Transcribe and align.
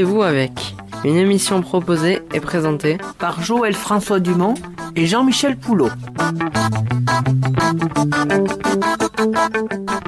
rendez-vous 0.00 0.22
avec 0.22 0.52
une 1.04 1.16
émission 1.16 1.60
proposée 1.60 2.20
et 2.32 2.40
présentée 2.40 2.96
par 3.18 3.42
Joël 3.42 3.74
François 3.74 4.18
Dumont 4.18 4.54
et 4.96 5.06
Jean-Michel 5.06 5.58
Poulot. 5.58 5.90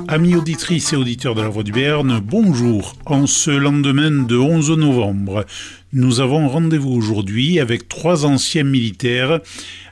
Amis 0.08 0.34
auditrices 0.34 0.94
et 0.94 0.96
auditeurs 0.96 1.34
de 1.34 1.42
la 1.42 1.50
Voix 1.50 1.62
du 1.62 1.72
Béarn, 1.72 2.20
bonjour. 2.24 2.94
En 3.04 3.26
ce 3.26 3.50
lendemain 3.50 4.10
de 4.10 4.36
11 4.38 4.70
novembre, 4.78 5.44
nous 5.92 6.20
avons 6.20 6.48
rendez-vous 6.48 6.92
aujourd'hui 6.92 7.60
avec 7.60 7.86
trois 7.86 8.24
anciens 8.24 8.64
militaires 8.64 9.40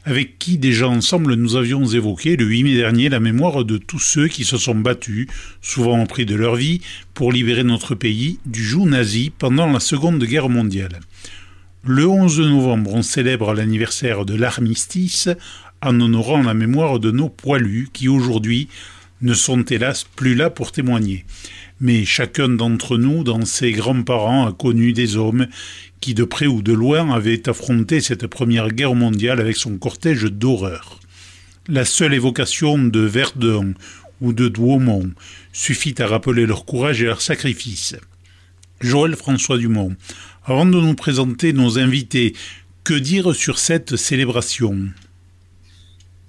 avec 0.04 0.38
qui 0.38 0.58
déjà 0.58 0.88
ensemble 0.88 1.34
nous 1.34 1.56
avions 1.56 1.84
évoqué 1.84 2.36
le 2.36 2.44
8 2.44 2.64
mai 2.64 2.76
dernier 2.76 3.08
la 3.08 3.20
mémoire 3.20 3.64
de 3.64 3.76
tous 3.76 3.98
ceux 3.98 4.28
qui 4.28 4.44
se 4.44 4.56
sont 4.56 4.74
battus, 4.74 5.26
souvent 5.60 6.02
au 6.02 6.06
prix 6.06 6.26
de 6.26 6.34
leur 6.34 6.56
vie, 6.56 6.80
pour 7.14 7.32
libérer 7.32 7.64
notre 7.64 7.94
pays 7.94 8.38
du 8.46 8.64
joug 8.64 8.86
nazi 8.86 9.30
pendant 9.36 9.66
la 9.66 9.80
Seconde 9.80 10.22
Guerre 10.24 10.48
mondiale. 10.48 11.00
Le 11.82 12.06
11 12.06 12.40
novembre, 12.40 12.94
on 12.94 13.02
célèbre 13.02 13.54
l'anniversaire 13.54 14.24
de 14.24 14.34
l'armistice 14.34 15.28
en 15.82 15.98
honorant 16.00 16.42
la 16.42 16.54
mémoire 16.54 16.98
de 16.98 17.10
nos 17.10 17.28
poilus 17.28 17.88
qui 17.92 18.08
aujourd'hui 18.08 18.68
ne 19.22 19.34
sont 19.34 19.62
hélas 19.62 20.04
plus 20.16 20.34
là 20.34 20.50
pour 20.50 20.72
témoigner. 20.72 21.24
Mais 21.80 22.04
chacun 22.04 22.50
d'entre 22.50 22.98
nous, 22.98 23.24
dans 23.24 23.44
ses 23.46 23.72
grands-parents, 23.72 24.46
a 24.46 24.52
connu 24.52 24.92
des 24.92 25.16
hommes 25.16 25.46
qui, 26.00 26.12
de 26.12 26.24
près 26.24 26.46
ou 26.46 26.60
de 26.60 26.74
loin, 26.74 27.10
avaient 27.10 27.48
affronté 27.48 28.00
cette 28.00 28.26
première 28.26 28.68
guerre 28.68 28.94
mondiale 28.94 29.40
avec 29.40 29.56
son 29.56 29.78
cortège 29.78 30.24
d'horreur. 30.24 31.00
La 31.68 31.86
seule 31.86 32.12
évocation 32.12 32.78
de 32.78 33.00
Verdun 33.00 33.72
ou 34.20 34.34
de 34.34 34.48
Douaumont 34.48 35.10
suffit 35.52 35.94
à 36.02 36.06
rappeler 36.06 36.44
leur 36.44 36.66
courage 36.66 37.00
et 37.00 37.06
leur 37.06 37.22
sacrifice. 37.22 37.96
Joël 38.80 39.16
François 39.16 39.56
Dumont, 39.56 39.96
avant 40.44 40.66
de 40.66 40.78
nous 40.78 40.94
présenter 40.94 41.52
nos 41.52 41.78
invités, 41.78 42.34
que 42.84 42.94
dire 42.94 43.34
sur 43.34 43.58
cette 43.58 43.96
célébration? 43.96 44.88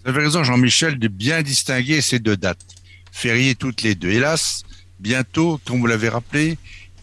Vous 0.04 0.10
avez 0.10 0.24
raison, 0.24 0.44
Jean-Michel, 0.44 1.00
de 1.00 1.08
bien 1.08 1.42
distinguer 1.42 2.02
ces 2.02 2.20
deux 2.20 2.38
dates, 2.38 2.66
fériées 3.12 3.56
toutes 3.56 3.84
les 3.84 3.96
deux. 3.96 4.10
Hélas, 4.10 4.64
bientôt, 5.02 5.60
comme 5.66 5.80
vous 5.80 5.88
l'avez 5.88 6.10
rappelé, 6.10 6.58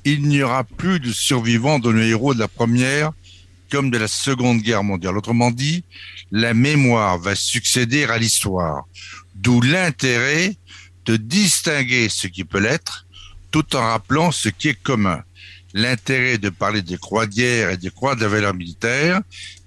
il 0.04 0.22
n'y 0.22 0.42
aura 0.42 0.64
plus 0.64 1.00
de 1.00 1.12
survivants 1.12 1.78
de 1.78 1.92
nos 1.92 2.02
héros 2.02 2.32
de 2.32 2.38
la 2.38 2.48
première 2.48 3.12
comme 3.70 3.90
de 3.90 3.98
la 3.98 4.08
seconde 4.08 4.62
guerre 4.62 4.84
mondiale. 4.84 5.18
Autrement 5.18 5.50
dit, 5.50 5.84
la 6.30 6.54
mémoire 6.54 7.18
va 7.18 7.34
succéder 7.34 8.04
à 8.04 8.16
l'histoire. 8.16 8.86
D'où 9.34 9.60
l'intérêt 9.60 10.56
de 11.04 11.16
distinguer 11.16 12.08
ce 12.08 12.26
qui 12.26 12.44
peut 12.44 12.60
l'être 12.60 13.06
tout 13.50 13.76
en 13.76 13.80
rappelant 13.80 14.30
ce 14.30 14.48
qui 14.48 14.68
est 14.68 14.82
commun. 14.82 15.22
L'intérêt 15.74 16.38
de 16.38 16.48
parler 16.48 16.82
des 16.82 16.96
croix 16.96 17.26
de 17.26 17.34
guerre 17.34 17.70
et 17.70 17.76
des 17.76 17.90
croix 17.90 18.14
de 18.14 18.22
la 18.22 18.28
valeur 18.28 18.54
militaire 18.54 19.20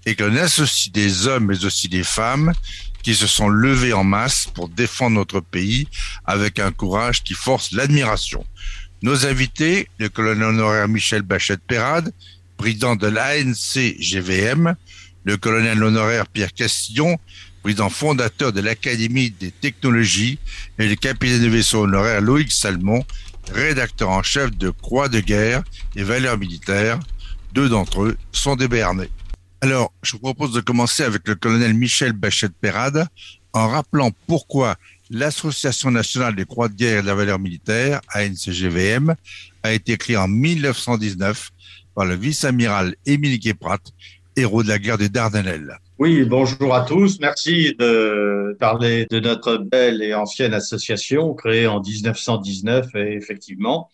et 0.05 0.15
que 0.15 0.23
l'on 0.23 0.37
associe 0.37 0.91
des 0.91 1.27
hommes 1.27 1.45
mais 1.45 1.65
aussi 1.65 1.87
des 1.87 2.03
femmes 2.03 2.53
qui 3.03 3.15
se 3.15 3.27
sont 3.27 3.49
levés 3.49 3.93
en 3.93 4.03
masse 4.03 4.47
pour 4.53 4.69
défendre 4.69 5.17
notre 5.17 5.39
pays 5.39 5.87
avec 6.25 6.59
un 6.59 6.71
courage 6.71 7.23
qui 7.23 7.33
force 7.33 7.71
l'admiration. 7.71 8.45
Nos 9.01 9.25
invités, 9.25 9.87
le 9.97 10.09
colonel 10.09 10.43
honoraire 10.43 10.87
Michel 10.87 11.23
Bachette-Pérade, 11.23 12.13
président 12.57 12.95
de 12.95 13.07
l'ANC-GVM, 13.07 14.75
le 15.23 15.37
colonel 15.37 15.83
honoraire 15.83 16.27
Pierre 16.27 16.53
Castillon, 16.53 17.17
président 17.63 17.89
fondateur 17.89 18.53
de 18.53 18.61
l'Académie 18.61 19.31
des 19.31 19.51
technologies, 19.51 20.39
et 20.77 20.87
le 20.87 20.95
capitaine 20.95 21.41
de 21.41 21.47
vaisseau 21.47 21.83
honoraire 21.83 22.21
Loïc 22.21 22.51
Salmon, 22.51 23.03
rédacteur 23.51 24.09
en 24.09 24.23
chef 24.23 24.51
de 24.55 24.69
Croix 24.69 25.09
de 25.09 25.19
guerre 25.19 25.63
et 25.95 26.03
valeurs 26.03 26.37
militaires. 26.37 26.99
Deux 27.53 27.69
d'entre 27.69 28.03
eux 28.03 28.17
sont 28.31 28.55
des 28.55 28.67
Béarnais. 28.67 29.09
Alors, 29.63 29.93
je 30.01 30.13
vous 30.13 30.19
propose 30.19 30.53
de 30.53 30.59
commencer 30.59 31.03
avec 31.03 31.27
le 31.27 31.35
colonel 31.35 31.75
Michel 31.75 32.13
Bachette-Pérade 32.13 33.05
en 33.53 33.67
rappelant 33.67 34.09
pourquoi 34.25 34.75
l'Association 35.11 35.91
nationale 35.91 36.35
des 36.35 36.45
croix 36.45 36.67
de 36.67 36.73
guerre 36.73 36.97
et 36.97 37.01
de 37.03 37.07
la 37.07 37.13
valeur 37.13 37.37
militaire, 37.37 38.01
ANCGVM, 38.15 39.13
a 39.61 39.71
été 39.71 39.97
créée 39.97 40.17
en 40.17 40.27
1919 40.27 41.51
par 41.93 42.05
le 42.05 42.15
vice-amiral 42.15 42.95
Émile 43.05 43.37
Guéprat, 43.37 43.77
héros 44.35 44.63
de 44.63 44.69
la 44.69 44.79
guerre 44.79 44.97
des 44.97 45.09
Dardanelles. 45.09 45.77
Oui, 45.99 46.23
bonjour 46.23 46.73
à 46.73 46.81
tous. 46.81 47.19
Merci 47.19 47.75
de 47.77 48.57
parler 48.59 49.05
de 49.11 49.19
notre 49.19 49.57
belle 49.57 50.01
et 50.01 50.15
ancienne 50.15 50.55
association 50.55 51.35
créée 51.35 51.67
en 51.67 51.81
1919, 51.81 52.95
et 52.95 53.13
effectivement. 53.13 53.91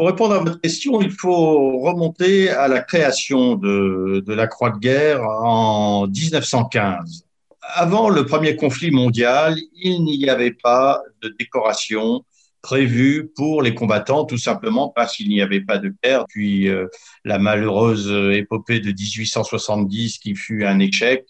Pour 0.00 0.06
répondre 0.06 0.34
à 0.34 0.38
votre 0.38 0.58
question, 0.62 1.02
il 1.02 1.10
faut 1.10 1.78
remonter 1.80 2.48
à 2.48 2.68
la 2.68 2.80
création 2.80 3.54
de, 3.54 4.24
la 4.28 4.46
Croix 4.46 4.70
de 4.70 4.78
guerre 4.78 5.22
en 5.22 6.06
1915 6.06 7.26
avant 7.74 8.08
le 8.08 8.24
premier 8.24 8.56
conflit 8.56 8.90
mondial, 8.90 9.58
il 9.74 10.02
n'y 10.02 10.26
avait 10.30 10.54
pas 10.54 11.02
de 11.20 11.34
décoration 11.38 12.24
prévue 12.62 13.30
pour 13.36 13.60
les 13.60 13.74
combattants, 13.74 14.24
tout 14.24 14.38
simplement 14.38 14.88
parce 14.88 15.16
qu'il 15.16 15.28
n'y 15.28 15.42
avait 15.42 15.60
pas 15.60 15.76
de 15.76 15.94
guerre. 16.02 16.24
Puis 16.30 16.70
euh, 16.70 16.86
la 17.26 17.38
malheureuse 17.38 18.10
épopée 18.34 18.80
de 18.80 18.92
1870 18.92 20.16
qui 20.18 20.34
fut 20.34 20.64
un 20.64 20.78
échec, 20.78 21.26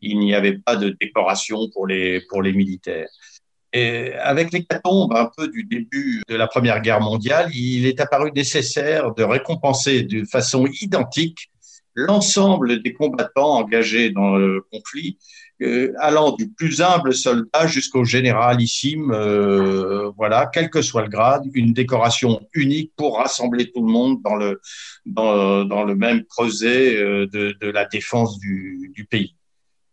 il 0.00 0.18
n'y 0.18 0.34
avait 0.34 0.58
pas 0.58 0.74
de 0.74 0.90
décoration 1.00 1.70
pour 1.72 1.86
les 1.86 2.52
militaires. 2.52 3.08
Et 3.72 4.12
avec 4.14 4.52
l'hécatombe 4.52 5.14
un 5.14 5.30
peu 5.36 5.48
du 5.48 5.64
début 5.64 6.22
de 6.28 6.36
la 6.36 6.46
Première 6.46 6.80
Guerre 6.80 7.00
mondiale, 7.00 7.50
il 7.54 7.86
est 7.86 8.00
apparu 8.00 8.32
nécessaire 8.32 9.14
de 9.14 9.22
récompenser 9.22 10.02
de 10.02 10.24
façon 10.24 10.66
identique 10.80 11.50
l'ensemble 11.94 12.82
des 12.82 12.92
combattants 12.92 13.56
engagés 13.56 14.10
dans 14.10 14.36
le 14.36 14.62
conflit 14.72 15.18
euh, 15.60 15.92
allant 15.98 16.36
du 16.36 16.48
plus 16.48 16.80
humble 16.80 17.12
soldat 17.12 17.66
jusqu'au 17.66 18.04
généralissime, 18.04 19.10
euh, 19.10 20.08
voilà, 20.16 20.48
quel 20.52 20.70
que 20.70 20.82
soit 20.82 21.02
le 21.02 21.08
grade, 21.08 21.42
une 21.52 21.72
décoration 21.72 22.40
unique 22.54 22.92
pour 22.96 23.18
rassembler 23.18 23.72
tout 23.72 23.84
le 23.84 23.90
monde 23.90 24.22
dans 24.22 24.36
le, 24.36 24.60
le 25.04 25.94
même 25.94 26.24
creuset 26.26 26.96
euh, 26.96 27.26
de, 27.26 27.70
la 27.70 27.86
défense 27.86 28.38
du, 28.38 29.08
pays. 29.10 29.34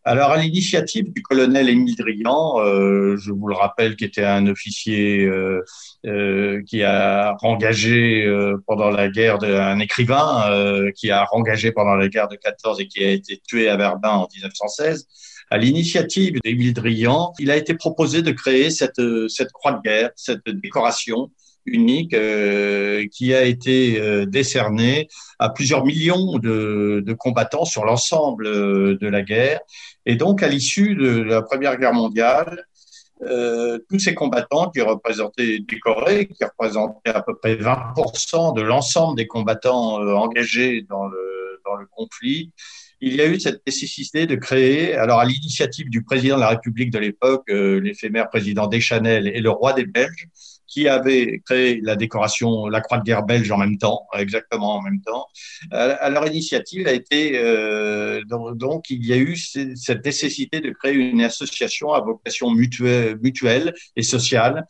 Alors, 0.08 0.32
à 0.34 0.38
l'initiative 0.38 1.12
du 1.12 1.24
colonel 1.24 1.68
Émile 1.68 1.96
Drian, 1.96 2.60
euh, 2.60 3.18
je 3.18 3.32
vous 3.32 3.48
le 3.48 3.56
rappelle, 3.56 3.96
qui 3.96 4.06
était 4.06 4.24
un 4.24 4.46
officier 4.46 5.26
euh, 5.26 5.64
euh, 6.06 6.62
qui 6.68 6.84
a 6.84 7.36
engagé 7.42 8.24
pendant 8.68 8.92
la 8.92 9.10
guerre, 9.10 9.40
de, 9.40 9.48
un 9.48 9.80
écrivain 9.80 10.92
qui 10.96 11.10
a 11.10 11.26
engagé 11.32 11.72
pendant 11.72 11.96
la 11.96 12.08
guerre 12.08 12.28
de 12.28 12.36
14 12.36 12.80
et 12.82 12.88
qui 12.88 13.04
a 13.04 13.10
été 13.10 13.42
tué 13.48 13.68
à 13.68 13.78
Verdun 13.78 14.10
en 14.10 14.28
1916, 14.32 15.08
à 15.50 15.58
l'initiative 15.58 16.40
d'Émile 16.44 16.74
Drian, 16.74 17.34
il 17.40 17.50
a 17.50 17.58
été 17.58 17.74
proposé 17.74 18.22
de 18.22 18.30
créer 18.30 18.70
cette, 18.70 19.02
cette 19.28 19.52
croix 19.54 19.72
de 19.72 19.82
guerre, 19.82 20.12
cette 20.16 20.48
décoration 20.48 21.32
unique 21.66 22.14
euh, 22.14 23.06
qui 23.12 23.34
a 23.34 23.44
été 23.44 24.00
euh, 24.00 24.26
décernée 24.26 25.08
à 25.40 25.50
plusieurs 25.50 25.86
millions 25.86 26.38
de, 26.38 27.04
de 27.06 27.14
combattants 27.14 27.66
sur 27.66 27.86
l'ensemble 27.86 28.48
euh, 28.48 28.98
de 29.00 29.08
la 29.08 29.22
guerre. 29.22 29.60
Et 30.06 30.16
donc, 30.16 30.44
à 30.44 30.48
l'issue 30.48 30.96
de 30.96 31.22
la 31.22 31.42
Première 31.42 31.78
Guerre 31.78 31.94
mondiale, 31.94 32.66
euh, 33.24 33.80
tous 33.90 34.00
ces 34.00 34.14
combattants 34.14 34.70
qui 34.70 34.82
représentaient 34.82 35.60
décorés, 35.60 36.28
qui 36.28 36.44
représentaient 36.44 37.12
à 37.12 37.22
peu 37.22 37.36
près 37.36 37.56
20% 37.56 38.56
de 38.56 38.62
l'ensemble 38.62 39.18
des 39.18 39.28
combattants 39.28 39.96
engagés 40.18 40.86
dans 40.90 41.08
le, 41.08 41.62
dans 41.66 41.76
le 41.76 41.86
conflit, 41.88 42.52
il 43.02 43.16
y 43.16 43.22
a 43.22 43.28
eu 43.28 43.40
cette 43.40 43.66
nécessité 43.66 44.26
de 44.26 44.36
créer, 44.36 44.96
alors 44.96 45.20
à 45.20 45.26
l'initiative 45.26 45.90
du 45.90 46.04
président 46.04 46.38
de 46.38 46.42
la 46.42 46.50
République 46.50 46.92
de 46.92 47.00
l'époque, 47.00 47.44
euh, 47.50 47.80
l'éphémère 47.80 48.30
président 48.30 48.68
Deschanel 48.68 49.28
et 49.28 49.42
le 49.42 49.50
roi 49.50 49.74
des 49.74 49.86
Belges, 49.86 50.28
qui 50.76 50.90
avait 50.90 51.42
créé 51.46 51.80
la 51.82 51.96
décoration, 51.96 52.68
la 52.68 52.82
croix 52.82 52.98
de 52.98 53.04
guerre 53.04 53.24
belge 53.24 53.50
en 53.50 53.58
même 53.58 53.78
temps, 53.78 54.08
exactement 54.14 54.76
en 54.76 54.82
même 54.82 55.00
temps. 55.00 55.26
À 55.72 56.10
leur 56.10 56.28
initiative 56.28 56.86
a 56.86 56.92
été, 56.92 57.40
euh, 57.40 58.22
donc, 58.56 58.90
il 58.90 59.06
y 59.06 59.14
a 59.14 59.18
eu 59.18 59.38
cette 59.38 60.04
nécessité 60.04 60.60
de 60.60 60.72
créer 60.72 60.96
une 60.96 61.22
association 61.22 61.94
à 61.94 62.02
vocation 62.02 62.52
mutuelle, 62.52 63.18
mutuelle 63.22 63.74
et 63.96 64.04
sociale 64.04 64.68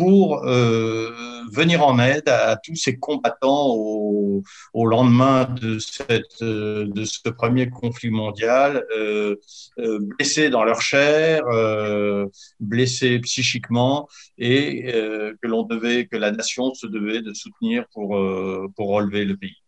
pour 0.00 0.46
euh, 0.46 1.10
venir 1.52 1.86
en 1.86 1.98
aide 1.98 2.26
à, 2.26 2.56
tous 2.56 2.74
ces 2.74 2.98
combattants 2.98 3.66
au, 3.74 4.42
lendemain 4.86 5.44
de, 5.44 5.78
cette, 5.78 6.42
de 6.42 7.04
ce 7.04 7.28
premier 7.28 7.68
conflit 7.68 8.08
mondial, 8.08 8.82
euh, 8.96 9.36
euh, 9.78 9.98
blessés 10.00 10.48
dans 10.48 10.64
leur 10.64 10.80
chair, 10.80 11.42
euh, 11.48 12.26
blessés 12.60 13.18
psychiquement, 13.18 14.08
et 14.38 14.90
euh, 14.94 15.34
que 15.42 15.48
l'on 15.48 15.64
devait, 15.64 16.06
que 16.06 16.16
la 16.16 16.30
nation 16.30 16.72
se 16.72 16.86
devait 16.86 17.20
de 17.20 17.34
soutenir 17.34 17.84
pour, 17.92 18.16
euh, 18.16 18.68
pour 18.76 18.88
relever 18.88 19.26
le 19.26 19.36
pays. 19.36 19.58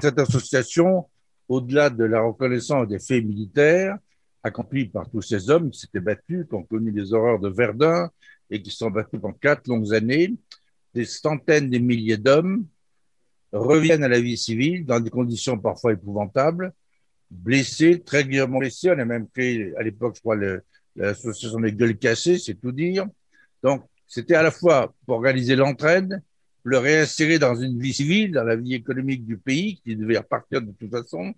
Cette 0.00 0.18
association, 0.18 1.04
au-delà 1.46 1.90
de 1.90 2.04
la 2.04 2.22
reconnaissance 2.22 2.88
des 2.88 3.00
faits 3.00 3.22
militaires, 3.22 3.98
accompli 4.48 4.88
par 4.88 5.08
tous 5.08 5.22
ces 5.22 5.50
hommes 5.50 5.70
qui 5.70 5.80
s'étaient 5.80 6.00
battus, 6.00 6.46
qui 6.48 6.54
ont 6.54 6.64
connu 6.64 6.90
les 6.90 7.12
horreurs 7.12 7.38
de 7.38 7.48
Verdun 7.48 8.10
et 8.50 8.60
qui 8.60 8.70
sont 8.70 8.90
battus 8.90 9.20
pendant 9.20 9.34
quatre 9.34 9.68
longues 9.68 9.94
années, 9.94 10.34
des 10.94 11.04
centaines 11.04 11.70
de 11.70 11.78
milliers 11.78 12.16
d'hommes 12.16 12.66
reviennent 13.52 14.04
à 14.04 14.08
la 14.08 14.20
vie 14.20 14.36
civile 14.36 14.84
dans 14.84 15.00
des 15.00 15.10
conditions 15.10 15.58
parfois 15.58 15.92
épouvantables, 15.92 16.72
blessés, 17.30 18.00
très 18.00 18.24
grièvement 18.24 18.58
blessés. 18.58 18.90
On 18.90 18.98
a 18.98 19.04
même 19.04 19.28
créé 19.28 19.74
à 19.76 19.82
l'époque, 19.82 20.16
je 20.16 20.20
crois, 20.20 20.36
l'association 20.96 21.60
des 21.60 21.72
gueules 21.72 21.96
cassées, 21.96 22.38
c'est 22.38 22.54
tout 22.54 22.72
dire. 22.72 23.06
Donc, 23.62 23.84
c'était 24.06 24.34
à 24.34 24.42
la 24.42 24.50
fois 24.50 24.94
pour 25.06 25.16
organiser 25.16 25.56
l'entraide, 25.56 26.22
le 26.64 26.78
réinsérer 26.78 27.38
dans 27.38 27.54
une 27.54 27.78
vie 27.78 27.94
civile, 27.94 28.32
dans 28.32 28.44
la 28.44 28.56
vie 28.56 28.74
économique 28.74 29.24
du 29.24 29.38
pays, 29.38 29.80
qui 29.84 29.96
devait 29.96 30.18
repartir 30.18 30.60
de 30.62 30.72
toute 30.72 30.90
façon. 30.90 31.32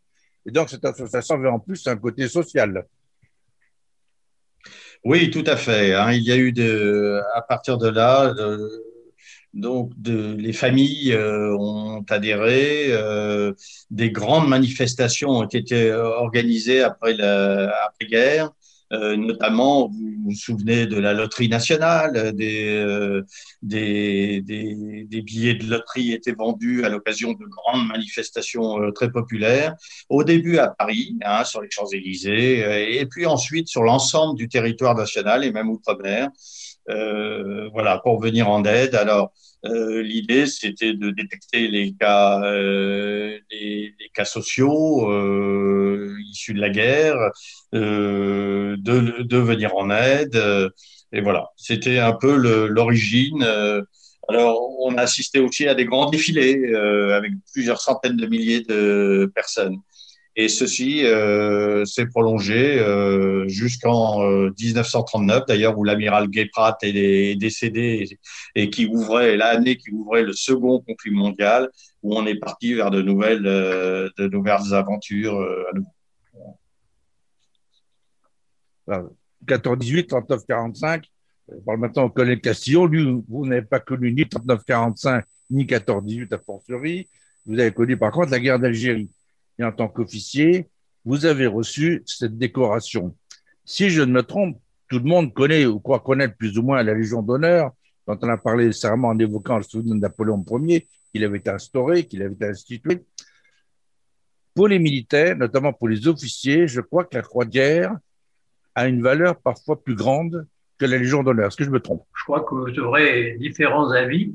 Et 0.46 0.50
donc, 0.50 0.70
cette 0.70 0.84
association 0.84 1.34
avait 1.36 1.48
en 1.48 1.58
plus 1.58 1.86
un 1.86 1.96
côté 1.96 2.28
social. 2.28 2.86
Oui, 5.04 5.30
tout 5.30 5.44
à 5.46 5.56
fait. 5.56 5.94
Hein. 5.94 6.12
Il 6.12 6.22
y 6.22 6.32
a 6.32 6.36
eu 6.36 6.52
de, 6.52 7.20
à 7.34 7.42
partir 7.42 7.78
de 7.78 7.88
là, 7.88 8.34
donc 9.54 9.90
de, 9.96 10.34
les 10.38 10.52
familles 10.52 11.12
euh, 11.12 11.56
ont 11.58 12.04
adhéré, 12.08 12.86
euh, 12.92 13.52
des 13.90 14.10
grandes 14.10 14.48
manifestations 14.48 15.30
ont 15.30 15.48
été 15.48 15.92
organisées 15.92 16.82
après 16.82 17.14
la 17.14 17.70
après 17.86 18.06
guerre. 18.06 18.50
Euh, 18.92 19.16
notamment, 19.16 19.88
vous 19.88 20.14
vous 20.24 20.34
souvenez 20.34 20.86
de 20.86 20.98
la 20.98 21.12
loterie 21.12 21.48
nationale, 21.48 22.34
des, 22.34 22.74
euh, 22.74 23.22
des, 23.62 24.42
billets 24.44 25.54
de 25.54 25.66
loterie 25.66 26.12
étaient 26.12 26.32
vendus 26.32 26.84
à 26.84 26.88
l'occasion 26.88 27.32
de 27.32 27.44
grandes 27.44 27.86
manifestations 27.86 28.82
euh, 28.82 28.90
très 28.90 29.10
populaires, 29.10 29.76
au 30.08 30.24
début 30.24 30.58
à 30.58 30.68
Paris, 30.68 31.16
hein, 31.24 31.44
sur 31.44 31.62
les 31.62 31.70
Champs-Élysées, 31.70 32.98
et 32.98 33.06
puis 33.06 33.26
ensuite 33.26 33.68
sur 33.68 33.84
l'ensemble 33.84 34.36
du 34.36 34.48
territoire 34.48 34.96
national 34.96 35.44
et 35.44 35.52
même 35.52 35.70
outre-mer, 35.70 36.28
voilà, 37.72 37.98
pour 38.02 38.20
venir 38.20 38.48
en 38.48 38.64
aide. 38.64 38.94
Alors, 38.94 39.32
euh, 39.66 40.02
L'idée, 40.02 40.46
c'était 40.46 40.94
de 40.94 41.10
détecter 41.10 41.68
les 41.68 41.92
cas, 41.92 42.42
euh, 42.42 43.38
les, 43.50 43.94
les, 43.98 44.08
cas 44.14 44.24
sociaux 44.24 45.10
euh, 45.10 46.16
issus 46.30 46.54
de 46.54 46.60
la 46.60 46.70
guerre, 46.70 47.16
euh, 47.74 48.76
de, 48.78 49.22
de, 49.22 49.36
venir 49.36 49.76
en 49.76 49.90
aide. 49.90 50.36
Euh, 50.36 50.70
et 51.12 51.20
voilà, 51.20 51.50
c'était 51.56 51.98
un 51.98 52.12
peu 52.12 52.34
l'origine. 52.68 53.44
Alors, 54.28 54.60
on 54.80 54.96
a 54.96 55.02
assisté 55.02 55.40
aussi 55.40 55.66
à 55.66 55.74
des 55.74 55.84
grands 55.84 56.08
défilés 56.08 56.72
avec 57.12 57.32
plusieurs 57.52 57.80
centaines 57.80 58.16
de 58.16 58.26
milliers 58.26 58.60
de 58.60 59.30
personnes. 59.34 59.76
Et 60.36 60.48
ceci 60.48 61.04
euh, 61.04 61.84
s'est 61.84 62.06
prolongé 62.06 62.78
euh, 62.78 63.48
jusqu'en 63.48 64.20
1939, 64.50 65.38
euh, 65.40 65.44
d'ailleurs, 65.46 65.76
où 65.76 65.82
l'amiral 65.84 66.28
Guéprat 66.28 66.78
est, 66.82 67.36
décédé 67.36 68.06
et, 68.54 68.70
qui 68.70 68.86
ouvrait 68.86 69.36
l'année 69.36 69.76
qui 69.76 69.90
ouvrait 69.90 70.22
le 70.22 70.32
second 70.32 70.80
conflit 70.80 71.10
mondial, 71.10 71.68
où 72.02 72.16
on 72.16 72.26
est 72.26 72.36
parti 72.36 72.74
vers 72.74 72.90
de 72.90 73.02
nouvelles, 73.02 73.42
de 73.42 74.28
nouvelles 74.28 74.72
aventures 74.72 75.34
à 75.40 75.74
nouveau. 75.74 75.94
14-18, 79.46 80.08
39-45, 80.08 81.04
maintenant 81.66 82.04
on 82.04 82.10
connaît 82.10 82.34
le 82.34 82.40
Castillon, 82.40 82.86
lui, 82.86 83.22
vous 83.28 83.46
n'avez 83.46 83.62
pas 83.62 83.78
connu 83.80 84.12
ni 84.12 84.22
39-45 84.22 85.22
ni 85.50 85.64
14-18 85.64 86.34
à 86.34 86.38
fortiori, 86.38 87.08
vous 87.46 87.58
avez 87.58 87.72
connu 87.72 87.96
par 87.96 88.10
contre 88.10 88.30
la 88.32 88.40
guerre 88.40 88.58
d'Algérie 88.58 89.08
et 89.60 89.64
en 89.64 89.72
tant 89.72 89.88
qu'officier, 89.88 90.68
vous 91.04 91.26
avez 91.26 91.46
reçu 91.46 92.02
cette 92.06 92.38
décoration. 92.38 93.14
Si 93.64 93.90
je 93.90 94.00
ne 94.00 94.12
me 94.12 94.22
trompe, 94.22 94.58
tout 94.88 94.98
le 94.98 95.04
monde 95.04 95.34
connaît 95.34 95.66
ou 95.66 95.78
croit 95.78 96.00
connaître 96.00 96.34
plus 96.36 96.58
ou 96.58 96.62
moins 96.62 96.82
la 96.82 96.94
Légion 96.94 97.22
d'honneur, 97.22 97.72
dont 98.06 98.18
on 98.22 98.28
a 98.28 98.38
parlé 98.38 98.66
récemment 98.66 99.08
en 99.08 99.18
évoquant 99.18 99.58
le 99.58 99.62
souvenir 99.62 99.94
de 99.94 100.00
Napoléon 100.00 100.42
Ier, 100.66 100.88
qu'il 101.12 101.24
avait 101.24 101.46
instauré, 101.48 102.04
qu'il 102.04 102.22
avait 102.22 102.46
institué. 102.46 103.04
Pour 104.54 104.68
les 104.68 104.78
militaires, 104.78 105.36
notamment 105.36 105.74
pour 105.74 105.88
les 105.88 106.08
officiers, 106.08 106.66
je 106.66 106.80
crois 106.80 107.04
que 107.04 107.16
la 107.16 107.22
croix 107.22 107.44
guerre 107.44 107.94
a 108.74 108.88
une 108.88 109.02
valeur 109.02 109.36
parfois 109.40 109.82
plus 109.82 109.94
grande 109.94 110.46
que 110.78 110.86
la 110.86 110.96
Légion 110.96 111.22
d'honneur. 111.22 111.48
Est-ce 111.48 111.56
que 111.56 111.64
je 111.64 111.70
me 111.70 111.80
trompe? 111.80 112.04
Je 112.16 112.24
crois 112.24 112.40
que 112.40 112.54
vous 112.54 112.78
aurez 112.80 113.36
différents 113.38 113.90
avis. 113.90 114.32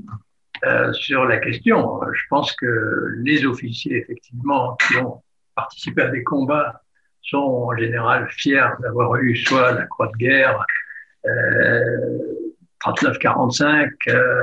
Euh, 0.63 0.94
sur 0.94 1.25
la 1.25 1.38
question. 1.38 2.00
Je 2.13 2.24
pense 2.30 2.54
que 2.54 3.13
les 3.18 3.46
officiers, 3.46 3.98
effectivement, 3.98 4.78
qui 4.88 4.98
ont 4.98 5.22
participé 5.54 6.04
à 6.04 6.10
des 6.10 6.24
combats 6.24 6.81
sont 7.22 7.38
en 7.38 7.75
général 7.75 8.28
fiers 8.30 8.69
d'avoir 8.80 9.16
eu 9.18 9.36
soit 9.36 9.74
la 9.74 9.86
croix 9.86 10.07
de 10.07 10.18
guerre 10.18 10.66
euh, 11.25 12.36
39-45, 12.86 13.90
euh, 14.10 14.42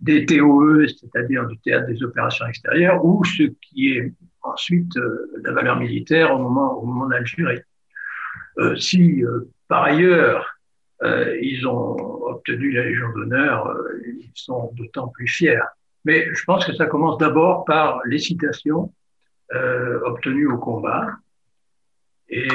des 0.00 0.24
TOE, 0.26 0.86
c'est-à-dire 0.88 1.46
du 1.46 1.58
théâtre 1.58 1.86
des 1.86 2.02
opérations 2.02 2.46
extérieures, 2.46 3.04
ou 3.04 3.22
ce 3.24 3.44
qui 3.60 3.96
est 3.96 4.12
ensuite 4.42 4.96
euh, 4.96 5.30
la 5.42 5.52
valeur 5.52 5.76
militaire 5.76 6.34
au 6.34 6.38
moment, 6.38 6.78
au 6.78 6.86
moment 6.86 7.06
d'Algérie. 7.06 7.60
Euh, 8.58 8.76
si 8.76 9.24
par 9.68 9.82
ailleurs 9.82 10.53
ils 11.40 11.66
ont 11.66 11.96
obtenu 12.26 12.70
la 12.72 12.84
Légion 12.84 13.08
d'honneur, 13.14 13.66
euh, 13.66 14.02
ils 14.06 14.30
sont 14.34 14.70
d'autant 14.74 15.08
plus 15.08 15.26
fiers. 15.26 15.60
Mais 16.04 16.28
je 16.34 16.44
pense 16.44 16.66
que 16.66 16.74
ça 16.74 16.86
commence 16.86 17.18
d'abord 17.18 17.64
par 17.64 18.00
les 18.04 18.18
citations 18.18 18.92
euh, 19.54 20.00
obtenues 20.04 20.48
au 20.48 20.58
combat. 20.58 21.08
Et 22.28 22.48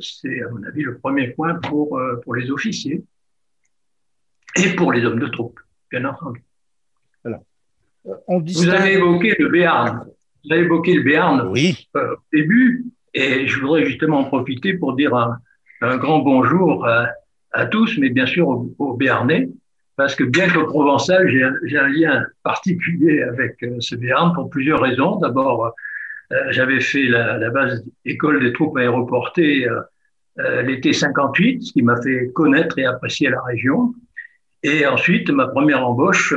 c'est, 0.00 0.42
à 0.42 0.50
mon 0.50 0.62
avis, 0.64 0.82
le 0.82 0.98
premier 0.98 1.28
point 1.28 1.54
pour, 1.54 1.98
pour 2.22 2.34
les 2.34 2.50
officiers 2.50 3.02
et 4.56 4.74
pour 4.74 4.92
les 4.92 5.04
hommes 5.06 5.20
de 5.20 5.28
troupe, 5.28 5.58
bien 5.90 6.04
entendu. 6.04 6.42
on 8.26 8.40
Vous 8.40 8.68
avez 8.68 8.94
évoqué 8.94 9.36
le 9.38 9.48
Béarn. 9.48 10.06
Vous 10.44 10.52
avez 10.52 10.62
évoqué 10.62 10.94
le 10.94 11.02
Béarn 11.02 11.48
oui. 11.48 11.88
au 11.94 12.16
début, 12.32 12.84
et 13.14 13.46
je 13.46 13.60
voudrais 13.60 13.86
justement 13.86 14.18
en 14.18 14.24
profiter 14.24 14.74
pour 14.74 14.96
dire 14.96 15.14
un, 15.14 15.38
un 15.80 15.96
grand 15.96 16.18
bonjour 16.18 16.84
à, 16.86 17.08
à 17.52 17.66
tous, 17.66 17.98
mais 17.98 18.10
bien 18.10 18.26
sûr 18.26 18.48
aux, 18.48 18.94
Béarnais, 18.94 19.48
parce 19.96 20.14
que 20.14 20.24
bien 20.24 20.48
qu'au 20.48 20.64
Provençal, 20.64 21.28
j'ai 21.28 21.78
un, 21.78 21.88
lien 21.88 22.24
particulier 22.42 23.22
avec 23.22 23.62
euh, 23.62 23.76
ce 23.80 23.94
Béarn 23.96 24.32
pour 24.34 24.48
plusieurs 24.48 24.80
raisons. 24.80 25.16
D'abord, 25.16 25.74
euh, 26.32 26.36
j'avais 26.50 26.80
fait 26.80 27.04
la, 27.04 27.38
la, 27.38 27.50
base 27.50 27.84
école 28.04 28.40
des 28.40 28.52
troupes 28.52 28.76
aéroportées 28.76 29.68
euh, 30.38 30.62
l'été 30.62 30.92
58, 30.92 31.62
ce 31.62 31.72
qui 31.72 31.82
m'a 31.82 32.00
fait 32.00 32.30
connaître 32.32 32.78
et 32.78 32.86
apprécier 32.86 33.28
la 33.28 33.42
région. 33.42 33.94
Et 34.62 34.86
ensuite, 34.86 35.28
ma 35.30 35.48
première 35.48 35.86
embauche 35.86 36.34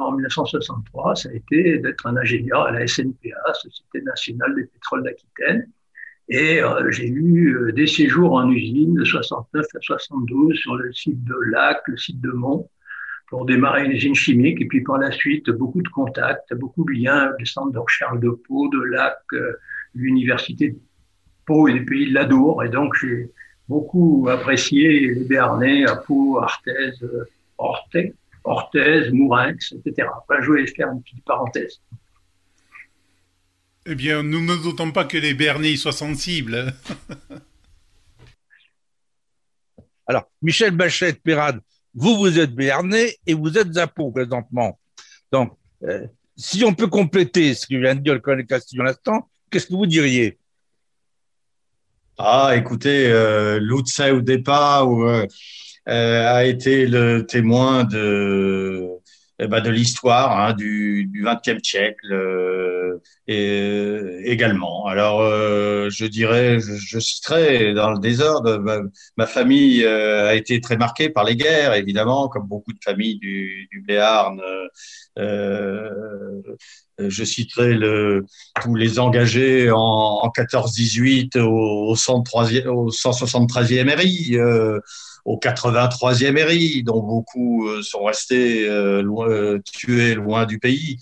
en 0.00 0.12
1963, 0.12 1.14
ça 1.14 1.28
a 1.28 1.32
été 1.32 1.78
d'être 1.78 2.06
un 2.06 2.16
ingénieur 2.16 2.62
à 2.62 2.70
la 2.70 2.86
SNPA, 2.86 3.54
Société 3.54 4.00
nationale 4.02 4.54
des 4.54 4.64
pétroles 4.64 5.04
d'Aquitaine. 5.04 5.68
Et 6.30 6.62
euh, 6.62 6.90
j'ai 6.92 7.08
eu 7.08 7.56
euh, 7.56 7.72
des 7.72 7.88
séjours 7.88 8.34
en 8.34 8.48
usine 8.50 8.94
de 8.94 9.04
69 9.04 9.66
à 9.74 9.80
72 9.80 10.56
sur 10.56 10.76
le 10.76 10.92
site 10.92 11.24
de 11.24 11.34
Lac, 11.50 11.82
le 11.88 11.96
site 11.96 12.20
de 12.20 12.30
Mont, 12.30 12.70
pour 13.28 13.46
démarrer 13.46 13.84
une 13.84 13.90
usine 13.90 14.14
chimique. 14.14 14.60
Et 14.60 14.66
puis 14.66 14.80
par 14.82 14.98
la 14.98 15.10
suite, 15.10 15.50
beaucoup 15.50 15.82
de 15.82 15.88
contacts, 15.88 16.54
beaucoup 16.54 16.84
de 16.84 16.92
liens 16.92 17.18
avec 17.18 17.40
les 17.40 17.46
centres 17.46 17.72
de 17.72 17.78
recherche 17.78 18.20
de 18.20 18.30
Pau, 18.30 18.68
de 18.68 18.80
Lac, 18.80 19.18
euh, 19.32 19.54
l'université 19.92 20.70
de 20.70 20.78
Pau 21.46 21.66
et 21.66 21.72
des 21.72 21.84
pays 21.84 22.08
de 22.08 22.14
l'Adour. 22.14 22.62
Et 22.62 22.68
donc 22.68 22.94
j'ai 22.94 23.28
beaucoup 23.68 24.28
apprécié 24.30 25.00
les 25.00 25.24
Béarnais 25.24 25.84
à 25.84 25.96
Pau, 25.96 26.38
Arthez, 26.38 26.92
Orthez, 27.58 28.14
Orthez, 28.44 29.10
Mourinx, 29.10 29.72
etc. 29.72 30.08
Enfin, 30.16 30.40
je 30.42 30.52
vais 30.52 30.66
faire 30.68 30.92
une 30.92 31.02
petite 31.02 31.24
parenthèse. 31.24 31.80
Eh 33.92 33.96
bien, 33.96 34.22
nous 34.22 34.40
ne 34.40 34.54
doutons 34.54 34.92
pas 34.92 35.04
que 35.04 35.18
les 35.18 35.34
Béarnais 35.34 35.74
soient 35.74 35.90
sensibles. 35.90 36.72
Alors, 40.06 40.30
Michel 40.40 40.70
Bachet-Pérade, 40.70 41.58
vous, 41.92 42.16
vous 42.16 42.38
êtes 42.38 42.54
Béarnais 42.54 43.16
et 43.26 43.34
vous 43.34 43.58
êtes 43.58 43.76
à 43.76 43.88
Pau 43.88 44.12
présentement. 44.12 44.78
Donc, 45.32 45.58
euh, 45.82 46.06
si 46.36 46.62
on 46.62 46.72
peut 46.72 46.86
compléter 46.86 47.52
ce 47.54 47.66
que 47.66 47.74
vient 47.74 47.96
de 47.96 48.00
dire 48.00 48.14
le 48.14 48.20
collègue 48.20 48.46
Castillon 48.46 48.84
l'instant, 48.84 49.28
qu'est-ce 49.50 49.66
que 49.66 49.74
vous 49.74 49.86
diriez? 49.86 50.38
Ah, 52.16 52.52
écoutez, 52.54 53.08
euh, 53.08 53.58
ou 53.60 54.20
Depa 54.20 54.84
euh, 54.84 55.26
a 55.84 56.44
été 56.44 56.86
le 56.86 57.26
témoin 57.26 57.82
de 57.82 59.00
eh 59.42 59.48
ben, 59.48 59.60
de 59.60 59.70
l'histoire 59.70 60.38
hein, 60.38 60.52
du 60.52 61.10
XXe 61.12 61.62
siècle 61.62 62.12
euh, 62.12 62.79
également. 63.26 64.86
Alors, 64.86 65.20
euh, 65.20 65.88
je 65.90 66.04
dirais, 66.04 66.58
je, 66.60 66.98
citerai 66.98 67.74
dans 67.74 67.90
le 67.90 67.98
désordre, 67.98 68.58
ma, 69.16 69.26
famille 69.26 69.84
euh, 69.84 70.28
a 70.28 70.34
été 70.34 70.60
très 70.60 70.76
marquée 70.76 71.10
par 71.10 71.24
les 71.24 71.36
guerres, 71.36 71.74
évidemment, 71.74 72.28
comme 72.28 72.46
beaucoup 72.46 72.72
de 72.72 72.78
familles 72.82 73.18
du, 73.18 73.68
du 73.70 73.82
Béarn. 73.82 74.40
je 75.16 77.24
citerai 77.24 77.78
tous 78.62 78.74
les 78.74 78.98
engagés 78.98 79.70
en, 79.70 79.78
en 79.78 80.28
14-18 80.28 81.38
au, 81.38 81.92
au, 81.92 81.94
173e 81.94 83.96
RI 83.96 84.36
au 85.24 85.38
83e 85.38 86.36
ERI, 86.36 86.82
dont 86.82 87.02
beaucoup 87.02 87.68
euh, 87.68 87.82
sont 87.82 88.04
restés 88.04 88.68
euh, 88.68 89.58
tués 89.72 90.14
loin 90.14 90.46
du 90.46 90.58
pays. 90.58 90.98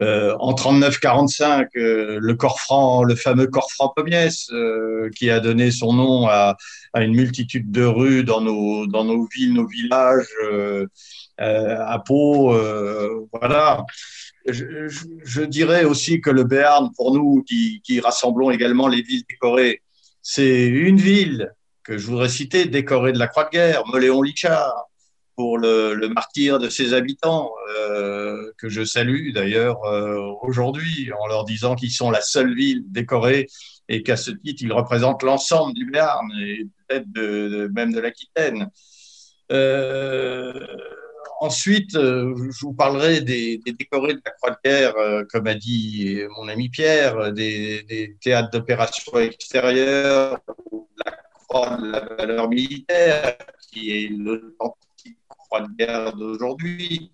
Euh, 0.00 0.36
en 0.38 0.54
39-45, 0.54 1.70
euh, 1.76 2.18
le 2.20 2.34
corps 2.34 2.60
franc, 2.60 3.02
le 3.02 3.16
fameux 3.16 3.48
corps 3.48 3.70
franc 3.72 3.92
Pommiès, 3.94 4.48
euh, 4.52 5.10
qui 5.16 5.28
a 5.28 5.40
donné 5.40 5.72
son 5.72 5.92
nom 5.92 6.28
à, 6.28 6.56
à, 6.92 7.02
une 7.02 7.16
multitude 7.16 7.72
de 7.72 7.82
rues 7.84 8.22
dans 8.22 8.40
nos, 8.40 8.86
dans 8.86 9.04
nos 9.04 9.26
villes, 9.26 9.54
nos 9.54 9.66
villages, 9.66 10.28
euh, 10.44 10.86
à 11.38 11.98
Pau, 11.98 12.56
voilà. 13.32 13.84
Je, 14.46 14.88
je, 14.88 15.04
je, 15.24 15.42
dirais 15.42 15.84
aussi 15.84 16.20
que 16.20 16.30
le 16.30 16.44
Béarn, 16.44 16.90
pour 16.96 17.12
nous, 17.12 17.42
qui, 17.42 17.82
qui 17.84 18.00
rassemblons 18.00 18.50
également 18.50 18.88
les 18.88 19.02
villes 19.02 19.24
décorées, 19.28 19.82
c'est 20.22 20.64
une 20.66 20.96
ville 20.96 21.52
que 21.82 21.98
je 21.98 22.06
voudrais 22.06 22.28
citer, 22.28 22.66
décorée 22.66 23.12
de 23.12 23.18
la 23.18 23.28
Croix 23.28 23.44
de 23.44 23.50
guerre, 23.50 23.82
Moléon-Lichard, 23.86 24.87
pour 25.38 25.56
le, 25.56 25.94
le, 25.94 26.08
martyr 26.08 26.58
de 26.58 26.68
ses 26.68 26.94
habitants, 26.94 27.52
euh, 27.78 28.50
que 28.58 28.68
je 28.68 28.82
salue 28.82 29.32
d'ailleurs 29.32 29.84
euh, 29.84 30.32
aujourd'hui 30.42 31.12
en 31.16 31.28
leur 31.28 31.44
disant 31.44 31.76
qu'ils 31.76 31.92
sont 31.92 32.10
la 32.10 32.20
seule 32.20 32.56
ville 32.56 32.82
décorée 32.88 33.46
et 33.88 34.02
qu'à 34.02 34.16
ce 34.16 34.32
titre, 34.32 34.64
ils 34.64 34.72
représentent 34.72 35.22
l'ensemble 35.22 35.74
du 35.74 35.88
Béarn 35.88 36.28
et 36.42 36.66
peut-être 36.88 37.12
de, 37.12 37.48
de, 37.50 37.70
même 37.72 37.92
de 37.92 38.00
l'Aquitaine. 38.00 38.68
Euh, 39.52 40.52
ensuite, 41.38 41.92
je 41.92 42.60
vous 42.60 42.74
parlerai 42.74 43.20
des, 43.20 43.58
décorés 43.64 44.14
de 44.14 44.22
la 44.24 44.32
Croix 44.32 44.50
de 44.50 44.56
guerre, 44.64 44.94
comme 45.30 45.46
a 45.46 45.54
dit 45.54 46.20
mon 46.36 46.48
ami 46.48 46.68
Pierre, 46.68 47.32
des, 47.32 48.16
théâtres 48.20 48.50
d'opération 48.50 49.16
extérieures, 49.20 50.40
la 51.06 51.12
Croix 51.46 51.76
de 51.76 51.92
la 51.92 52.00
valeur 52.16 52.48
militaire, 52.48 53.38
qui 53.70 53.92
est 53.92 54.08
le 54.10 54.56
croix 55.48 55.62
de 55.62 55.76
guerre 55.76 56.14
d'aujourd'hui. 56.14 57.12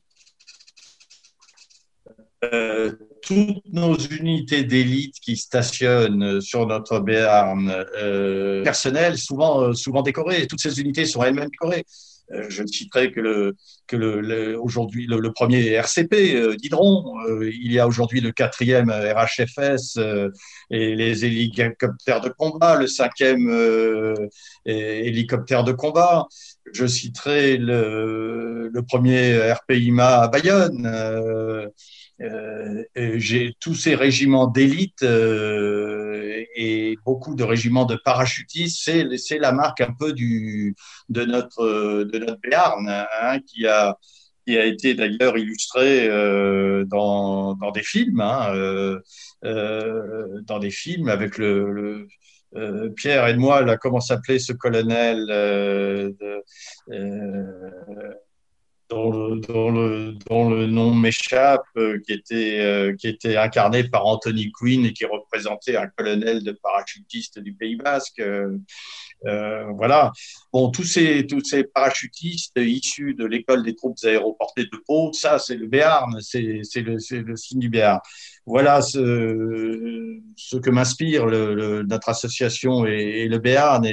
Euh, 2.44 2.92
toutes 3.22 3.64
nos 3.72 3.96
unités 3.96 4.64
d'élite 4.64 5.14
qui 5.20 5.36
stationnent 5.36 6.42
sur 6.42 6.66
notre 6.66 6.98
Béarn 6.98 7.70
euh, 7.96 8.62
personnel, 8.62 9.16
souvent, 9.16 9.62
euh, 9.62 9.72
souvent 9.72 10.02
décorées, 10.02 10.46
toutes 10.46 10.60
ces 10.60 10.78
unités 10.78 11.06
sont 11.06 11.22
elles-mêmes 11.22 11.48
décorées. 11.48 11.84
Euh, 12.32 12.46
je 12.48 12.62
ne 12.62 12.66
citerai 12.66 13.12
que 13.12 13.20
le, 13.20 13.56
que 13.86 13.96
le, 13.96 14.20
le 14.20 14.58
aujourd'hui 14.58 15.06
le, 15.06 15.32
premier 15.32 15.72
RCP 15.72 16.34
euh, 16.34 16.56
d'Hydron. 16.56 17.14
Euh, 17.28 17.50
il 17.52 17.72
y 17.72 17.78
a 17.78 17.86
aujourd'hui 17.86 18.20
le 18.20 18.32
quatrième 18.32 18.90
RHFS 18.90 19.98
et 20.70 20.94
les 20.94 21.24
hélicoptères 21.24 22.20
de 22.20 22.30
combat, 22.30 22.76
le 22.76 22.86
cinquième 22.86 23.50
hélicoptère 24.64 25.64
de 25.64 25.72
combat. 25.72 26.26
Je 26.72 26.86
citerai 26.86 27.58
le, 27.58 28.70
le 28.72 28.82
premier 28.82 29.52
RPIMA 29.52 30.20
à 30.20 30.28
Bayonne. 30.28 31.70
Euh, 32.20 32.84
euh, 32.96 33.14
j'ai 33.18 33.54
tous 33.58 33.74
ces 33.74 33.94
régiments 33.96 34.46
d'élite 34.46 35.02
euh, 35.02 36.44
et 36.54 36.96
beaucoup 37.04 37.34
de 37.34 37.42
régiments 37.42 37.86
de 37.86 37.96
parachutistes. 37.96 38.80
C'est, 38.84 39.16
c'est 39.16 39.38
la 39.38 39.52
marque 39.52 39.80
un 39.80 39.92
peu 39.98 40.12
du, 40.12 40.76
de 41.08 41.24
notre, 41.24 42.04
de 42.04 42.18
notre 42.18 42.40
Béarn, 42.40 42.88
hein, 42.88 43.40
qui 43.40 43.66
a, 43.66 43.98
qui 44.46 44.56
a 44.56 44.64
été 44.64 44.94
d'ailleurs 44.94 45.36
illustré 45.36 46.08
euh, 46.08 46.84
dans, 46.84 47.54
dans 47.54 47.70
des 47.72 47.82
films, 47.82 48.20
hein, 48.20 48.54
euh, 48.54 49.00
euh, 49.44 50.40
dans 50.42 50.58
des 50.58 50.70
films 50.70 51.08
avec 51.08 51.38
le, 51.38 51.72
le 51.72 52.06
Pierre 52.94 53.26
et 53.26 53.36
moi, 53.36 53.62
là, 53.62 53.76
comment 53.76 53.98
s'appelait 53.98 54.38
ce 54.38 54.52
colonel 54.52 55.26
de, 55.26 56.14
dont 58.94 60.50
le, 60.50 60.66
nom 60.66 60.94
m'échappe, 60.94 61.64
euh, 61.76 61.98
qui, 62.06 62.12
était, 62.12 62.60
euh, 62.60 62.94
qui 62.96 63.08
était 63.08 63.36
incarné 63.36 63.84
par 63.84 64.06
Anthony 64.06 64.52
Quinn 64.52 64.86
et 64.86 64.92
qui 64.92 65.04
représentait 65.04 65.76
un 65.76 65.88
colonel 65.88 66.42
de 66.42 66.52
parachutistes 66.52 67.38
du 67.38 67.52
Pays 67.52 67.76
Basque. 67.76 68.22
Euh, 69.26 69.64
voilà. 69.76 70.12
Bon, 70.52 70.70
tous 70.70 70.84
ces, 70.84 71.26
tous 71.26 71.44
ces 71.44 71.64
parachutistes 71.64 72.56
issus 72.56 73.14
de 73.14 73.24
l'école 73.24 73.62
des 73.64 73.74
troupes 73.74 73.98
aéroportées 74.04 74.64
de 74.64 74.82
Pau, 74.86 75.12
ça, 75.12 75.38
c'est 75.38 75.56
le 75.56 75.66
Béarn, 75.66 76.20
c'est 76.20 76.42
le, 76.76 77.22
le 77.22 77.36
signe 77.36 77.60
du 77.60 77.68
Béarn 77.68 78.00
voilà 78.46 78.82
ce, 78.82 78.98
que 80.58 80.70
m'inspire 80.70 81.26
notre 81.26 82.08
association 82.08 82.84
et, 82.86 83.26
le 83.28 83.38
Béarn. 83.38 83.86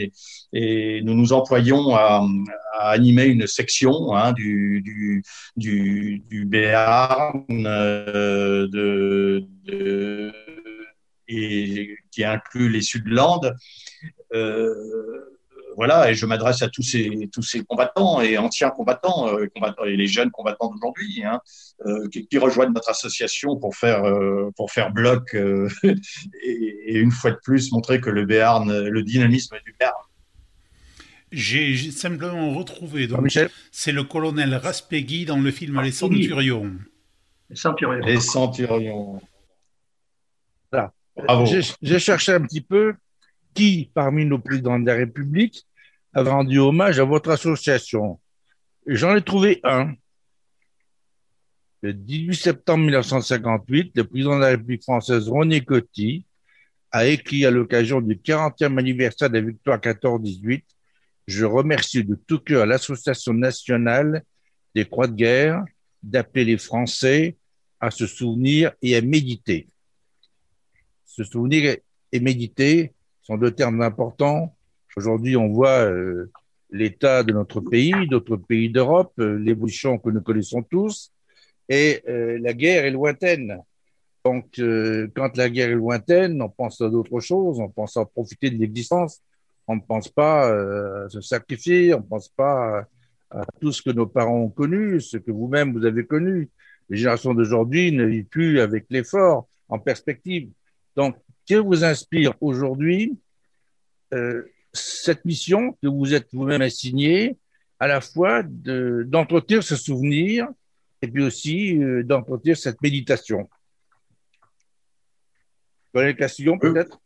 Et, 0.53 1.01
nous 1.03 1.13
nous 1.13 1.33
employons 1.33 1.95
à, 1.95 2.25
animer 2.79 3.25
une 3.25 3.47
section 3.47 4.15
hein, 4.15 4.33
du, 4.33 4.81
du, 4.81 5.23
du, 5.55 6.45
Béarn 6.45 7.45
euh, 7.49 9.41
qui 11.27 12.23
inclut 12.23 12.69
les 12.69 12.81
Sudlandes. 12.81 13.55
Euh, 14.33 15.31
voilà, 15.75 16.11
et 16.11 16.15
je 16.15 16.25
m'adresse 16.25 16.61
à 16.61 16.67
tous 16.67 16.83
ces, 16.83 17.29
tous 17.31 17.41
ces 17.41 17.63
combattants 17.63 18.21
et 18.21 18.37
anciens 18.37 18.69
combattants, 18.69 19.33
euh, 19.33 19.47
combattants 19.53 19.85
et 19.85 19.95
les 19.95 20.07
jeunes 20.07 20.31
combattants 20.31 20.69
d'aujourd'hui, 20.69 21.23
hein, 21.23 21.39
euh, 21.85 22.07
qui, 22.09 22.27
qui, 22.27 22.37
rejoignent 22.37 22.73
notre 22.73 22.89
association 22.89 23.57
pour 23.57 23.75
faire, 23.75 24.03
euh, 24.03 24.51
pour 24.55 24.71
faire 24.71 24.91
bloc 24.91 25.33
euh, 25.33 25.69
et, 25.83 26.75
et, 26.85 26.97
une 26.97 27.11
fois 27.11 27.31
de 27.31 27.39
plus 27.43 27.71
montrer 27.71 28.01
que 28.01 28.09
le 28.09 28.25
Béarn, 28.25 28.71
le 28.71 29.03
dynamisme 29.03 29.57
du 29.65 29.75
Béarn. 29.79 29.93
J'ai 31.31 31.91
simplement 31.91 32.53
retrouvé, 32.53 33.07
donc 33.07 33.37
c'est 33.71 33.91
le 33.93 34.03
colonel 34.03 34.53
Raspegui 34.55 35.23
dans 35.23 35.39
le 35.39 35.49
film 35.51 35.81
Les 35.81 35.91
Centurions. 35.91 36.75
Les 37.49 37.55
Centurions. 37.55 38.05
Les 38.05 38.19
Centurions. 38.19 39.21
Voilà. 40.71 40.93
J'ai 41.81 41.99
cherché 41.99 42.33
un 42.33 42.41
petit 42.41 42.61
peu 42.61 42.93
qui, 43.53 43.91
parmi 43.93 44.25
nos 44.25 44.39
présidents 44.39 44.79
de 44.79 44.85
la 44.85 44.95
République, 44.95 45.65
a 46.13 46.23
rendu 46.23 46.59
hommage 46.59 46.99
à 46.99 47.03
votre 47.03 47.29
association. 47.29 48.19
J'en 48.85 49.15
ai 49.15 49.21
trouvé 49.21 49.59
un. 49.63 49.93
Le 51.81 51.93
18 51.93 52.35
septembre 52.35 52.83
1958, 52.85 53.93
le 53.95 54.03
président 54.03 54.35
de 54.35 54.41
la 54.41 54.49
République 54.49 54.83
française, 54.83 55.27
René 55.29 55.61
Coty, 55.61 56.25
a 56.91 57.05
écrit 57.05 57.45
à 57.45 57.51
l'occasion 57.51 58.01
du 58.01 58.15
40e 58.15 58.77
anniversaire 58.77 59.29
de 59.29 59.35
la 59.35 59.41
victoire 59.41 59.79
14-18 59.79 60.63
Je 61.27 61.45
remercie 61.45 62.03
de 62.03 62.15
tout 62.15 62.39
cœur 62.39 62.65
l'Association 62.65 63.33
nationale 63.33 64.23
des 64.75 64.85
croix 64.85 65.07
de 65.07 65.15
guerre 65.15 65.63
d'appeler 66.03 66.45
les 66.45 66.57
Français 66.57 67.37
à 67.79 67.91
se 67.91 68.05
souvenir 68.05 68.73
et 68.81 68.95
à 68.95 69.01
méditer. 69.01 69.67
Se 71.05 71.23
souvenir 71.23 71.77
et 72.11 72.19
méditer, 72.19 72.93
sont 73.21 73.37
deux 73.37 73.51
termes 73.51 73.81
importants. 73.81 74.55
Aujourd'hui, 74.95 75.37
on 75.37 75.49
voit 75.49 75.85
euh, 75.85 76.31
l'état 76.71 77.23
de 77.23 77.33
notre 77.33 77.61
pays, 77.61 78.07
d'autres 78.09 78.37
pays 78.37 78.69
d'Europe, 78.69 79.13
euh, 79.19 79.37
l'évolution 79.37 79.97
que 79.97 80.09
nous 80.09 80.21
connaissons 80.21 80.63
tous, 80.63 81.11
et 81.69 82.01
euh, 82.07 82.39
la 82.41 82.53
guerre 82.53 82.85
est 82.85 82.91
lointaine. 82.91 83.59
Donc, 84.23 84.59
euh, 84.59 85.07
quand 85.15 85.35
la 85.35 85.49
guerre 85.49 85.69
est 85.69 85.75
lointaine, 85.75 86.41
on 86.41 86.49
pense 86.49 86.79
à 86.81 86.89
d'autres 86.89 87.19
choses, 87.19 87.59
on 87.59 87.69
pense 87.69 87.97
à 87.97 88.05
profiter 88.05 88.49
de 88.49 88.57
l'existence, 88.57 89.21
on 89.67 89.75
ne 89.75 89.81
pense 89.81 90.09
pas 90.09 90.49
à 90.49 91.09
se 91.09 91.21
sacrifier, 91.21 91.93
on 91.93 91.99
ne 91.99 92.03
pense 92.03 92.29
pas 92.29 92.87
à, 93.31 93.39
à, 93.39 93.45
tout 93.59 93.71
ce 93.71 93.81
que 93.81 93.89
nos 93.89 94.05
parents 94.07 94.39
ont 94.39 94.49
connu, 94.49 94.99
ce 94.99 95.17
que 95.17 95.31
vous-même 95.31 95.73
vous 95.73 95.85
avez 95.85 96.05
connu. 96.05 96.49
Les 96.89 96.97
générations 96.97 97.33
d'aujourd'hui 97.33 97.91
ne 97.91 98.05
vivent 98.05 98.25
plus 98.25 98.59
avec 98.59 98.85
l'effort 98.89 99.47
en 99.69 99.79
perspective. 99.79 100.49
Donc, 100.95 101.15
que 101.55 101.67
vous 101.67 101.83
inspire 101.83 102.33
aujourd'hui 102.41 103.17
euh, 104.13 104.43
cette 104.73 105.25
mission 105.25 105.73
que 105.81 105.87
vous 105.87 106.13
êtes 106.13 106.27
vous-même 106.33 106.61
assigné, 106.61 107.37
à 107.79 107.87
la 107.87 108.01
fois 108.01 108.43
d'entretenir 108.43 109.59
de, 109.59 109.63
ce 109.63 109.75
souvenir 109.75 110.47
et 111.01 111.07
puis 111.07 111.23
aussi 111.23 111.77
euh, 111.77 112.03
d'entretenir 112.03 112.57
cette 112.57 112.81
méditation 112.81 113.49
Castillon, 115.93 116.57
peut-être? 116.57 117.01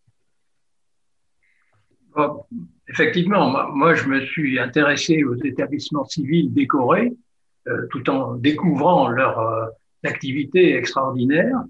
bon, 2.16 2.46
Effectivement, 2.88 3.72
moi, 3.72 3.96
je 3.96 4.08
me 4.08 4.24
suis 4.28 4.60
intéressé 4.60 5.24
aux 5.24 5.36
établissements 5.44 6.06
civils 6.06 6.54
décorés 6.54 7.14
euh, 7.68 7.88
tout 7.90 8.08
en 8.12 8.36
découvrant 8.36 9.10
leur 9.10 9.40
euh, 9.40 9.66
activité 10.04 10.76
extraordinaire. 10.76 11.64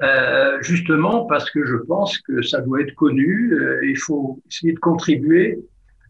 Euh, 0.00 0.58
justement 0.62 1.26
parce 1.26 1.50
que 1.50 1.66
je 1.66 1.74
pense 1.74 2.18
que 2.18 2.40
ça 2.42 2.60
doit 2.60 2.80
être 2.82 2.94
connu. 2.94 3.52
Euh, 3.52 3.80
il 3.84 3.98
faut 3.98 4.40
essayer 4.48 4.72
de 4.72 4.78
contribuer 4.78 5.58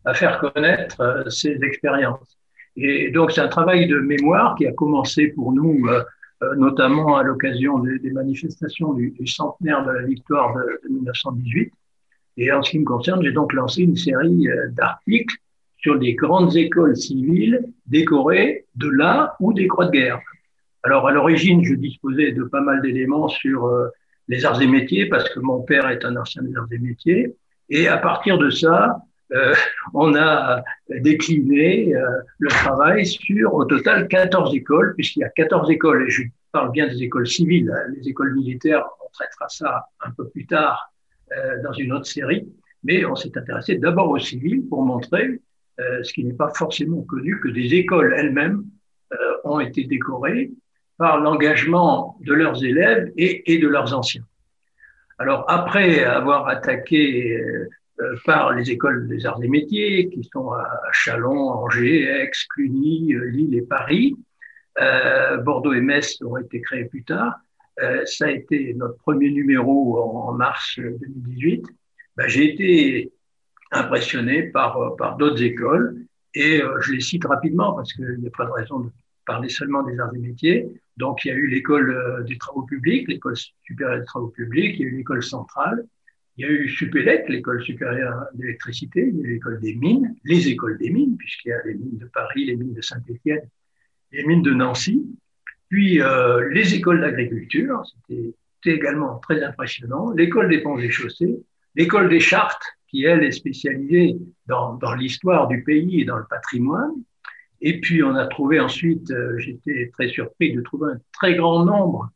à 0.09 0.15
faire 0.15 0.39
connaître 0.39 1.01
euh, 1.01 1.29
ces 1.29 1.59
expériences. 1.63 2.39
Et 2.77 3.11
donc 3.11 3.33
c'est 3.33 3.41
un 3.41 3.49
travail 3.49 3.87
de 3.87 3.99
mémoire 3.99 4.55
qui 4.57 4.67
a 4.67 4.73
commencé 4.73 5.29
pour 5.29 5.53
nous, 5.53 5.87
euh, 5.87 6.03
euh, 6.43 6.55
notamment 6.57 7.17
à 7.17 7.23
l'occasion 7.23 7.81
des, 7.81 8.11
manifestations 8.11 8.95
du, 8.95 9.15
centenaire 9.27 9.85
de 9.85 9.91
la 9.91 10.03
victoire 10.03 10.55
de, 10.55 10.81
de, 10.89 10.95
1918. 10.95 11.73
Et 12.39 12.53
en 12.53 12.63
ce 12.63 12.71
qui 12.71 12.79
me 12.79 12.85
concerne, 12.85 13.23
j'ai 13.23 13.33
donc 13.33 13.53
lancé 13.53 13.83
une 13.83 13.97
série 13.97 14.47
d'articles 14.71 15.37
sur 15.79 15.99
des 15.99 16.15
grandes 16.15 16.57
écoles 16.57 16.97
civiles 16.97 17.65
décorées 17.87 18.67
de 18.77 18.89
là 18.89 19.35
ou 19.41 19.53
des 19.53 19.67
croix 19.67 19.87
de 19.87 19.91
guerre. 19.91 20.21
Alors 20.85 21.09
à 21.09 21.13
l'origine, 21.13 21.65
je 21.65 21.75
disposais 21.75 22.33
de 22.33 22.45
pas 22.45 22.61
mal 22.61 22.81
d'éléments 22.83 23.29
sur 23.29 23.67
euh, 23.67 23.89
les 24.29 24.45
arts 24.45 24.63
et 24.63 24.67
métiers 24.67 25.07
parce 25.07 25.29
que 25.29 25.41
mon 25.41 25.63
père 25.63 25.89
est 25.89 26.05
un 26.05 26.17
ancien 26.17 26.43
des 26.43 26.57
arts 26.57 26.69
et 26.71 26.79
métiers. 26.79 27.37
Et 27.69 27.89
à 27.89 27.99
partir 27.99 28.39
de 28.39 28.49
ça, 28.49 28.97
euh, 29.33 29.55
on 29.95 30.15
a 30.15 30.63
décliné 30.89 31.95
euh, 31.95 32.07
le 32.39 32.49
travail 32.49 33.05
sur 33.05 33.55
au 33.55 33.65
total 33.65 34.07
14 34.07 34.55
écoles, 34.55 34.95
puisqu'il 34.95 35.21
y 35.21 35.25
a 35.25 35.31
14 35.31 35.69
écoles, 35.71 36.07
et 36.07 36.11
je 36.11 36.23
parle 36.53 36.71
bien 36.71 36.87
des 36.87 37.03
écoles 37.03 37.27
civiles, 37.27 37.71
hein. 37.71 37.93
les 37.97 38.09
écoles 38.09 38.35
militaires, 38.35 38.85
on 39.05 39.11
traitera 39.13 39.49
ça 39.49 39.87
un 40.01 40.13
peu 40.13 40.29
plus 40.29 40.47
tard 40.47 40.93
dans 41.63 41.75
une 41.75 41.93
autre 41.93 42.07
série, 42.07 42.49
mais 42.85 43.05
on 43.05 43.15
s'est 43.15 43.37
intéressé 43.37 43.77
d'abord 43.77 44.09
aux 44.09 44.19
civils 44.19 44.67
pour 44.67 44.83
montrer 44.83 45.43
ce 45.79 46.11
qui 46.15 46.25
n'est 46.25 46.33
pas 46.33 46.49
forcément 46.55 47.03
connu, 47.03 47.39
que 47.41 47.49
des 47.49 47.75
écoles 47.75 48.15
elles-mêmes 48.17 48.65
ont 49.45 49.61
été 49.61 49.85
décorées 49.85 50.53
par 50.99 51.21
l'engagement 51.21 52.19
de 52.21 52.35
leurs 52.35 52.63
élèves 52.65 53.13
et, 53.17 53.59
de 53.59 53.69
leurs 53.69 53.95
anciens. 53.95 54.25
Alors 55.19 55.45
après 55.49 56.05
avoir 56.05 56.49
attaqué 56.49 57.41
euh, 58.01 58.17
par 58.25 58.53
les 58.53 58.71
écoles 58.71 59.09
des 59.09 59.27
arts 59.27 59.43
et 59.43 59.49
métiers 59.49 60.09
qui 60.11 60.29
sont 60.33 60.53
à 60.53 60.69
Chalon, 60.93 61.51
Angers, 61.51 62.03
Aix, 62.03 62.31
Cluny, 62.51 63.15
euh, 63.15 63.25
Lille 63.31 63.55
et 63.55 63.63
Paris. 63.63 64.17
Euh, 64.81 65.39
Bordeaux 65.39 65.73
et 65.73 65.81
Metz 65.81 66.21
ont 66.23 66.37
été 66.37 66.61
créés 66.61 66.85
plus 66.85 67.03
tard. 67.03 67.41
Euh, 67.81 68.05
ça 68.07 68.27
a 68.27 68.31
été 68.31 68.75
notre 68.75 68.97
premier 68.99 69.31
numéro 69.31 69.99
en, 69.99 70.33
mars 70.33 70.79
2018. 70.79 71.65
Ben, 72.17 72.29
J'ai 72.29 72.53
été 72.53 73.13
impressionné 73.73 74.45
par, 74.45 74.97
par 74.97 75.17
d'autres 75.17 75.43
écoles 75.43 75.97
et 76.35 76.63
je 76.81 76.93
les 76.93 77.01
cite 77.01 77.25
rapidement 77.25 77.73
parce 77.75 77.93
qu'il 77.93 78.17
n'y 78.19 78.29
a 78.29 78.31
pas 78.37 78.47
de 78.47 78.51
raison 78.51 78.81
de 78.81 78.91
parler 79.29 79.51
seulement 79.51 79.83
des 79.83 80.01
arts 80.01 80.15
et 80.15 80.19
métiers. 80.19 80.67
Donc, 80.97 81.25
il 81.25 81.29
y 81.29 81.31
a 81.31 81.35
eu 81.35 81.47
l'école 81.47 82.25
des 82.27 82.39
travaux 82.39 82.63
publics, 82.63 83.07
l'école 83.09 83.37
supérieure 83.63 84.01
des 84.01 84.07
travaux 84.07 84.33
publics, 84.41 84.75
il 84.79 84.81
y 84.81 84.85
a 84.85 84.89
eu 84.89 84.97
l'école 84.97 85.23
centrale, 85.23 85.87
il 86.39 86.47
y 86.47 86.49
a 86.49 86.51
eu 86.51 86.69
Supélec, 86.69 87.29
l'école 87.29 87.63
supérieure 87.63 88.27
d'électricité, 88.35 89.01
il 89.01 89.19
y 89.19 89.25
a 89.25 89.29
eu 89.29 89.33
l'école 89.35 89.61
des 89.61 89.75
mines, 89.75 90.15
les 90.25 90.49
écoles 90.49 90.79
des 90.79 90.91
mines, 90.91 91.17
puisqu'il 91.17 91.49
y 91.49 91.53
a 91.53 91.63
les 91.67 91.75
mines 91.75 91.99
de 91.99 92.07
Paris, 92.07 92.47
les 92.47 92.57
mines 92.57 92.75
de 92.75 92.81
Saint-Étienne, 92.81 93.47
les 94.13 94.25
mines 94.25 94.43
de 94.43 94.55
Nancy, 94.55 95.05
puis 95.69 96.01
euh, 96.01 96.49
les 96.51 96.75
écoles 96.75 97.01
d'agriculture, 97.01 97.83
c'était 98.09 98.35
également 98.65 99.19
très 99.19 99.43
impressionnant, 99.43 100.13
l'école 100.13 100.49
des 100.49 100.63
ponts 100.63 100.79
et 100.79 100.91
chaussées, 100.91 101.37
l'école 101.75 102.09
des 102.09 102.21
chartes, 102.21 102.63
qui 102.89 103.05
elle 103.05 103.23
est 103.23 103.33
spécialisée 103.33 104.17
dans 104.47 104.95
l'histoire 104.99 105.47
du 105.49 105.63
pays 105.63 106.01
et 106.01 106.05
dans 106.07 106.17
le 106.17 106.25
patrimoine. 106.25 106.95
Et 107.61 107.81
puis 107.81 108.03
on 108.03 108.15
a 108.15 108.27
trouvé 108.27 108.61
ensuite, 108.61 109.11
euh, 109.11 109.39
j'étais 109.39 109.91
très 109.93 110.09
surpris 110.09 110.53
de 110.53 110.61
trouver 110.61 110.93
un 110.93 111.01
très 111.13 111.35
grand 111.35 111.65
nombre 111.65 112.11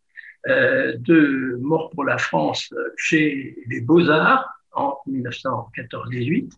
euh, 0.49 0.95
de 0.99 1.59
Mort 1.61 1.91
pour 1.91 2.05
la 2.05 2.19
France 2.19 2.73
chez 2.97 3.57
les 3.69 3.81
Beaux-Arts 3.81 4.49
en 4.73 4.97
1914-18. 5.09 6.51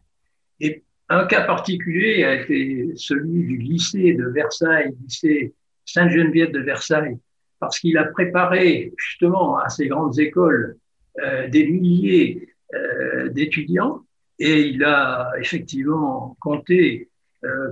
Et 0.61 0.83
un 1.09 1.27
cas 1.27 1.43
particulier 1.43 2.25
a 2.25 2.35
été 2.43 2.93
celui 2.97 3.45
du 3.45 3.59
lycée 3.59 4.15
de 4.15 4.27
Versailles, 4.27 4.95
lycée 5.03 5.55
Sainte-Geneviève 5.85 6.53
de 6.53 6.61
Versailles, 6.61 7.19
parce 7.61 7.79
qu'il 7.79 7.99
a 7.99 8.05
préparé 8.05 8.93
justement 8.97 9.59
à 9.59 9.69
ces 9.69 9.89
grandes 9.89 10.19
écoles 10.19 10.77
euh, 11.23 11.49
des 11.49 11.67
milliers 11.67 12.49
euh, 12.75 13.29
d'étudiants 13.29 14.03
et 14.39 14.63
il 14.63 14.83
a 14.83 15.33
effectivement 15.39 16.37
compté 16.41 17.09
euh, 17.09 17.14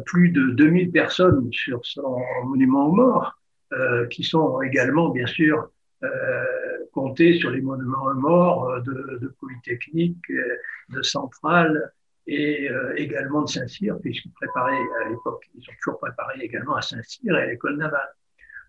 plus 0.05 0.31
de 0.31 0.50
2000 0.50 0.91
personnes 0.91 1.52
sur 1.52 1.85
son 1.85 2.19
monument 2.45 2.87
aux 2.89 2.93
morts, 2.93 3.39
euh, 3.73 4.06
qui 4.08 4.23
sont 4.23 4.61
également 4.63 5.08
bien 5.08 5.26
sûr 5.26 5.71
euh, 6.04 6.45
compter 6.93 7.39
sur 7.39 7.50
les 7.50 7.63
monuments 7.63 8.13
morts 8.15 8.69
euh, 8.69 8.80
de, 8.80 9.35
Polytechnique, 9.41 10.19
euh, 10.30 10.56
de 10.91 11.02
Centrale 11.02 11.93
et 12.26 12.69
également 12.95 13.43
de 13.43 13.49
Saint-Cyr, 13.49 13.99
puisqu'ils 14.00 14.30
préparaient 14.30 14.78
à 15.04 15.08
l'époque, 15.08 15.45
ils 15.56 15.69
ont 15.69 15.73
toujours 15.82 15.99
préparé 15.99 16.41
également 16.41 16.76
à 16.76 16.82
Saint-Cyr 16.82 17.37
et 17.37 17.43
à 17.43 17.47
l'école 17.47 17.76
navale. 17.78 18.15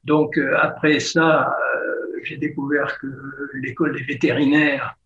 Donc 0.03 0.39
après 0.57 0.99
ça, 0.99 1.55
j'ai 2.23 2.37
découvert 2.37 2.97
que 2.97 3.07
l'école 3.53 3.95
des 3.95 4.01
vétérinaires 4.05 4.97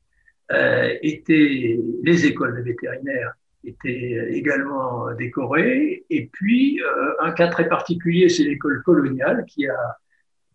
euh, 0.54 0.96
était, 1.02 1.78
les 2.04 2.26
écoles 2.26 2.56
des 2.56 2.72
vétérinaires 2.72 3.34
étaient 3.64 4.30
également 4.32 5.14
décorées. 5.14 6.06
Et 6.10 6.28
puis, 6.32 6.82
euh, 6.82 7.14
un 7.22 7.32
cas 7.32 7.48
très 7.48 7.68
particulier, 7.68 8.30
c'est 8.30 8.44
l'école 8.44 8.82
coloniale 8.84 9.46
qui 9.46 9.66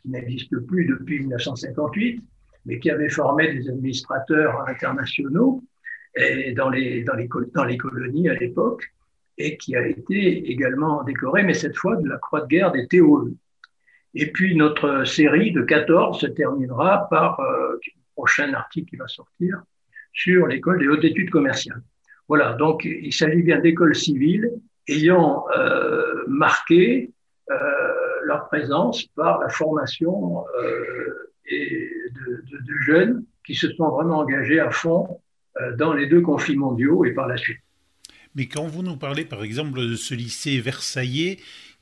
qui 0.03 0.11
n'existe 0.11 0.59
plus 0.67 0.85
depuis 0.87 1.21
1958, 1.21 2.23
mais 2.67 2.81
qui 2.81 2.91
avait 2.91 3.09
formé 3.09 3.53
des 3.55 3.69
administrateurs 3.69 4.69
internationaux 4.69 5.63
dans, 6.57 6.71
les, 6.71 7.05
dans, 7.05 7.15
les, 7.15 7.29
dans 7.55 7.65
les 7.65 7.77
colonies 7.77 8.29
à 8.29 8.35
l'époque, 8.35 8.93
et 9.39 9.57
qui 9.57 9.77
a 9.77 9.87
été 9.87 10.51
également 10.51 11.03
décoré, 11.05 11.43
mais 11.43 11.55
cette 11.55 11.77
fois 11.77 11.97
de 11.97 12.09
la 12.09 12.19
Croix 12.19 12.43
de 12.43 12.47
guerre 12.47 12.73
des 12.73 12.87
Théoles. 12.87 13.33
Et 14.15 14.31
puis 14.31 14.57
notre 14.57 15.05
série 15.05 15.53
de 15.53 15.63
14 15.63 16.21
se 16.21 16.27
terminera 16.27 17.09
par 17.09 17.41
euh, 17.41 17.73
le 17.73 17.93
prochain 18.15 18.53
article 18.53 18.91
qui 18.91 18.97
va 18.97 19.09
sortir 19.09 19.63
sur 20.13 20.47
l'école 20.47 20.81
des 20.81 20.89
hautes 20.89 21.05
études 21.05 21.31
commerciales. 21.31 21.83
Voilà, 22.35 22.55
donc 22.55 22.87
il 22.87 23.13
s'agit 23.13 23.43
bien 23.43 23.59
d'écoles 23.59 23.95
civiles 23.95 24.53
ayant 24.89 25.45
euh, 25.55 26.25
marqué 26.27 27.11
euh, 27.51 27.55
leur 28.25 28.47
présence 28.47 29.05
par 29.15 29.39
la 29.39 29.51
formation 29.51 30.43
euh, 30.59 31.31
de, 31.51 32.75
jeunes 32.87 33.27
qui 33.45 33.55
se 33.55 33.71
sont 33.75 33.91
vraiment 33.91 34.21
engagés 34.21 34.61
à 34.61 34.71
fond 34.71 35.21
dans 35.77 35.93
les 35.93 36.07
deux 36.07 36.23
conflits 36.23 36.57
mondiaux 36.57 37.05
et 37.05 37.13
par 37.13 37.29
la 37.29 37.37
suite. 37.37 37.61
Mais 38.35 38.47
quand 38.47 38.67
vous 38.67 38.83
nous 38.83 38.97
parlez 38.97 39.27
par 39.27 39.45
exemple 39.45 39.81
de 39.81 39.95
ce 39.95 40.15
lycée 40.15 40.59
versaillais 40.59 41.37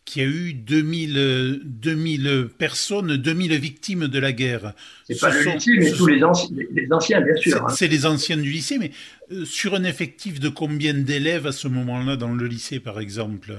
qui 0.04 0.20
a 0.20 0.24
eu 0.24 0.54
2000, 0.54 1.60
2000 1.64 2.48
personnes, 2.58 3.16
2000 3.16 3.54
victimes 3.58 4.08
de 4.08 4.18
la 4.18 4.32
guerre. 4.32 4.74
C'est 5.04 5.20
pas 5.20 5.30
le 5.32 5.54
lycée, 5.54 5.76
mais 5.78 5.92
tous 5.92 6.06
les, 6.06 6.24
anciens, 6.24 6.56
les 6.72 6.92
anciens, 6.92 7.20
bien 7.20 7.36
sûr. 7.36 7.70
C'est 7.70 7.84
hein. 7.84 7.88
les 7.88 8.06
anciens 8.06 8.36
du 8.36 8.50
lycée, 8.50 8.78
mais 8.78 8.90
euh, 9.32 9.44
sur 9.44 9.74
un 9.74 9.84
effectif 9.84 10.40
de 10.40 10.48
combien 10.48 10.94
d'élèves 10.94 11.46
à 11.46 11.52
ce 11.52 11.68
moment-là 11.68 12.16
dans 12.16 12.34
le 12.34 12.46
lycée, 12.46 12.80
par 12.80 12.98
exemple? 12.98 13.52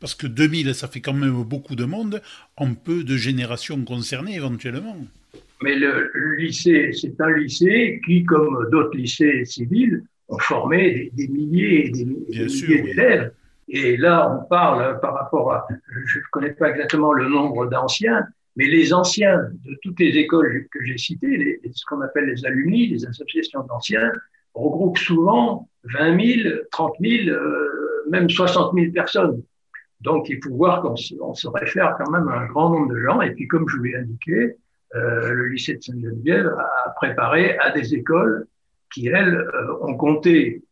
Parce 0.00 0.14
que 0.14 0.26
2000, 0.26 0.74
ça 0.74 0.88
fait 0.88 1.00
quand 1.00 1.12
même 1.12 1.42
beaucoup 1.42 1.76
de 1.76 1.84
monde, 1.84 2.22
en 2.56 2.74
peu 2.74 3.04
de 3.04 3.16
générations 3.16 3.82
concernées 3.84 4.36
éventuellement. 4.36 4.96
Mais 5.62 5.76
le, 5.76 6.10
le 6.14 6.36
lycée, 6.36 6.90
c'est 6.92 7.20
un 7.20 7.36
lycée 7.36 8.00
qui, 8.06 8.24
comme 8.24 8.68
d'autres 8.70 8.96
lycées 8.96 9.44
civils, 9.44 10.02
ont 10.28 10.38
formé 10.38 11.10
des, 11.16 11.26
des 11.26 11.28
milliers 11.28 11.86
et 11.86 11.90
des, 11.90 12.04
des 12.04 12.44
milliers 12.44 12.82
d'élèves. 12.82 13.32
Et 13.68 13.96
là, 13.96 14.30
on 14.30 14.46
parle 14.46 14.98
par 15.00 15.14
rapport 15.14 15.52
à, 15.52 15.66
je 16.06 16.18
ne 16.18 16.24
connais 16.30 16.52
pas 16.52 16.70
exactement 16.70 17.12
le 17.12 17.28
nombre 17.28 17.66
d'anciens, 17.66 18.26
mais 18.56 18.66
les 18.66 18.92
anciens 18.92 19.38
de 19.64 19.78
toutes 19.82 20.00
les 20.00 20.16
écoles 20.16 20.66
que 20.72 20.82
j'ai 20.84 20.96
citées, 20.96 21.36
les, 21.36 21.60
ce 21.72 21.84
qu'on 21.86 22.00
appelle 22.00 22.26
les 22.26 22.44
alumni, 22.46 22.88
les 22.88 23.06
associations 23.06 23.62
d'anciens, 23.64 24.10
regroupent 24.54 24.98
souvent 24.98 25.68
20 25.84 26.42
000, 26.42 26.56
30 26.72 26.94
000, 27.00 27.28
euh, 27.28 28.04
même 28.10 28.28
60 28.28 28.74
000 28.74 28.92
personnes. 28.92 29.42
Donc, 30.00 30.28
il 30.28 30.42
faut 30.42 30.54
voir 30.54 30.80
qu'on 30.80 30.96
se, 30.96 31.14
on 31.20 31.34
se 31.34 31.48
réfère 31.48 31.96
quand 31.98 32.10
même 32.10 32.28
à 32.28 32.38
un 32.38 32.46
grand 32.46 32.70
nombre 32.70 32.92
de 32.92 32.98
gens. 33.00 33.20
Et 33.20 33.32
puis, 33.32 33.48
comme 33.48 33.68
je 33.68 33.76
vous 33.76 33.82
l'ai 33.82 33.96
indiqué, 33.96 34.56
euh, 34.94 35.34
le 35.34 35.48
lycée 35.48 35.74
de 35.74 35.82
Sainte-Geneviève 35.82 36.48
a 36.58 36.90
préparé 36.96 37.58
à 37.58 37.70
des 37.72 37.94
écoles 37.94 38.46
qui, 38.92 39.08
elles, 39.08 39.34
euh, 39.34 39.76
ont 39.82 39.96
compté 39.96 40.64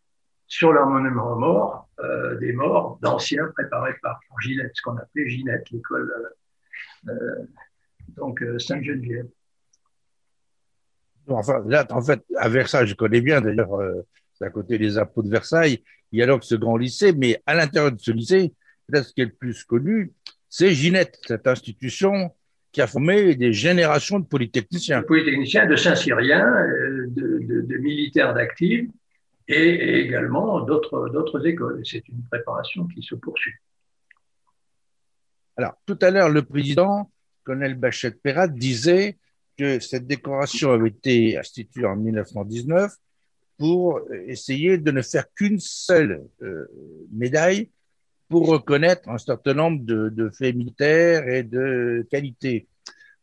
sur 0.47 0.73
leur 0.73 0.87
monument 0.87 1.33
aux 1.33 1.39
morts 1.39 1.86
euh, 2.01 2.37
des 2.37 2.53
morts 2.53 2.99
d'anciens 3.01 3.47
préparés 3.55 3.95
par 4.03 4.21
Ginette, 4.43 4.73
ce 4.75 4.83
qu'on 4.83 4.97
appelait 4.99 5.29
Ginette, 5.31 5.71
l'école 5.71 6.13
euh, 7.09 7.11
euh, 7.11 7.47
donc 8.17 8.45
Sainte-Geneviève. 8.59 9.27
Enfin, 11.29 11.65
là, 11.67 11.87
en 11.91 12.03
fait, 12.03 12.23
à 12.37 12.51
Versailles, 12.51 12.87
je 12.87 12.95
connais 12.95 13.23
bien 13.23 13.41
d'ailleurs, 13.41 13.81
c'est 14.35 14.45
à 14.45 14.51
côté 14.51 14.77
des 14.77 14.99
impôts 14.99 15.23
de 15.23 15.31
Versailles, 15.31 15.83
il 16.13 16.19
y 16.19 16.23
a 16.23 16.27
donc 16.27 16.45
ce 16.45 16.55
grand 16.55 16.77
lycée, 16.77 17.13
mais 17.13 17.43
à 17.47 17.55
l'intérieur 17.55 17.93
de 17.93 18.01
ce 18.01 18.11
lycée, 18.11 18.53
peut-être 18.87 19.07
ce 19.07 19.15
qui 19.15 19.23
est 19.23 19.27
le 19.27 19.33
plus 19.33 19.65
connu, 19.65 20.13
c'est 20.51 20.73
Ginette, 20.73 21.19
cette 21.27 21.47
institution 21.47 22.31
qui 22.73 22.83
a 22.83 22.87
formé 22.87 23.35
des 23.37 23.55
générations 23.55 24.21
de 24.21 24.27
polytechniciens. 24.27 25.01
De 25.01 25.07
polytechniciens, 25.07 25.67
de 25.67 25.77
Saint-Cyriens, 25.77 26.67
de, 27.09 27.39
de, 27.39 27.63
de, 27.63 27.77
militaires 27.79 28.35
d'actifs 28.35 28.87
et, 29.49 30.01
également 30.01 30.61
d'autres, 30.61 31.47
écoles. 31.47 31.83
C'est 31.85 32.07
une 32.09 32.23
préparation 32.31 32.87
qui 32.87 33.03
se 33.03 33.15
poursuit. 33.15 33.55
Alors, 35.57 35.75
tout 35.87 35.99
à 36.03 36.11
l'heure, 36.11 36.29
le 36.29 36.43
président, 36.43 37.11
colonel 37.45 37.75
Bachette 37.75 38.21
Perrat, 38.21 38.49
disait 38.49 39.19
que 39.57 39.81
cette 39.81 40.07
décoration 40.07 40.73
avait 40.73 40.91
été 40.91 41.39
instituée 41.39 41.87
en 41.87 41.97
1919 41.97 42.93
pour 43.57 44.03
essayer 44.27 44.77
de 44.77 44.91
ne 44.91 45.01
faire 45.01 45.33
qu'une 45.33 45.61
seule 45.61 46.23
euh, 46.43 46.67
médaille 47.11 47.71
pour 48.29 48.49
reconnaître 48.49 49.09
un 49.09 49.17
certain 49.17 49.55
nombre 49.55 49.83
de, 49.83 50.11
de, 50.11 50.29
faits 50.29 50.55
militaires 50.55 51.27
et 51.29 51.43
de 51.43 52.07
qualités. 52.11 52.67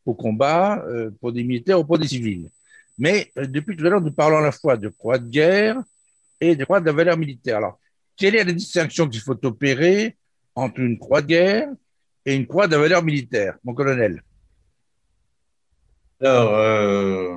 au 0.06 0.14
combat 0.16 0.84
euh, 0.88 1.12
pour 1.22 1.32
des 1.32 1.44
militaires 1.44 1.80
ou 1.80 1.86
pour 1.86 1.98
des 1.98 2.08
civils. 2.08 2.50
Mais 2.98 3.32
euh, 3.38 3.46
depuis 3.46 3.76
tout 3.76 3.86
à 3.86 3.90
l'heure, 3.90 4.02
nous 4.02 4.12
parlons 4.12 4.38
à 4.38 4.42
la 4.42 4.52
fois 4.52 4.76
de 4.76 4.90
croix 4.90 5.18
de 5.20 5.30
guerre 5.30 5.82
et 6.52 6.56
de 6.56 6.66
croix 6.66 6.82
de 6.82 6.92
valeur 6.92 7.18
militaire. 7.18 7.58
Alors, 7.58 7.80
quelle 8.18 8.36
est 8.36 8.44
la 8.44 8.52
distinction 8.52 9.08
qu'il 9.08 9.22
faut 9.22 9.46
opérer 9.46 10.18
entre 10.56 10.80
une 10.80 11.00
croix 11.00 11.22
de 11.22 11.28
guerre 11.28 11.70
et 12.26 12.36
une 12.36 12.48
croix 12.48 12.68
de 12.68 12.76
valeur 12.76 13.04
militaire, 13.04 13.56
mon 13.64 13.74
colonel? 13.74 14.24
Alors, 16.22 16.54
euh, 16.54 17.36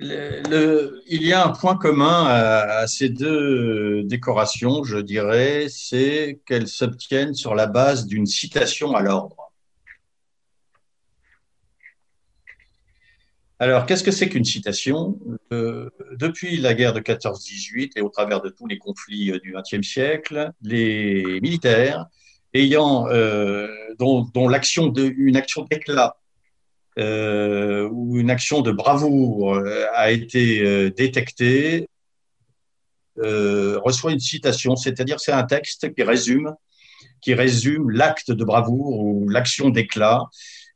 il 0.00 1.22
y 1.22 1.32
a 1.32 1.44
un 1.44 1.50
point 1.50 1.76
commun 1.76 2.26
à, 2.26 2.86
ces 2.86 3.08
deux 3.08 4.04
décorations, 4.04 4.84
je 4.84 4.98
dirais, 4.98 5.66
c'est 5.68 6.40
qu'elles 6.46 6.68
s'obtiennent 6.68 7.34
sur 7.34 7.54
la 7.54 7.66
base 7.66 8.06
d'une 8.06 8.26
citation 8.26 8.94
à 8.94 9.02
l'ordre. 9.02 9.47
Alors, 13.60 13.86
qu'est-ce 13.86 14.04
que 14.04 14.12
c'est 14.12 14.28
qu'une 14.28 14.44
citation? 14.44 15.18
Euh, 15.52 15.90
Depuis 16.12 16.58
la 16.58 16.74
guerre 16.74 16.92
de 16.92 17.00
14-18 17.00 17.92
et 17.96 18.00
au 18.02 18.08
travers 18.08 18.40
de 18.40 18.50
tous 18.50 18.68
les 18.68 18.78
conflits 18.78 19.32
euh, 19.32 19.40
du 19.40 19.52
XXe 19.52 19.86
siècle, 19.86 20.52
les 20.62 21.40
militaires 21.42 22.06
ayant 22.54 23.08
euh, 23.08 23.66
dont, 23.98 24.48
l'action 24.48 24.86
de 24.86 25.12
une 25.16 25.36
action 25.36 25.64
d'éclat 25.68 26.16
euh, 27.00 27.88
ou 27.90 28.18
une 28.18 28.30
action 28.30 28.62
de 28.62 28.70
bravoure 28.70 29.60
a 29.94 30.10
été 30.12 30.90
détectée, 30.90 31.88
reçoit 33.16 34.12
une 34.12 34.20
citation, 34.20 34.76
c'est-à-dire 34.76 35.18
c'est 35.18 35.32
un 35.32 35.42
texte 35.42 35.92
qui 35.94 36.02
résume, 36.04 36.54
qui 37.20 37.34
résume 37.34 37.90
l'acte 37.90 38.30
de 38.30 38.44
bravoure 38.44 39.00
ou 39.00 39.28
l'action 39.28 39.68
d'éclat 39.68 40.22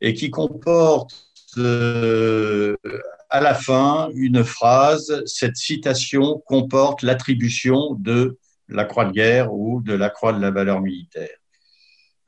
et 0.01 0.15
qui 0.15 0.31
comporte 0.31 1.32
à 1.57 3.41
la 3.41 3.55
fin 3.55 4.11
une 4.15 4.45
phrase. 4.45 5.23
Cette 5.27 5.57
citation 5.57 6.43
comporte 6.47 7.03
l'attribution 7.03 7.95
de 7.95 8.39
la 8.69 8.85
croix 8.85 9.05
de 9.05 9.13
guerre 9.13 9.53
ou 9.53 9.81
de 9.83 9.95
la 9.95 10.11
croix 10.11 10.33
de 10.33 10.41
la 10.41 10.51
valeur 10.51 10.81
militaire. 10.81 11.37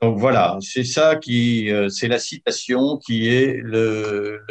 Donc 0.01 0.17
voilà, 0.19 0.57
c'est 0.61 0.83
ça 0.83 1.15
qui, 1.15 1.71
euh, 1.71 1.89
c'est 1.89 2.07
la 2.07 2.19
citation 2.19 2.97
qui 2.97 3.27
est 3.27 3.61
le 3.63 4.45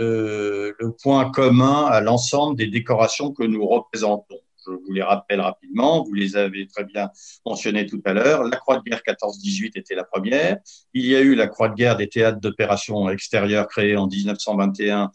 point 1.02 1.30
commun 1.30 1.86
à 1.86 2.00
l'ensemble 2.00 2.56
des 2.56 2.66
décorations 2.66 3.32
que 3.32 3.44
nous 3.44 3.66
représentons. 3.66 4.40
Je 4.66 4.72
vous 4.72 4.92
les 4.92 5.02
rappelle 5.02 5.40
rapidement, 5.40 6.04
vous 6.04 6.14
les 6.14 6.36
avez 6.36 6.66
très 6.66 6.84
bien 6.84 7.10
mentionnées 7.44 7.86
tout 7.86 8.00
à 8.04 8.12
l'heure. 8.12 8.44
La 8.44 8.56
Croix 8.56 8.78
de 8.78 8.82
guerre 8.82 9.02
14-18 9.06 9.72
était 9.78 9.94
la 9.94 10.04
première. 10.04 10.58
Il 10.92 11.06
y 11.06 11.14
a 11.14 11.20
eu 11.20 11.34
la 11.34 11.46
Croix 11.46 11.68
de 11.68 11.74
guerre 11.74 11.96
des 11.96 12.08
théâtres 12.08 12.40
d'opérations 12.40 13.08
extérieures 13.08 13.68
créée 13.68 13.96
en 13.96 14.06
1921 14.06 15.10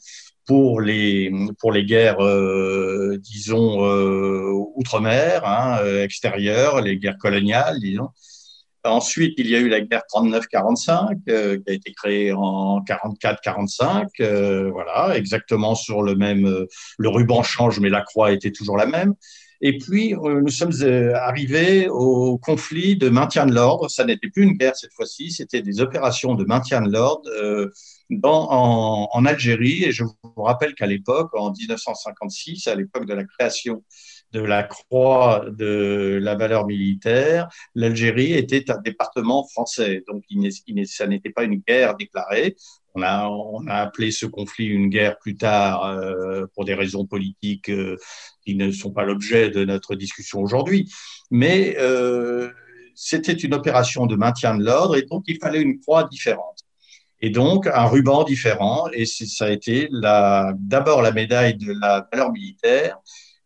pour 0.45 0.81
les 0.81 1.31
pour 1.59 1.71
les 1.71 1.85
guerres, 1.85 2.23
euh, 2.23 3.17
disons 3.21 3.85
euh, 3.85 4.51
outre-mer, 4.75 5.45
hein, 5.45 5.79
extérieures, 6.01 6.81
les 6.81 6.97
guerres 6.97 7.17
coloniales, 7.17 7.79
disons. 7.79 8.09
Ensuite, 8.85 9.33
il 9.37 9.47
y 9.49 9.55
a 9.55 9.59
eu 9.59 9.67
la 9.67 9.81
guerre 9.81 10.03
39-45 10.13 11.17
euh, 11.27 11.57
qui 11.57 11.69
a 11.69 11.73
été 11.73 11.91
créée 11.91 12.31
en 12.31 12.81
44-45, 12.81 14.07
euh, 14.21 14.69
voilà, 14.71 15.17
exactement 15.17 15.75
sur 15.75 16.01
le 16.01 16.15
même. 16.15 16.45
Euh, 16.45 16.65
le 16.97 17.09
ruban 17.09 17.43
change, 17.43 17.79
mais 17.81 17.89
la 17.89 18.01
croix 18.01 18.31
était 18.31 18.51
toujours 18.51 18.77
la 18.77 18.85
même. 18.85 19.15
Et 19.61 19.77
puis, 19.77 20.13
nous 20.13 20.47
sommes 20.47 20.71
arrivés 21.15 21.89
au 21.89 22.37
conflit 22.37 22.95
de 22.95 23.09
maintien 23.09 23.45
de 23.45 23.53
l'ordre. 23.53 23.89
Ça 23.89 24.05
n'était 24.05 24.29
plus 24.29 24.43
une 24.43 24.53
guerre 24.53 24.77
cette 24.77 24.93
fois-ci, 24.93 25.31
c'était 25.31 25.61
des 25.61 25.81
opérations 25.81 26.33
de 26.35 26.45
maintien 26.45 26.81
de 26.81 26.89
l'ordre 26.89 27.29
en, 28.23 29.09
en 29.11 29.25
Algérie. 29.25 29.83
Et 29.83 29.91
je 29.91 30.05
vous 30.05 30.43
rappelle 30.43 30.75
qu'à 30.75 30.87
l'époque, 30.87 31.31
en 31.33 31.51
1956, 31.51 32.67
à 32.67 32.75
l'époque 32.75 33.05
de 33.05 33.13
la 33.13 33.25
création 33.25 33.83
de 34.31 34.41
la 34.41 34.63
croix 34.63 35.45
de 35.49 36.19
la 36.21 36.35
valeur 36.35 36.65
militaire, 36.67 37.49
l'Algérie 37.75 38.33
était 38.33 38.69
un 38.69 38.77
département 38.77 39.47
français. 39.47 40.03
Donc, 40.07 40.23
ça 40.85 41.07
n'était 41.07 41.31
pas 41.31 41.43
une 41.43 41.61
guerre 41.67 41.95
déclarée. 41.95 42.55
On 42.95 43.01
a, 43.01 43.27
on 43.27 43.65
a 43.67 43.75
appelé 43.75 44.11
ce 44.11 44.25
conflit 44.25 44.65
une 44.65 44.89
guerre 44.89 45.17
plus 45.19 45.35
tard 45.35 45.85
euh, 45.85 46.45
pour 46.53 46.65
des 46.65 46.73
raisons 46.73 47.05
politiques 47.05 47.69
euh, 47.69 47.97
qui 48.45 48.55
ne 48.55 48.71
sont 48.71 48.91
pas 48.91 49.03
l'objet 49.03 49.49
de 49.49 49.63
notre 49.63 49.95
discussion 49.95 50.41
aujourd'hui. 50.41 50.91
Mais 51.31 51.75
euh, 51.79 52.49
c'était 52.95 53.33
une 53.33 53.53
opération 53.53 54.05
de 54.05 54.15
maintien 54.15 54.55
de 54.57 54.63
l'ordre 54.63 54.97
et 54.97 55.03
donc 55.03 55.23
il 55.27 55.37
fallait 55.39 55.61
une 55.61 55.79
croix 55.79 56.05
différente. 56.05 56.59
Et 57.21 57.29
donc 57.29 57.67
un 57.67 57.85
ruban 57.85 58.23
différent. 58.23 58.87
Et 58.93 59.05
ça 59.05 59.45
a 59.45 59.49
été 59.49 59.89
d'abord 59.91 61.01
la 61.01 61.11
médaille 61.11 61.55
de 61.55 61.73
la 61.79 62.07
valeur 62.11 62.31
militaire 62.31 62.97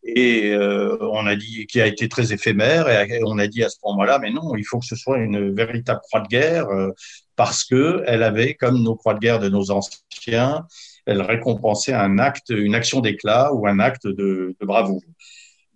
et 0.03 0.51
euh, 0.51 0.97
on 0.99 1.25
a 1.25 1.35
dit 1.35 1.65
qui 1.65 1.79
a 1.79 1.87
été 1.87 2.09
très 2.09 2.33
éphémère 2.33 2.89
et 2.89 3.21
on 3.25 3.37
a 3.37 3.47
dit 3.47 3.63
à 3.63 3.69
ce 3.69 3.77
moment-là 3.85 4.19
mais 4.19 4.31
non 4.31 4.55
il 4.55 4.63
faut 4.63 4.79
que 4.79 4.85
ce 4.85 4.95
soit 4.95 5.17
une 5.17 5.55
véritable 5.55 6.01
croix 6.01 6.19
de 6.19 6.27
guerre 6.27 6.67
euh, 6.69 6.91
parce 7.35 7.63
que 7.63 8.03
elle 8.05 8.23
avait 8.23 8.55
comme 8.55 8.83
nos 8.83 8.95
croix 8.95 9.13
de 9.13 9.19
guerre 9.19 9.39
de 9.39 9.49
nos 9.49 9.71
anciens 9.71 10.65
elle 11.05 11.21
récompensait 11.21 11.93
un 11.93 12.19
acte 12.19 12.49
une 12.49 12.75
action 12.75 12.99
d'éclat 12.99 13.53
ou 13.53 13.67
un 13.67 13.79
acte 13.79 14.07
de, 14.07 14.55
de 14.59 14.65
bravoure. 14.65 15.01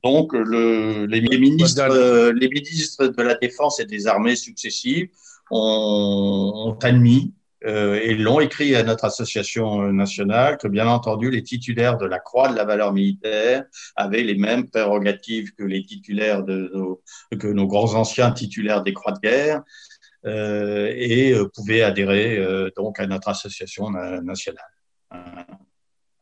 Donc 0.03 0.31
le, 0.33 1.05
les, 1.05 1.21
ministres 1.21 1.81
euh, 1.81 2.31
les 2.33 2.49
ministres 2.49 3.07
de 3.07 3.23
la 3.23 3.35
défense 3.35 3.79
et 3.79 3.85
des 3.85 4.07
armées 4.07 4.35
successives 4.35 5.09
ont, 5.51 6.51
ont 6.55 6.79
admis 6.79 7.33
et 7.67 8.15
l'ont 8.15 8.39
écrit 8.39 8.75
à 8.75 8.83
notre 8.83 9.05
association 9.05 9.81
euh, 9.81 9.91
nationale 9.91 10.57
que, 10.57 10.67
bien 10.67 10.87
entendu, 10.87 11.29
les 11.29 11.43
titulaires 11.43 11.97
de 11.97 12.05
la 12.05 12.19
croix 12.19 12.49
de 12.49 12.55
la 12.55 12.63
valeur 12.63 12.93
militaire 12.93 13.65
avaient 13.95 14.23
les 14.23 14.35
mêmes 14.35 14.69
prérogatives 14.69 15.53
que 15.53 15.63
les 15.63 15.83
titulaires 15.83 16.43
de 16.43 16.71
nos, 16.73 17.01
que 17.37 17.47
nos 17.47 17.67
grands 17.67 17.95
anciens 17.95 18.31
titulaires 18.31 18.83
des 18.83 18.93
croix 18.93 19.11
de 19.11 19.19
guerre 19.19 19.63
euh, 20.25 20.91
et 20.95 21.33
euh, 21.33 21.47
pouvaient 21.47 21.83
adhérer 21.83 22.37
euh, 22.37 22.69
donc 22.75 22.99
à 22.99 23.07
notre 23.07 23.29
association 23.29 23.91
nationale. 23.91 24.65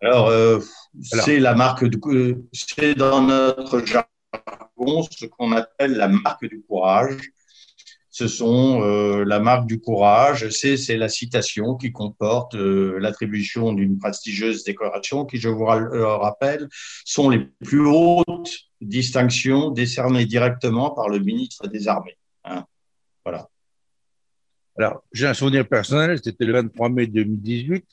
Alors, 0.01 0.31
c'est 1.01 1.39
la 1.39 1.55
marque 1.55 1.85
du, 1.85 1.99
c'est 2.53 2.93
dans 2.93 3.21
notre 3.21 3.83
jargon 3.83 5.03
ce 5.09 5.25
qu'on 5.25 5.53
appelle 5.53 5.93
la 5.93 6.07
marque 6.07 6.45
du 6.47 6.61
courage 6.61 7.17
ce 8.15 8.29
sont 8.29 8.81
euh, 8.81 9.25
la 9.25 9.41
marque 9.41 9.67
du 9.67 9.81
courage, 9.81 10.47
c'est 10.49 10.95
la 10.95 11.09
citation 11.09 11.75
qui 11.75 11.91
comporte 11.91 12.55
euh, 12.55 12.97
l'attribution 12.97 13.73
d'une 13.73 13.99
prestigieuse 13.99 14.63
décoration 14.63 15.25
qui, 15.25 15.35
je 15.35 15.49
vous 15.49 15.65
le 15.65 16.05
rappelle, 16.05 16.69
sont 17.03 17.29
les 17.29 17.39
plus 17.65 17.85
hautes 17.85 18.53
distinctions 18.79 19.69
décernées 19.69 20.25
directement 20.25 20.91
par 20.91 21.09
le 21.09 21.19
ministre 21.19 21.67
des 21.67 21.89
Armées. 21.89 22.17
Hein. 22.45 22.63
Voilà. 23.25 23.49
Alors, 24.77 25.03
j'ai 25.11 25.27
un 25.27 25.33
souvenir 25.33 25.67
personnel, 25.67 26.17
c'était 26.23 26.45
le 26.45 26.53
23 26.53 26.87
mai 26.87 27.07
2018. 27.07 27.85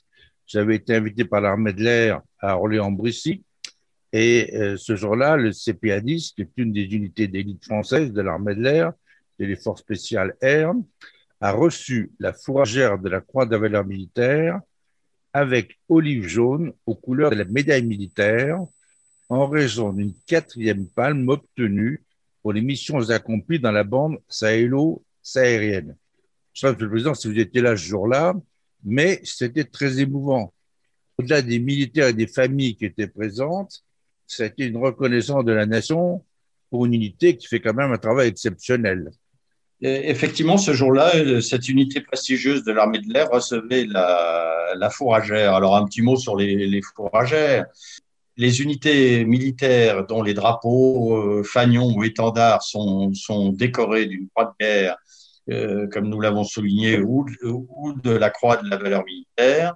J'avais 0.47 0.77
été 0.77 0.95
invité 0.95 1.25
par 1.25 1.41
l'armée 1.41 1.73
de 1.73 1.83
l'air 1.83 2.21
à 2.39 2.57
Orléans-Brissy. 2.57 3.43
Et 4.13 4.55
euh, 4.55 4.77
ce 4.77 4.95
jour-là, 4.95 5.35
le 5.35 5.49
CPA-10, 5.49 6.33
qui 6.33 6.43
est 6.43 6.51
une 6.55 6.71
des 6.71 6.83
unités 6.83 7.27
d'élite 7.27 7.65
française 7.65 8.13
de 8.13 8.21
l'armée 8.21 8.55
de 8.55 8.61
l'air, 8.61 8.93
les 9.45 9.55
forces 9.55 9.81
spéciales 9.81 10.35
Air, 10.41 10.73
a 11.41 11.51
reçu 11.51 12.11
la 12.19 12.31
fourragère 12.31 12.99
de 12.99 13.09
la 13.09 13.19
Croix 13.19 13.45
de 13.45 13.51
la 13.51 13.57
valeur 13.57 13.85
militaire 13.85 14.61
avec 15.33 15.77
olive 15.89 16.27
jaune 16.27 16.73
aux 16.85 16.95
couleurs 16.95 17.31
de 17.31 17.35
la 17.35 17.45
médaille 17.45 17.85
militaire 17.85 18.59
en 19.29 19.47
raison 19.47 19.91
d'une 19.91 20.13
quatrième 20.25 20.87
palme 20.87 21.27
obtenue 21.27 22.03
pour 22.41 22.53
les 22.53 22.61
missions 22.61 23.09
accomplies 23.09 23.59
dans 23.59 23.71
la 23.71 23.83
bande 23.83 24.19
sahélo-saharienne. 24.29 25.95
Je 26.53 26.59
sais 26.59 26.67
pas, 26.67 26.73
Monsieur 26.73 26.85
le 26.85 26.91
Président, 26.91 27.13
si 27.13 27.27
vous 27.27 27.39
étiez 27.39 27.61
là 27.61 27.75
ce 27.75 27.83
jour-là, 27.83 28.35
mais 28.83 29.19
c'était 29.23 29.63
très 29.63 29.99
émouvant. 29.99 30.53
Au-delà 31.17 31.41
des 31.41 31.59
militaires 31.59 32.07
et 32.07 32.13
des 32.13 32.27
familles 32.27 32.75
qui 32.75 32.85
étaient 32.85 33.07
présentes, 33.07 33.83
c'était 34.27 34.67
une 34.67 34.77
reconnaissance 34.77 35.43
de 35.45 35.51
la 35.51 35.65
nation 35.65 36.23
pour 36.69 36.85
une 36.85 36.93
unité 36.93 37.35
qui 37.35 37.47
fait 37.47 37.59
quand 37.59 37.73
même 37.73 37.91
un 37.91 37.97
travail 37.97 38.29
exceptionnel 38.29 39.11
effectivement, 39.83 40.57
ce 40.57 40.73
jour-là, 40.73 41.15
euh, 41.15 41.41
cette 41.41 41.67
unité 41.67 42.01
prestigieuse 42.01 42.63
de 42.63 42.71
l'armée 42.71 42.99
de 42.99 43.11
l'air 43.11 43.29
recevait 43.29 43.85
la, 43.85 44.89
fourragère. 44.89 45.53
Alors, 45.53 45.75
un 45.75 45.85
petit 45.85 46.01
mot 46.01 46.15
sur 46.15 46.35
les, 46.35 46.81
fourragères. 46.95 47.65
Les 48.37 48.61
unités 48.61 49.25
militaires 49.25 50.07
dont 50.07 50.23
les 50.23 50.33
drapeaux, 50.33 51.15
euh, 51.15 51.43
fanions 51.43 51.93
ou 51.95 52.03
étendards 52.03 52.63
sont, 52.63 53.13
sont 53.13 53.49
décorés 53.49 54.07
d'une 54.07 54.27
croix 54.29 54.45
de 54.45 54.65
guerre, 54.65 54.97
euh, 55.51 55.87
comme 55.87 56.09
nous 56.09 56.19
l'avons 56.19 56.43
souligné, 56.43 56.99
ou, 56.99 57.25
de 58.03 58.11
la 58.11 58.29
croix 58.29 58.57
de 58.57 58.69
la 58.69 58.77
valeur 58.77 59.03
militaire, 59.05 59.75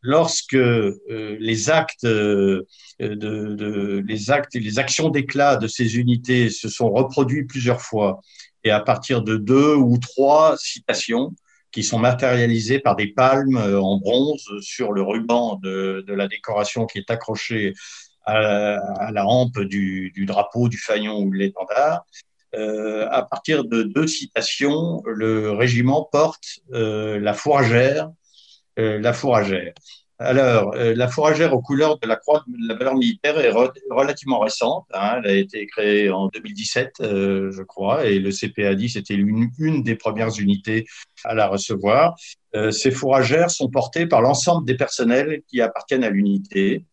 lorsque 0.00 0.54
euh, 0.54 0.98
les 1.38 1.70
actes 1.70 2.04
de, 2.04 2.66
les 2.98 4.30
actes 4.30 4.56
et 4.56 4.60
les 4.60 4.78
actions 4.78 5.10
d'éclat 5.10 5.56
de 5.56 5.68
ces 5.68 5.96
unités 5.96 6.50
se 6.50 6.68
sont 6.68 6.90
reproduits 6.90 7.44
plusieurs 7.44 7.80
fois 7.80 8.20
et 8.64 8.70
à 8.70 8.80
partir 8.80 9.22
de 9.22 9.36
deux 9.36 9.74
ou 9.74 9.98
trois 9.98 10.56
citations, 10.56 11.34
qui 11.72 11.82
sont 11.82 11.98
matérialisés 11.98 12.78
par 12.78 12.96
des 12.96 13.08
palmes 13.08 13.56
en 13.56 13.98
bronze 13.98 14.46
sur 14.60 14.92
le 14.92 15.02
ruban 15.02 15.58
de, 15.62 16.04
la 16.06 16.28
décoration 16.28 16.86
qui 16.86 16.98
est 16.98 17.10
accroché 17.10 17.72
à, 18.24 19.10
la 19.10 19.26
hampe 19.26 19.58
du, 19.60 20.12
drapeau, 20.26 20.68
du 20.68 20.76
faillon 20.76 21.18
ou 21.20 21.30
de 21.30 21.36
l'étendard. 21.36 22.04
à 22.52 23.22
partir 23.22 23.64
de 23.64 23.82
deux 23.82 24.06
citations, 24.06 25.02
le 25.06 25.50
régiment 25.52 26.06
porte 26.12 26.60
la 26.68 27.32
fourragère, 27.32 28.10
la 28.76 29.12
fourragère. 29.14 29.72
Alors, 30.24 30.74
euh, 30.74 30.94
la 30.94 31.08
fourragère 31.08 31.52
aux 31.52 31.60
couleurs 31.60 31.98
de 31.98 32.06
la 32.06 32.14
croix 32.14 32.44
de 32.46 32.68
la 32.68 32.74
valeur 32.74 32.94
militaire 32.94 33.38
est 33.40 33.50
relativement 33.90 34.38
récente. 34.38 34.86
Hein. 34.94 35.16
elle 35.18 35.30
a 35.30 35.34
été 35.34 35.66
créée 35.66 36.10
en 36.10 36.28
2017, 36.28 36.92
euh, 37.00 37.50
je 37.50 37.62
crois, 37.62 38.06
et 38.06 38.20
le 38.20 38.30
CPA-10 38.30 38.98
était 38.98 39.14
une, 39.14 39.82
des 39.82 39.96
premières 39.96 40.38
unités 40.38 40.86
à 41.24 41.34
la 41.34 41.48
recevoir. 41.48 42.14
Euh, 42.54 42.70
ces 42.70 42.92
fourragères 42.92 43.50
sont 43.50 43.68
portées 43.68 44.06
par 44.06 44.22
l'ensemble 44.22 44.64
des 44.64 44.76
personnels 44.76 45.42
qui 45.48 45.60
appartiennent 45.60 46.04
à 46.04 46.10
l'unité. 46.10 46.84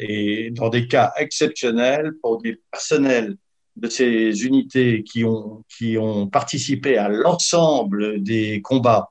Et 0.00 0.50
dans 0.52 0.68
des 0.68 0.86
cas 0.86 1.12
exceptionnels, 1.16 2.12
pour 2.22 2.40
des 2.40 2.60
personnels 2.70 3.36
de 3.74 3.88
ces 3.88 4.46
unités 4.46 5.02
qui 5.02 5.24
ont, 5.24 5.64
qui 5.68 5.98
ont 5.98 6.28
participé 6.28 6.98
à 6.98 7.08
l'ensemble 7.08 8.22
des 8.22 8.62
combats 8.62 9.10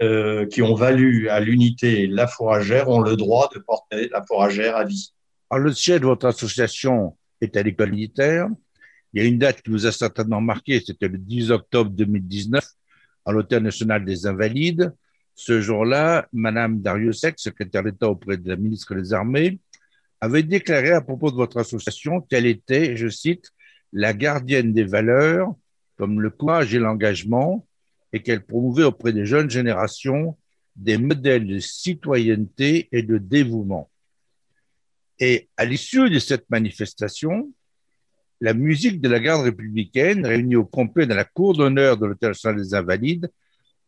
euh, 0.00 0.46
qui 0.46 0.62
ont 0.62 0.74
valu 0.74 1.28
à 1.28 1.40
l'unité 1.40 2.06
la 2.06 2.26
fourragère 2.26 2.88
ont 2.88 3.00
le 3.00 3.16
droit 3.16 3.50
de 3.54 3.58
porter 3.58 4.08
la 4.10 4.24
fourragère 4.24 4.76
à 4.76 4.84
vie. 4.84 5.12
Alors, 5.50 5.64
le 5.64 5.72
siège 5.72 6.00
de 6.00 6.06
votre 6.06 6.26
association 6.26 7.16
est 7.40 7.56
à 7.56 7.62
l'école 7.62 7.90
militaire. 7.90 8.48
Il 9.12 9.22
y 9.22 9.24
a 9.24 9.28
une 9.28 9.38
date 9.38 9.62
qui 9.62 9.70
vous 9.70 9.86
a 9.86 9.92
certainement 9.92 10.40
marqué, 10.40 10.80
c'était 10.84 11.08
le 11.08 11.18
10 11.18 11.50
octobre 11.50 11.90
2019, 11.90 12.64
à 13.24 13.32
l'Hôtel 13.32 13.62
national 13.62 14.04
des 14.04 14.26
Invalides. 14.26 14.92
Ce 15.34 15.60
jour-là, 15.60 16.28
Madame 16.32 16.80
Dariussec, 16.80 17.34
secrétaire 17.38 17.82
d'État 17.82 18.08
auprès 18.08 18.36
de 18.36 18.48
la 18.48 18.56
ministre 18.56 18.94
des 18.94 19.12
Armées, 19.12 19.58
avait 20.20 20.42
déclaré 20.42 20.90
à 20.90 21.00
propos 21.00 21.30
de 21.30 21.36
votre 21.36 21.58
association 21.58 22.20
qu'elle 22.20 22.46
était, 22.46 22.96
je 22.96 23.08
cite, 23.08 23.50
la 23.92 24.12
gardienne 24.12 24.72
des 24.72 24.84
valeurs 24.84 25.54
comme 25.96 26.20
le 26.20 26.30
courage 26.30 26.74
et 26.74 26.78
l'engagement, 26.78 27.66
et 28.12 28.22
qu'elle 28.22 28.44
promouvait 28.44 28.84
auprès 28.84 29.12
des 29.12 29.26
jeunes 29.26 29.50
générations 29.50 30.36
des 30.76 30.96
modèles 30.96 31.46
de 31.46 31.58
citoyenneté 31.58 32.88
et 32.92 33.02
de 33.02 33.18
dévouement. 33.18 33.90
Et 35.18 35.48
à 35.56 35.64
l'issue 35.64 36.08
de 36.08 36.18
cette 36.18 36.48
manifestation, 36.50 37.50
la 38.40 38.54
musique 38.54 39.00
de 39.00 39.08
la 39.08 39.18
garde 39.18 39.42
républicaine, 39.42 40.24
réunie 40.24 40.54
au 40.54 40.64
complet 40.64 41.06
dans 41.06 41.16
la 41.16 41.24
cour 41.24 41.56
d'honneur 41.56 41.96
de 41.96 42.06
l'Hôtel 42.06 42.30
National 42.30 42.62
des 42.62 42.74
Invalides, 42.74 43.30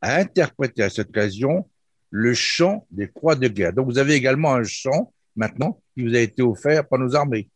a 0.00 0.16
interprété 0.16 0.82
à 0.82 0.90
cette 0.90 1.10
occasion 1.10 1.68
le 2.10 2.34
chant 2.34 2.86
des 2.90 3.08
croix 3.08 3.36
de 3.36 3.46
guerre. 3.46 3.72
Donc 3.72 3.86
vous 3.86 3.98
avez 3.98 4.14
également 4.14 4.52
un 4.52 4.64
chant 4.64 5.12
maintenant 5.36 5.80
qui 5.94 6.02
vous 6.02 6.16
a 6.16 6.18
été 6.18 6.42
offert 6.42 6.86
par 6.88 6.98
nos 6.98 7.14
armées. 7.14 7.48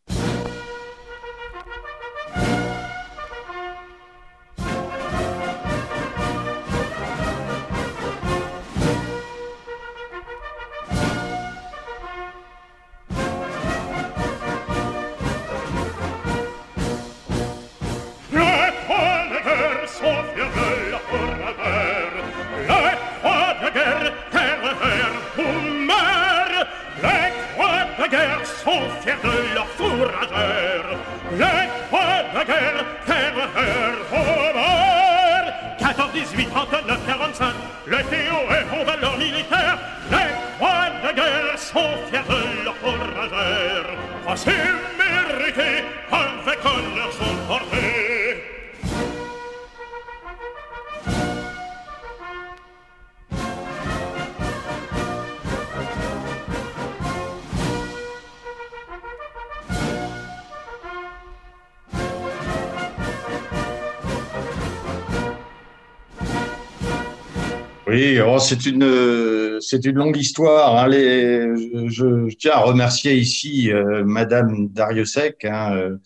Oui, 67.94 68.18
oh, 68.20 68.40
c'est 68.40 68.66
une 68.66 69.61
c'est 69.61 69.85
une 69.85 69.94
longue 69.94 70.16
histoire. 70.16 70.76
Hein. 70.76 70.90
je, 70.90 72.35
tiens 72.35 72.54
à 72.54 72.59
remercier 72.62 73.14
ici 73.14 73.70
euh, 73.70 74.02
Madame 74.04 74.66
Dariussec 74.66 75.44
hein, 75.44 75.76
euh, 75.76 75.96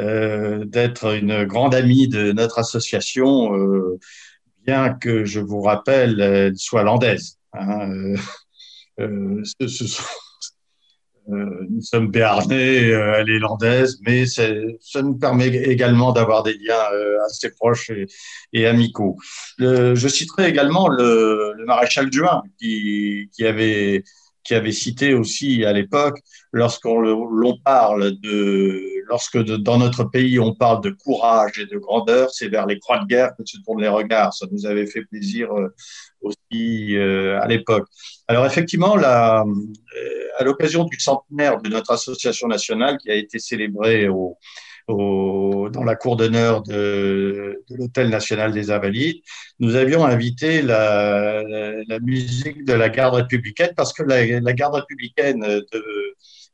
euh, 0.00 0.64
d'être 0.64 1.14
une 1.14 1.44
grande 1.44 1.76
amie 1.76 2.08
de 2.08 2.32
notre 2.32 2.58
association, 2.58 3.52
bien 4.66 4.94
que 4.94 5.24
je 5.24 5.38
vous 5.38 5.60
rappelle, 5.60 6.20
elle 6.20 6.56
soit 6.56 6.82
landaise. 6.82 7.38
Hein, 7.52 8.14
ce, 8.98 10.02
euh, 11.30 11.66
nous 11.70 11.82
sommes 11.82 12.10
béarnais, 12.10 12.90
euh, 12.90 13.14
elle 13.18 13.30
est 13.30 13.38
landaise, 13.38 13.98
mais 14.04 14.26
ça 14.26 15.02
nous 15.02 15.14
permet 15.14 15.46
également 15.46 16.12
d'avoir 16.12 16.42
des 16.42 16.54
liens 16.54 16.84
euh, 16.92 17.16
assez 17.26 17.50
proches 17.50 17.92
et, 18.52 18.66
amicaux. 18.66 19.16
je 19.58 20.08
citerai 20.08 20.48
également 20.48 20.88
le, 20.88 21.52
le 21.56 21.64
maréchal 21.64 22.12
Juin, 22.12 22.42
qui, 22.58 23.30
qui, 23.32 23.46
avait, 23.46 24.02
qui 24.44 24.54
avait 24.54 24.72
cité 24.72 25.14
aussi 25.14 25.64
à 25.64 25.72
l'époque, 25.72 26.18
lorsqu'on 26.52 27.00
l'on 27.00 27.58
parle 27.64 28.12
de, 28.20 28.82
lorsque 29.08 29.38
dans 29.38 29.78
notre 29.78 30.04
pays 30.04 30.38
on 30.40 30.54
parle 30.54 30.82
de 30.82 30.90
courage 30.90 31.58
et 31.58 31.66
de 31.66 31.78
grandeur, 31.78 32.30
c'est 32.30 32.48
vers 32.48 32.66
les 32.66 32.78
croix 32.78 32.98
de 32.98 33.06
guerre 33.06 33.30
que 33.36 33.44
se 33.44 33.58
tournent 33.64 33.80
les 33.80 33.88
regards. 33.88 34.34
Ça 34.34 34.46
nous 34.50 34.66
avait 34.66 34.86
fait 34.86 35.02
plaisir 35.02 35.50
aussi 36.20 36.96
à 36.96 37.46
l'époque. 37.46 37.86
Alors 38.28 38.46
effectivement, 38.46 38.96
la, 38.96 39.44
à 40.38 40.44
l'occasion 40.44 40.84
du 40.84 40.98
centenaire 40.98 41.60
de 41.60 41.68
notre 41.68 41.92
association 41.92 42.48
nationale 42.48 42.98
qui 42.98 43.10
a 43.10 43.14
été 43.14 43.38
célébrée 43.38 44.08
au, 44.08 44.38
dans 44.88 45.84
la 45.84 45.96
cour 45.96 46.16
d'honneur 46.16 46.62
de, 46.62 47.62
l'Hôtel 47.70 48.08
national 48.08 48.52
des 48.52 48.70
Invalides, 48.70 49.22
nous 49.58 49.76
avions 49.76 50.04
invité 50.04 50.62
la, 50.62 51.42
musique 52.00 52.64
de 52.64 52.72
la 52.72 52.88
garde 52.88 53.14
républicaine 53.14 53.72
parce 53.76 53.92
que 53.92 54.02
la, 54.02 54.52
garde 54.52 54.74
républicaine 54.74 55.44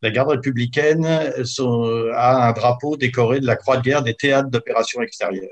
la 0.03 0.11
garde 0.11 0.31
républicaine 0.31 1.05
a 1.05 2.49
un 2.49 2.53
drapeau 2.53 2.97
décoré 2.97 3.41
de 3.41 3.47
la 3.47 3.57
croix 3.57 3.79
de 3.79 3.83
guerre 3.83 4.03
des 4.03 4.15
théâtres 4.15 4.51
d'opérations 4.51 5.03
extérieures. 5.03 5.49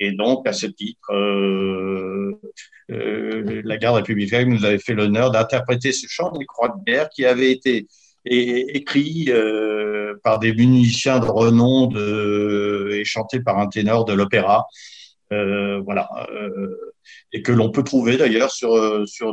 Et 0.00 0.12
donc, 0.12 0.48
à 0.48 0.54
ce 0.54 0.66
titre, 0.66 1.12
euh, 1.12 2.40
euh, 2.90 3.60
la 3.64 3.76
garde 3.76 3.96
républicaine 3.96 4.48
nous 4.48 4.64
avait 4.64 4.78
fait 4.78 4.94
l'honneur 4.94 5.30
d'interpréter 5.30 5.92
ce 5.92 6.06
chant 6.08 6.32
des 6.32 6.46
croix 6.46 6.70
de 6.70 6.90
guerre 6.90 7.10
qui 7.10 7.26
avait 7.26 7.52
été 7.52 7.86
écrit 8.24 9.26
euh, 9.28 10.14
par 10.22 10.38
des 10.38 10.52
musiciens 10.52 11.20
de 11.20 11.26
renom 11.26 11.90
et 12.90 13.04
chanté 13.04 13.40
par 13.40 13.58
un 13.58 13.68
ténor 13.68 14.04
de 14.04 14.12
l'opéra. 14.12 14.66
voilà. 15.30 16.08
et 17.32 17.42
que 17.42 17.52
l'on 17.52 17.70
peut 17.70 17.84
trouver 17.84 18.16
d'ailleurs 18.16 18.50
sur, 18.50 18.74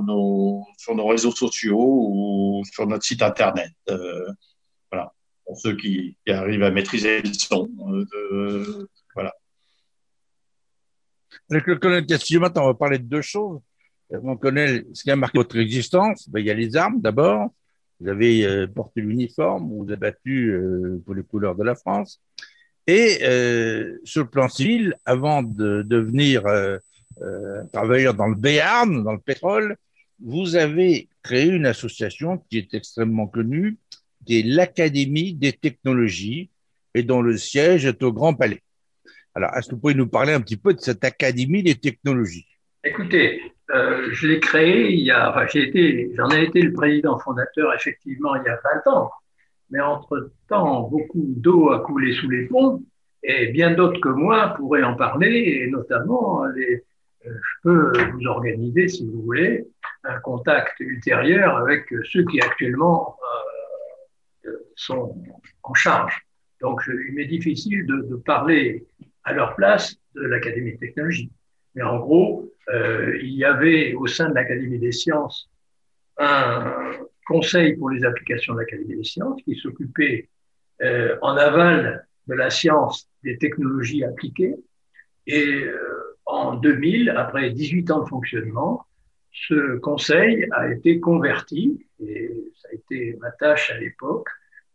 nos, 0.03 0.63
sur 0.77 0.95
nos 0.95 1.07
réseaux 1.07 1.31
sociaux 1.31 1.77
ou 1.79 2.63
sur 2.71 2.87
notre 2.87 3.03
site 3.03 3.21
internet. 3.21 3.71
voilà. 4.91 5.13
Pour 5.45 5.57
ceux 5.57 5.75
qui, 5.75 6.17
arrivent 6.27 6.63
à 6.63 6.71
maîtriser 6.71 7.21
le 7.21 7.33
son. 7.33 7.69
voilà. 9.15 9.33
Avec 11.49 11.65
le 11.67 11.77
colonel 11.77 12.05
Castillo, 12.05 12.41
maintenant, 12.41 12.63
on 12.63 12.67
va 12.67 12.73
parler 12.73 12.99
de 12.99 13.05
deux 13.05 13.21
choses. 13.21 13.61
Mon 14.09 14.37
colonel, 14.37 14.85
ce 14.93 15.03
qui 15.03 15.11
a 15.11 15.15
marqué 15.15 15.37
votre 15.37 15.57
existence, 15.57 16.29
ben, 16.29 16.39
il 16.39 16.45
y 16.45 16.51
a 16.51 16.53
les 16.53 16.75
armes 16.75 17.01
d'abord. 17.01 17.49
Vous 17.99 18.09
avez 18.09 18.45
euh, 18.45 18.67
porté 18.67 19.01
l'uniforme, 19.01 19.69
vous 19.69 19.85
avez 19.85 19.97
battu 19.97 20.51
euh, 20.51 21.01
pour 21.05 21.15
les 21.15 21.23
couleurs 21.23 21.55
de 21.55 21.63
la 21.63 21.75
France. 21.75 22.21
Et 22.85 23.19
euh, 23.23 23.97
sur 24.03 24.23
le 24.23 24.29
plan 24.29 24.47
civil, 24.47 24.95
avant 25.05 25.43
de 25.43 25.81
devenir 25.81 26.43
travailleur 27.73 28.13
dans 28.13 28.27
le 28.27 28.35
Béarn, 28.35 29.03
dans 29.03 29.13
le 29.13 29.19
pétrole, 29.19 29.75
vous 30.23 30.55
avez 30.55 31.09
créé 31.23 31.47
une 31.47 31.65
association 31.65 32.37
qui 32.49 32.59
est 32.59 32.73
extrêmement 32.73 33.27
connue, 33.27 33.77
qui 34.25 34.39
est 34.39 34.43
l'Académie 34.43 35.33
des 35.33 35.53
technologies, 35.53 36.51
et 36.93 37.03
dont 37.03 37.21
le 37.21 37.37
siège 37.37 37.85
est 37.85 38.01
au 38.03 38.13
Grand 38.13 38.33
Palais. 38.35 38.61
Alors, 39.35 39.55
est-ce 39.55 39.67
que 39.67 39.75
vous 39.75 39.81
pouvez 39.81 39.93
nous 39.93 40.07
parler 40.07 40.33
un 40.33 40.41
petit 40.41 40.57
peu 40.57 40.73
de 40.73 40.79
cette 40.79 41.03
Académie 41.03 41.63
des 41.63 41.75
technologies? 41.75 42.47
Écoutez, 42.83 43.41
euh, 43.71 44.09
je 44.11 44.27
l'ai 44.27 44.39
créé 44.39 44.91
il 44.91 45.01
y 45.01 45.11
a, 45.11 45.29
enfin, 45.29 45.45
j'ai 45.47 45.67
été, 45.67 46.11
j'en 46.15 46.29
ai 46.29 46.43
été 46.43 46.61
le 46.61 46.73
président 46.73 47.19
fondateur 47.19 47.73
effectivement 47.73 48.35
il 48.35 48.43
y 48.43 48.49
a 48.49 48.59
20 48.85 48.91
ans. 48.91 49.11
Mais 49.69 49.81
entre-temps, 49.81 50.83
beaucoup 50.83 51.25
d'eau 51.35 51.71
a 51.71 51.81
coulé 51.81 52.13
sous 52.13 52.29
les 52.29 52.45
ponts 52.45 52.81
et 53.23 53.47
bien 53.47 53.71
d'autres 53.71 53.99
que 53.99 54.09
moi 54.09 54.53
pourraient 54.55 54.83
en 54.83 54.95
parler 54.95 55.61
et 55.61 55.67
notamment 55.67 56.45
les, 56.45 56.85
euh, 57.25 57.31
je 57.33 57.61
peux 57.63 58.11
vous 58.11 58.25
organiser, 58.27 58.87
si 58.87 59.05
vous 59.05 59.21
voulez, 59.21 59.67
un 60.03 60.19
contact 60.19 60.79
ultérieur 60.79 61.57
avec 61.57 61.93
ceux 62.05 62.23
qui 62.25 62.39
actuellement 62.39 63.17
euh, 64.45 64.51
sont 64.75 65.15
en 65.63 65.73
charge. 65.73 66.25
Donc, 66.61 66.81
il 66.87 67.13
m'est 67.13 67.25
difficile 67.25 67.85
de, 67.85 68.07
de, 68.09 68.15
parler 68.15 68.85
à 69.23 69.33
leur 69.33 69.55
place 69.55 69.95
de 70.15 70.21
l'Académie 70.21 70.73
de 70.73 70.77
technologie. 70.77 71.31
Mais 71.77 71.83
en 71.83 71.99
gros, 71.99 72.51
euh, 72.73 73.15
il 73.21 73.33
y 73.35 73.45
avait 73.45 73.93
au 73.93 74.07
sein 74.07 74.29
de 74.29 74.33
l'Académie 74.33 74.79
des 74.79 74.91
sciences 74.91 75.47
un 76.17 76.73
conseil 77.27 77.75
pour 77.75 77.91
les 77.91 78.03
applications 78.03 78.55
de 78.55 78.61
l'Académie 78.61 78.95
des 78.95 79.03
sciences 79.03 79.39
qui 79.43 79.55
s'occupait 79.55 80.27
euh, 80.81 81.15
en 81.21 81.37
aval 81.37 82.07
de 82.25 82.33
la 82.33 82.49
science 82.49 83.07
des 83.23 83.37
technologies 83.37 84.03
appliquées. 84.03 84.55
Et 85.27 85.65
euh, 85.65 86.17
en 86.25 86.55
2000, 86.55 87.11
après 87.11 87.51
18 87.51 87.91
ans 87.91 88.01
de 88.01 88.09
fonctionnement, 88.09 88.83
ce 89.31 89.77
conseil 89.77 90.47
a 90.53 90.71
été 90.71 90.99
converti, 90.99 91.85
et 92.03 92.31
ça 92.59 92.69
a 92.71 92.73
été 92.73 93.15
ma 93.21 93.29
tâche 93.29 93.69
à 93.69 93.77
l'époque, 93.77 94.29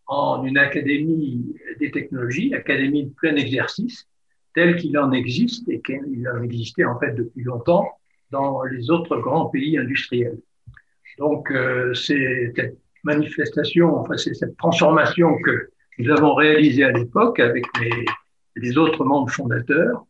en 0.06 0.44
une 0.44 0.56
académie 0.56 1.56
des 1.80 1.90
technologies, 1.90 2.54
académie 2.54 3.06
de 3.06 3.10
plein 3.10 3.34
exercice, 3.34 4.06
tel 4.54 4.76
qu'il 4.76 4.98
en 4.98 5.12
existe 5.12 5.68
et 5.68 5.80
qu'il 5.80 6.28
en 6.28 6.42
existait 6.42 6.84
en 6.84 6.98
fait 6.98 7.12
depuis 7.14 7.42
longtemps 7.42 7.88
dans 8.30 8.62
les 8.64 8.90
autres 8.90 9.18
grands 9.18 9.46
pays 9.46 9.78
industriels. 9.78 10.38
Donc, 11.18 11.50
euh, 11.50 11.92
c'est 11.94 12.52
cette 12.56 12.78
manifestation, 13.04 13.96
enfin, 13.96 14.16
c'est 14.16 14.34
cette 14.34 14.56
transformation 14.56 15.36
que 15.42 15.68
nous 15.98 16.10
avons 16.10 16.34
réalisée 16.34 16.84
à 16.84 16.92
l'époque 16.92 17.38
avec 17.40 17.64
les, 18.56 18.78
autres 18.78 19.04
membres 19.04 19.30
fondateurs. 19.30 20.04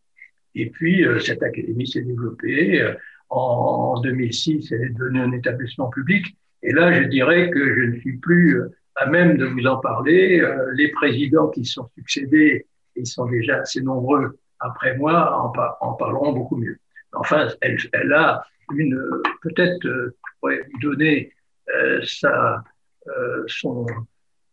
Et 0.55 0.71
puis, 0.71 1.05
euh, 1.05 1.19
cette 1.19 1.43
académie 1.43 1.87
s'est 1.87 2.03
développée. 2.03 2.81
Euh, 2.81 2.95
en, 3.31 3.95
en 3.97 4.01
2006, 4.01 4.71
elle 4.73 4.83
est 4.83 4.89
devenue 4.91 5.21
un 5.21 5.33
établissement 5.33 5.89
public. 5.89 6.27
Et 6.63 6.73
là, 6.73 6.93
je 6.93 7.09
dirais 7.09 7.51
que 7.51 7.75
je 7.75 7.81
ne 7.91 7.99
suis 8.01 8.19
plus 8.19 8.61
euh, 8.61 8.69
à 8.97 9.07
même 9.07 9.39
de 9.39 9.47
vous 9.47 9.67
en 9.67 9.79
parler. 9.79 10.45
Les 10.75 10.89
présidents 10.89 11.49
qui 11.49 11.65
sont 11.65 11.89
succédés, 11.97 12.67
ils 12.97 13.07
sont 13.07 13.27
déjà 13.27 13.59
assez 13.59 13.81
nombreux 13.81 14.39
après 14.63 14.97
moi, 14.97 15.37
en, 15.39 15.53
en 15.81 15.93
parleront 15.95 16.33
beaucoup 16.33 16.57
mieux. 16.57 16.79
Enfin, 17.13 17.49
elle, 17.61 18.13
a 18.13 18.45
une, 18.75 18.99
peut-être, 19.43 19.85
euh, 19.87 20.17
pourrais 20.41 20.61
donner 20.81 21.33
euh, 21.75 22.01
sa, 22.05 22.63
euh, 23.09 23.45
son 23.47 23.87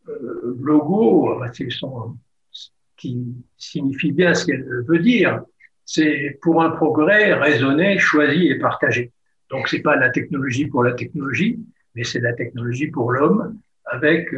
euh, 0.07 0.57
logo, 0.59 1.41
son, 1.69 2.17
qui 2.97 3.35
signifie 3.57 4.11
bien 4.11 4.33
ce 4.33 4.45
qu'elle 4.45 4.65
veut 4.87 4.99
dire. 4.99 5.43
C'est 5.85 6.37
pour 6.41 6.61
un 6.61 6.71
progrès 6.71 7.33
raisonné, 7.33 7.97
choisi 7.97 8.47
et 8.47 8.59
partagé. 8.59 9.11
Donc, 9.49 9.67
c'est 9.67 9.81
pas 9.81 9.95
la 9.95 10.09
technologie 10.09 10.67
pour 10.67 10.83
la 10.83 10.93
technologie, 10.93 11.59
mais 11.95 12.03
c'est 12.03 12.19
la 12.19 12.33
technologie 12.33 12.87
pour 12.87 13.11
l'homme, 13.11 13.57
avec 13.85 14.29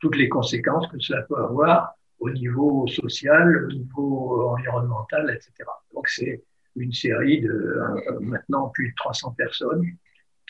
toutes 0.00 0.16
les 0.16 0.28
conséquences 0.28 0.86
que 0.88 0.98
cela 0.98 1.22
peut 1.22 1.36
avoir 1.36 1.94
au 2.24 2.30
niveau 2.30 2.86
social, 2.86 3.66
au 3.66 3.72
niveau 3.72 4.48
environnemental, 4.48 5.30
etc. 5.30 5.68
Donc, 5.92 6.08
c'est 6.08 6.42
une 6.76 6.92
série 6.92 7.42
de 7.42 7.50
euh, 7.50 8.20
maintenant 8.20 8.68
plus 8.70 8.88
de 8.88 8.94
300 8.96 9.34
personnes 9.36 9.84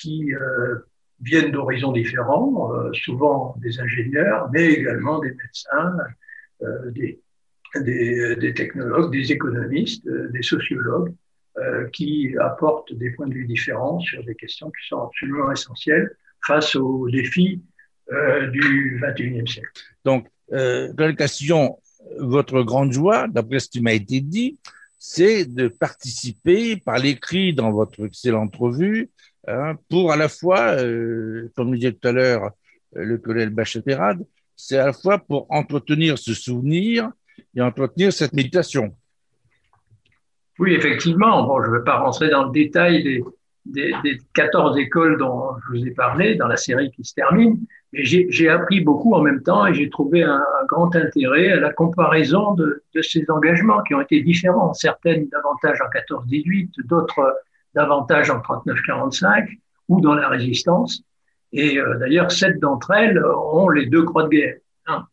qui 0.01 0.33
euh, 0.35 0.77
viennent 1.21 1.51
d'horizons 1.51 1.93
différents, 1.93 2.73
euh, 2.73 2.93
souvent 2.93 3.57
des 3.59 3.81
ingénieurs, 3.81 4.49
mais 4.53 4.67
également 4.73 5.19
des 5.19 5.33
médecins, 5.33 5.97
des, 6.93 7.21
des, 7.77 8.55
technologues, 8.55 9.13
des 9.13 9.33
économistes, 9.33 10.09
des 10.09 10.43
sociologues, 10.43 11.13
qui 11.93 12.35
apportent 12.41 12.93
des 12.95 13.11
points 13.11 13.29
de 13.29 13.35
vue 13.35 13.45
différents 13.45 14.01
sur 14.01 14.25
des 14.25 14.35
questions 14.35 14.71
qui 14.71 14.89
sont 14.89 15.03
absolument 15.03 15.53
essentielles 15.53 16.17
face 16.47 16.75
aux 16.75 17.09
défis 17.11 17.63
du 18.53 19.01
21e 19.03 19.47
siècle. 19.47 19.71
Donc, 20.05 20.27
quelle 20.50 21.16
question, 21.16 21.78
votre 22.18 22.62
grande 22.62 22.92
joie, 22.92 23.28
d'après 23.28 23.61
ce 23.61 23.68
qui 23.68 23.80
m'a 23.80 23.92
été 23.92 24.20
dit, 24.20 24.59
c'est 25.07 25.44
de 25.44 25.68
participer 25.68 26.76
par 26.76 26.98
l'écrit 26.98 27.52
dans 27.52 27.70
votre 27.72 28.07
excellente 28.07 28.57
revue 28.57 29.11
hein, 29.46 29.74
pour 29.90 30.11
à 30.11 30.16
la 30.16 30.30
fois, 30.30 30.80
euh, 30.80 31.52
comme 31.54 31.74
disait 31.74 31.92
tout 31.92 32.09
à 32.09 32.12
l'heure 32.12 32.52
euh, 32.96 33.04
le 33.04 33.18
collègue 33.18 33.50
Bachet-Perad, 33.50 34.24
c'est 34.57 34.78
à 34.78 34.87
la 34.87 34.92
fois 34.94 35.18
pour 35.18 35.46
entretenir 35.50 36.16
ce 36.16 36.33
souvenir 36.33 37.11
et 37.54 37.61
entretenir 37.61 38.14
cette 38.14 38.33
méditation. 38.33 38.94
Oui, 40.59 40.72
effectivement. 40.72 41.46
Bon, 41.46 41.62
je 41.62 41.70
ne 41.70 41.76
vais 41.76 41.85
pas 41.85 41.98
rentrer 41.98 42.30
dans 42.30 42.44
le 42.44 42.52
détail 42.52 43.02
des, 43.02 43.22
des, 43.66 43.92
des 44.03 44.18
14 44.35 44.79
écoles 44.79 45.18
dont 45.18 45.50
je 45.66 45.79
vous 45.79 45.87
ai 45.87 45.90
parlé 45.90 46.35
dans 46.35 46.46
la 46.46 46.57
série 46.57 46.90
qui 46.90 47.05
se 47.05 47.14
termine, 47.14 47.59
mais 47.92 48.05
j'ai 48.05 48.48
appris 48.48 48.81
beaucoup 48.81 49.14
en 49.14 49.22
même 49.22 49.42
temps 49.42 49.66
et 49.66 49.74
j'ai 49.74 49.88
trouvé 49.88 50.22
un, 50.22 50.42
grand 50.66 50.94
intérêt 50.96 51.53
à 51.53 51.61
la 51.61 51.72
comparaison 51.72 52.55
de, 52.55 52.83
de, 52.94 53.03
ces 53.03 53.24
engagements 53.31 53.83
qui 53.83 53.94
ont 53.94 54.00
été 54.00 54.22
différents, 54.22 54.72
certaines 54.72 55.29
davantage 55.29 55.79
en 55.81 56.14
14-18, 56.14 56.87
d'autres 56.87 57.37
davantage 57.74 58.31
en 58.31 58.38
39-45 58.38 59.59
ou 59.88 60.00
dans 60.00 60.14
la 60.14 60.29
résistance. 60.29 61.03
Et 61.53 61.79
euh, 61.79 61.98
d'ailleurs, 61.98 62.33
sept 62.33 62.59
d'entre 62.59 62.92
elles 62.92 63.22
ont 63.24 63.68
les 63.68 63.87
deux 63.87 64.03
croix 64.03 64.24
de 64.24 64.29
guerre. 64.29 64.57
Hein. 64.87 65.07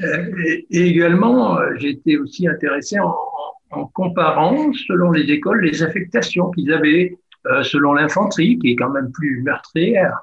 Et, 0.00 0.66
et, 0.70 0.86
également, 0.86 1.58
euh, 1.58 1.74
été 1.80 2.18
aussi 2.18 2.46
intéressé 2.48 2.98
en, 2.98 3.14
en, 3.70 3.86
comparant, 3.86 4.72
selon 4.86 5.10
les 5.10 5.30
écoles, 5.30 5.62
les 5.62 5.82
affectations 5.82 6.50
qu'ils 6.50 6.72
avaient, 6.72 7.12
euh, 7.12 7.16
selon 7.62 7.94
l'infanterie, 7.94 8.58
qui 8.58 8.72
est 8.72 8.76
quand 8.76 8.90
même 8.90 9.12
plus 9.12 9.42
meurtrière. 9.42 10.20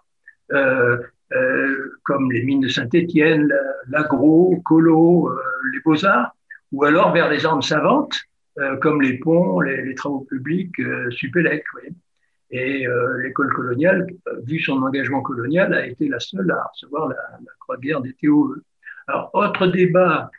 Euh, 0.52 0.98
euh, 1.36 2.00
comme 2.04 2.32
les 2.32 2.44
mines 2.44 2.62
de 2.62 2.68
Saint-Étienne, 2.68 3.52
l'agro, 3.90 4.62
Colo, 4.66 5.30
euh, 5.30 5.40
les 5.74 5.80
beaux-arts, 5.80 6.36
ou 6.72 6.84
alors 6.84 7.12
vers 7.12 7.30
des 7.30 7.46
armes 7.46 7.62
savantes, 7.62 8.16
euh, 8.60 8.78
comme 8.78 9.02
les 9.02 9.18
ponts, 9.18 9.62
les, 9.62 9.84
les 9.84 9.96
travaux 9.96 10.22
publics, 10.30 10.76
Supélec. 11.10 11.64
Oui. 11.76 11.90
Et 12.52 12.86
l'école 13.24 13.52
coloniale, 13.52 14.06
vu 14.44 14.60
son 14.60 14.84
engagement 14.84 15.24
colonial, 15.24 15.74
a 15.74 15.88
été 15.88 16.08
la 16.08 16.20
seule 16.20 16.52
à 16.52 16.70
recevoir 16.72 17.08
la, 17.08 17.16
la 17.16 17.52
croix 17.60 17.78
de 17.78 17.82
guerre 17.82 18.02
des 18.02 18.14
TOE. 18.14 18.62
Alors, 19.08 19.32
autre 19.34 19.66
débat, 19.66 20.30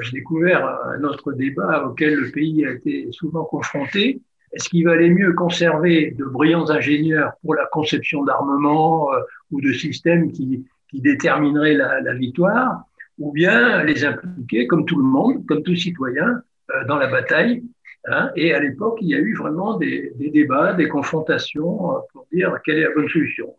j'ai 0.00 0.18
découvert 0.18 0.64
un 0.64 1.02
autre 1.02 1.32
débat 1.32 1.84
auquel 1.84 2.14
le 2.14 2.30
pays 2.30 2.64
a 2.64 2.70
été 2.70 3.08
souvent 3.10 3.42
confronté, 3.42 4.20
est-ce 4.56 4.70
qu'il 4.70 4.86
valait 4.86 5.10
mieux 5.10 5.34
conserver 5.34 6.12
de 6.12 6.24
brillants 6.24 6.70
ingénieurs 6.70 7.32
pour 7.42 7.54
la 7.54 7.66
conception 7.66 8.24
d'armements 8.24 9.12
euh, 9.12 9.20
ou 9.50 9.60
de 9.60 9.70
systèmes 9.72 10.32
qui, 10.32 10.64
qui 10.88 11.00
détermineraient 11.02 11.74
la, 11.74 12.14
victoire, 12.14 12.84
ou 13.18 13.32
bien 13.32 13.82
les 13.84 14.04
impliquer, 14.04 14.66
comme 14.66 14.86
tout 14.86 14.96
le 14.96 15.04
monde, 15.04 15.44
comme 15.46 15.62
tout 15.62 15.76
citoyen, 15.76 16.42
euh, 16.70 16.84
dans 16.86 16.96
la 16.96 17.08
bataille 17.08 17.62
hein? 18.06 18.30
Et 18.34 18.54
à 18.54 18.60
l'époque, 18.60 18.96
il 19.02 19.08
y 19.08 19.14
a 19.14 19.18
eu 19.18 19.34
vraiment 19.34 19.76
des, 19.76 20.14
débats, 20.32 20.72
des 20.72 20.88
confrontations 20.88 21.92
euh, 21.92 21.98
pour 22.12 22.26
dire 22.32 22.58
quelle 22.64 22.78
est 22.78 22.84
la 22.84 22.94
bonne 22.94 23.08
solution. 23.08 23.54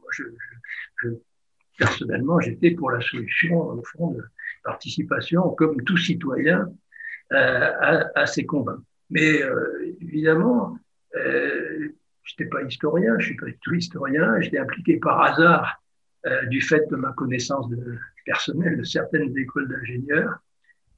Personnellement, 1.77 2.39
j'étais 2.39 2.71
pour 2.71 2.89
la 2.89 3.01
solution, 3.01 3.69
au 3.69 3.83
fond, 3.83 4.11
de 4.13 4.23
participation, 4.63 5.49
comme 5.51 5.83
tout 5.83 5.97
citoyen, 5.97 6.67
euh, 7.33 8.03
à, 8.15 8.25
ces 8.25 8.47
combats. 8.47 8.79
Mais 9.11 9.41
évidemment, 10.01 10.77
euh, 11.15 11.89
je 12.23 12.33
n'étais 12.33 12.49
pas 12.49 12.61
historien, 12.63 13.17
je 13.19 13.27
suis 13.27 13.35
pas 13.35 13.45
du 13.45 13.57
tout 13.61 13.73
historien, 13.73 14.39
j'étais 14.41 14.59
impliqué 14.59 14.97
par 14.97 15.21
hasard 15.21 15.81
euh, 16.25 16.45
du 16.47 16.61
fait 16.61 16.89
de 16.89 16.95
ma 16.95 17.13
connaissance 17.13 17.67
personnelle 18.25 18.77
de 18.77 18.83
certaines 18.83 19.37
écoles 19.37 19.69
d'ingénieurs. 19.69 20.39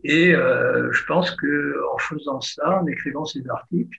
Et 0.03 0.33
euh, 0.33 0.91
je 0.91 1.05
pense 1.05 1.31
que 1.35 1.75
en 1.93 1.97
faisant 1.97 2.41
ça, 2.41 2.81
en 2.81 2.87
écrivant 2.87 3.25
ces 3.25 3.47
articles, 3.49 3.97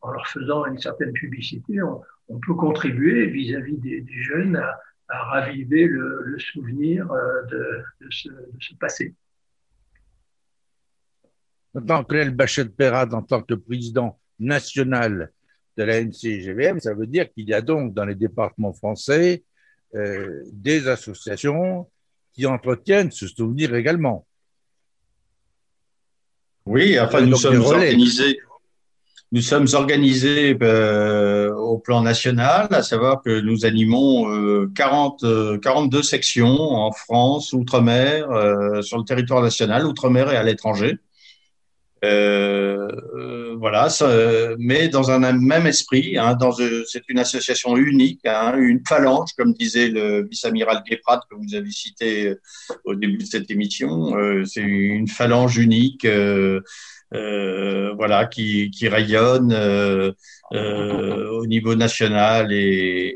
en 0.00 0.10
leur 0.10 0.26
faisant 0.26 0.66
une 0.66 0.78
certaine 0.78 1.12
publicité, 1.12 1.80
on, 1.82 2.38
peut 2.40 2.54
contribuer 2.54 3.26
vis-à-vis 3.26 3.76
-vis 3.76 4.04
des, 4.04 4.22
jeunes 4.22 4.56
à, 4.56 5.22
raviver 5.24 5.86
le, 5.86 6.38
souvenir 6.38 7.06
de, 7.50 7.82
de, 8.00 8.08
ce, 8.10 8.28
de 8.28 8.58
ce 8.60 8.74
passé. 8.74 9.14
Maintenant, 11.74 12.04
Claire 12.04 12.32
Bachet-Perrade, 12.32 13.12
en 13.14 13.22
tant 13.22 13.42
que 13.42 13.54
président 13.54 14.18
national 14.38 15.30
de 15.76 15.82
la 15.84 16.00
NCGVM, 16.00 16.80
ça 16.80 16.94
veut 16.94 17.06
dire 17.06 17.32
qu'il 17.32 17.48
y 17.48 17.54
a 17.54 17.60
donc 17.60 17.94
dans 17.94 18.04
les 18.04 18.14
départements 18.14 18.72
français 18.72 19.42
euh, 19.94 20.42
des 20.52 20.88
associations 20.88 21.88
qui 22.32 22.46
entretiennent 22.46 23.10
ce 23.10 23.26
souvenir 23.26 23.74
également. 23.74 24.26
Oui, 26.66 26.98
enfin, 26.98 27.20
nous 27.20 27.36
sommes 27.36 27.60
organisés. 27.60 28.38
nous 29.30 29.42
sommes 29.42 29.66
organisés 29.74 30.56
euh, 30.62 31.54
au 31.54 31.78
plan 31.78 32.00
national, 32.00 32.68
à 32.70 32.82
savoir 32.82 33.22
que 33.22 33.40
nous 33.40 33.66
animons 33.66 34.66
40, 34.74 35.60
42 35.60 36.02
sections 36.02 36.46
en 36.46 36.90
France, 36.90 37.52
outre-mer, 37.52 38.26
sur 38.82 38.98
le 38.98 39.04
territoire 39.04 39.42
national, 39.42 39.86
outre-mer 39.86 40.32
et 40.32 40.36
à 40.36 40.42
l'étranger. 40.42 40.98
Euh, 42.04 43.56
voilà, 43.58 43.88
mais 44.58 44.88
dans 44.88 45.10
un 45.10 45.32
même 45.32 45.66
esprit. 45.66 46.18
Hein, 46.18 46.34
dans, 46.34 46.52
c'est 46.52 47.02
une 47.08 47.18
association 47.18 47.76
unique, 47.76 48.20
hein, 48.26 48.56
une 48.58 48.82
phalange, 48.86 49.30
comme 49.36 49.54
disait 49.54 49.88
le 49.88 50.26
vice-amiral 50.28 50.82
Guéprat 50.88 51.20
que 51.30 51.36
vous 51.36 51.54
avez 51.54 51.70
cité 51.70 52.34
au 52.84 52.94
début 52.94 53.18
de 53.18 53.24
cette 53.24 53.50
émission. 53.50 54.14
c'est 54.44 54.60
une 54.60 55.08
phalange 55.08 55.56
unique. 55.58 56.06
Euh, 57.14 57.92
voilà, 57.94 58.26
qui, 58.26 58.70
qui 58.70 58.88
rayonne 58.88 59.52
euh, 59.52 60.10
euh, 60.52 61.30
au 61.30 61.46
niveau 61.46 61.74
national 61.76 62.52
et, 62.52 63.14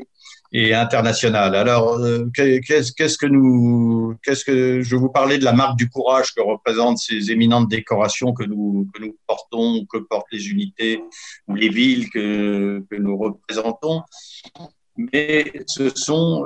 et 0.51 0.73
international. 0.73 1.55
Alors, 1.55 1.99
qu'est-ce, 2.33 2.91
qu'est-ce 2.91 3.17
que 3.17 3.25
nous, 3.27 4.15
qu'est-ce 4.23 4.43
que 4.43 4.81
je 4.81 4.95
vous 4.95 5.09
parlais 5.09 5.37
de 5.37 5.43
la 5.43 5.53
marque 5.53 5.77
du 5.77 5.89
courage 5.89 6.33
que 6.33 6.41
représentent 6.41 6.97
ces 6.97 7.31
éminentes 7.31 7.69
décorations 7.69 8.33
que 8.33 8.43
nous 8.43 8.87
que 8.93 9.01
nous 9.01 9.15
portons, 9.27 9.85
que 9.85 9.97
portent 9.97 10.31
les 10.31 10.49
unités 10.49 11.03
ou 11.47 11.55
les 11.55 11.69
villes 11.69 12.09
que 12.09 12.83
nous 12.97 13.17
représentons. 13.17 14.01
Mais 14.97 15.53
ce 15.67 15.89
sont 15.95 16.43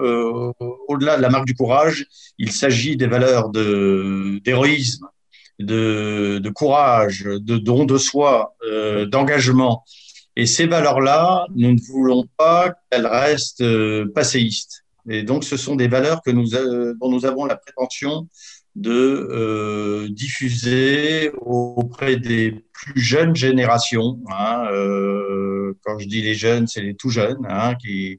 au-delà 0.88 1.18
de 1.18 1.22
la 1.22 1.30
marque 1.30 1.48
du 1.48 1.56
courage, 1.56 2.06
il 2.38 2.52
s'agit 2.52 2.98
des 2.98 3.08
valeurs 3.08 3.50
de 3.50 4.40
d'héroïsme, 4.44 5.08
de, 5.60 6.50
courage, 6.50 7.24
de 7.24 7.58
don 7.58 7.86
de 7.86 7.98
soi, 7.98 8.56
euh, 8.66 9.06
d'engagement. 9.06 9.84
Et 10.36 10.46
ces 10.46 10.66
valeurs-là, 10.66 11.46
nous 11.56 11.74
ne 11.74 11.80
voulons 11.92 12.26
pas 12.38 12.74
qu'elles 12.90 13.08
restent 13.08 13.62
euh, 13.62 14.12
passéistes. 14.14 14.84
Et 15.10 15.24
donc, 15.24 15.44
ce 15.44 15.58
sont 15.58 15.76
des 15.76 15.88
valeurs 15.88 16.22
que 16.22 16.32
nous, 16.32 16.56
euh, 16.56 16.94
dont 17.00 17.12
nous 17.12 17.26
avons 17.26 17.46
la 17.46 17.56
prétention 17.56 18.28
de 18.76 20.08
diffuser 20.10 21.30
auprès 21.42 22.16
des 22.16 22.66
plus 22.74 23.00
jeunes 23.00 23.36
générations. 23.36 24.20
Hein, 24.32 24.66
quand 25.84 26.00
je 26.00 26.08
dis 26.08 26.24
les 26.24 26.34
jeunes, 26.34 26.66
c'est 26.66 26.82
les 26.82 26.96
tout 26.96 27.12
jeunes 27.12 27.46
hein, 27.48 27.76
qui, 27.76 28.18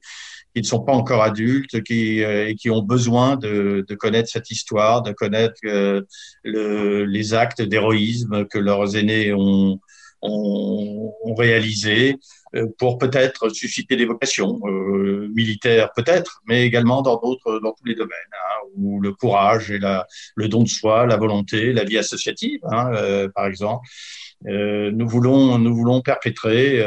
qui 0.55 0.61
ne 0.61 0.65
sont 0.65 0.79
pas 0.79 0.93
encore 0.93 1.21
adultes 1.21 1.83
qui, 1.83 2.23
euh, 2.23 2.47
et 2.47 2.55
qui 2.55 2.69
ont 2.69 2.81
besoin 2.81 3.35
de, 3.35 3.83
de, 3.85 3.95
connaître 3.95 4.29
cette 4.29 4.49
histoire, 4.51 5.01
de 5.01 5.11
connaître 5.11 5.59
euh, 5.65 6.01
le, 6.45 7.03
les 7.03 7.33
actes 7.33 7.61
d'héroïsme 7.61 8.45
que 8.45 8.57
leurs 8.57 8.95
aînés 8.95 9.33
ont, 9.33 9.81
ont, 10.25 11.13
ont 11.23 11.35
réalisés 11.35 12.17
euh, 12.55 12.67
pour 12.77 12.97
peut-être 12.97 13.49
susciter 13.49 13.95
des 13.95 14.05
vocations 14.05 14.59
euh, 14.65 15.27
militaires, 15.33 15.91
peut-être, 15.95 16.41
mais 16.47 16.65
également 16.65 17.01
dans 17.01 17.19
d'autres, 17.19 17.59
dans 17.59 17.73
tous 17.73 17.85
les 17.85 17.95
domaines, 17.95 18.33
hein, 18.33 18.67
où 18.75 19.01
le 19.01 19.11
courage 19.11 19.71
et 19.71 19.79
la, 19.79 20.07
le 20.35 20.47
don 20.47 20.63
de 20.63 20.67
soi, 20.67 21.05
la 21.05 21.17
volonté, 21.17 21.73
la 21.73 21.83
vie 21.83 21.97
associative, 21.97 22.61
hein, 22.71 22.91
euh, 22.93 23.27
par 23.33 23.47
exemple. 23.47 23.85
Euh, 24.47 24.91
nous 24.91 25.07
voulons, 25.07 25.57
nous 25.57 25.75
voulons 25.75 26.01
perpétrer, 26.01 26.81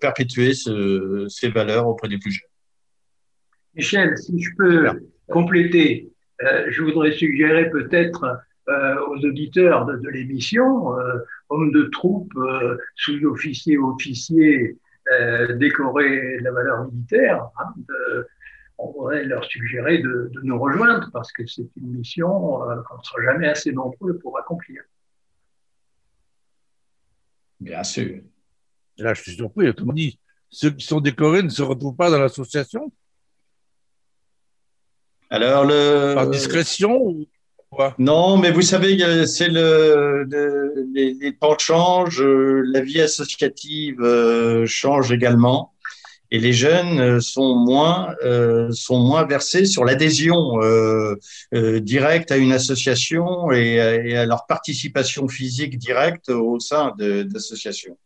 perpétuer 0.00 0.54
ce, 0.54 1.26
ces 1.28 1.48
valeurs 1.48 1.86
auprès 1.86 2.08
des 2.08 2.18
plus 2.18 2.32
jeunes. 2.32 2.48
Michel, 3.74 4.18
si 4.18 4.42
je 4.42 4.50
peux 4.56 4.88
compléter, 5.28 6.10
je 6.40 6.82
voudrais 6.82 7.12
suggérer 7.12 7.70
peut-être 7.70 8.24
euh, 8.68 9.06
aux 9.08 9.18
auditeurs 9.24 9.86
de, 9.86 10.08
l'émission, 10.08 10.98
euh, 10.98 11.18
hommes 11.48 11.72
de 11.72 11.84
troupe, 11.84 12.32
sous-officiers, 12.96 13.78
officiers, 13.78 14.78
décorés 15.56 16.38
de 16.38 16.44
la 16.44 16.52
valeur 16.52 16.90
militaire, 16.90 17.48
hein, 17.58 17.74
on 18.78 18.92
pourrait 18.92 19.24
leur 19.24 19.44
suggérer 19.44 19.98
de, 19.98 20.30
de, 20.32 20.40
nous 20.42 20.58
rejoindre 20.58 21.10
parce 21.12 21.32
que 21.32 21.46
c'est 21.46 21.68
une 21.76 21.98
mission 21.98 22.28
qu'on 22.28 22.98
ne 22.98 23.02
sera 23.02 23.22
jamais 23.24 23.48
assez 23.48 23.72
nombreux 23.72 24.18
pour 24.18 24.38
accomplir. 24.38 24.82
Bien 27.60 27.84
sûr. 27.84 28.22
Là, 28.98 29.14
je 29.14 29.22
suis 29.22 29.32
surpris, 29.32 29.72
tout 29.74 29.84
le 29.84 29.86
monde 29.86 29.96
dit, 29.96 30.18
ceux 30.50 30.70
qui 30.70 30.84
sont 30.84 31.00
décorés 31.00 31.42
ne 31.42 31.48
se 31.48 31.62
retrouvent 31.62 31.96
pas 31.96 32.10
dans 32.10 32.18
l'association? 32.18 32.92
Alors 35.30 35.64
le. 35.64 36.14
Par 36.14 36.28
discrétion 36.28 37.26
Non, 37.98 38.36
mais 38.36 38.50
vous 38.50 38.62
savez, 38.62 39.26
c'est 39.26 39.48
le, 39.48 40.26
les, 40.92 41.32
temps 41.34 41.56
changent, 41.58 42.22
la 42.22 42.80
vie 42.80 43.00
associative 43.00 44.00
euh, 44.02 44.66
change 44.66 45.10
également, 45.10 45.72
et 46.30 46.38
les 46.38 46.52
jeunes 46.52 47.00
euh, 47.00 47.20
sont 47.20 47.54
moins 47.54 48.14
euh, 48.24 48.70
sont 48.72 48.98
moins 48.98 49.24
versés 49.24 49.64
sur 49.64 49.84
l'adhésion 49.84 50.58
directe 51.52 52.30
à 52.30 52.36
une 52.36 52.52
association 52.52 53.50
et, 53.52 53.80
à 53.80 54.26
leur 54.26 54.46
participation 54.46 55.26
physique 55.28 55.78
directe 55.78 56.28
au 56.28 56.60
sein 56.60 56.92
d'associations. 56.98 57.96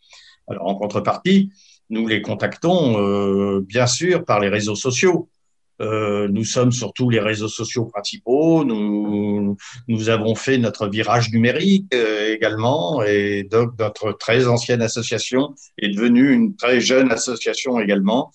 Alors 0.49 0.69
en 0.69 0.77
contrepartie, 0.77 1.51
nous 1.91 2.07
les 2.07 2.23
contactons 2.23 3.61
bien 3.61 3.89
sûr 3.89 4.25
par 4.25 4.39
les 4.39 4.49
réseaux 4.49 4.77
sociaux. 4.77 5.29
Euh, 5.81 6.29
nous 6.29 6.45
sommes 6.45 6.73
sur 6.73 6.93
tous 6.93 7.11
les 7.11 7.21
réseaux 7.21 7.49
sociaux 7.49 7.85
principaux. 7.85 8.65
Nous, 8.65 9.57
nous 9.89 10.09
avons 10.09 10.35
fait 10.35 10.59
notre 10.59 10.89
virage 10.89 11.31
numérique 11.31 11.87
euh, 11.95 12.35
également, 12.35 13.03
et 13.03 13.45
donc 13.45 13.79
notre 13.79 14.13
très 14.13 14.47
ancienne 14.47 14.83
association 14.83 15.55
est 15.79 15.91
devenue 15.91 16.33
une 16.33 16.57
très 16.57 16.81
jeune 16.81 17.13
association 17.13 17.79
également. 17.79 18.33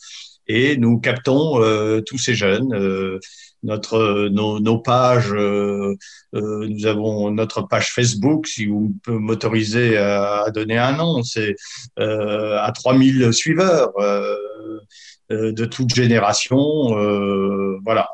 Et 0.47 0.77
nous 0.77 0.99
captons 0.99 1.61
euh, 1.61 2.01
tous 2.01 2.17
ces 2.17 2.35
jeunes. 2.35 2.73
Euh, 2.73 3.19
notre 3.63 4.27
nos, 4.29 4.59
nos 4.59 4.79
pages, 4.79 5.31
nous 5.31 6.85
avons 6.87 7.29
notre 7.29 7.61
page 7.61 7.93
Facebook, 7.93 8.47
si 8.47 8.65
vous 8.65 8.91
m'autorisez 9.07 9.97
à, 9.97 10.45
à, 10.45 10.49
donner 10.49 10.79
un 10.79 10.93
nom, 10.93 11.21
c'est 11.21 11.55
à 11.95 12.71
3000 12.73 13.31
suiveurs. 13.31 13.91
Euh, 15.31 15.53
de 15.53 15.65
toute 15.65 15.95
génération. 15.95 16.57
Euh, 16.97 17.79
voilà, 17.85 18.09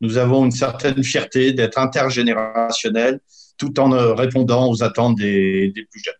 nous 0.00 0.18
avons 0.18 0.44
une 0.44 0.50
certaine 0.50 1.04
fierté 1.04 1.52
d'être 1.52 1.78
intergénérationnel 1.78 3.20
tout 3.56 3.78
en 3.78 3.92
euh, 3.92 4.14
répondant 4.14 4.68
aux 4.68 4.82
attentes 4.82 5.16
des, 5.16 5.72
plus 5.72 6.02
jeunes. 6.02 6.14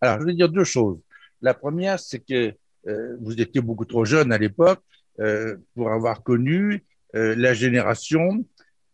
Alors, 0.00 0.20
je 0.20 0.26
vais 0.26 0.34
dire 0.34 0.48
deux 0.48 0.64
choses. 0.64 0.98
La 1.40 1.54
première, 1.54 2.00
c'est 2.00 2.18
que 2.18 2.54
vous 3.20 3.40
étiez 3.40 3.60
beaucoup 3.60 3.84
trop 3.84 4.04
jeune 4.04 4.32
à 4.32 4.38
l'époque 4.38 4.80
pour 5.74 5.92
avoir 5.92 6.22
connu 6.22 6.82
la 7.12 7.52
génération 7.52 8.44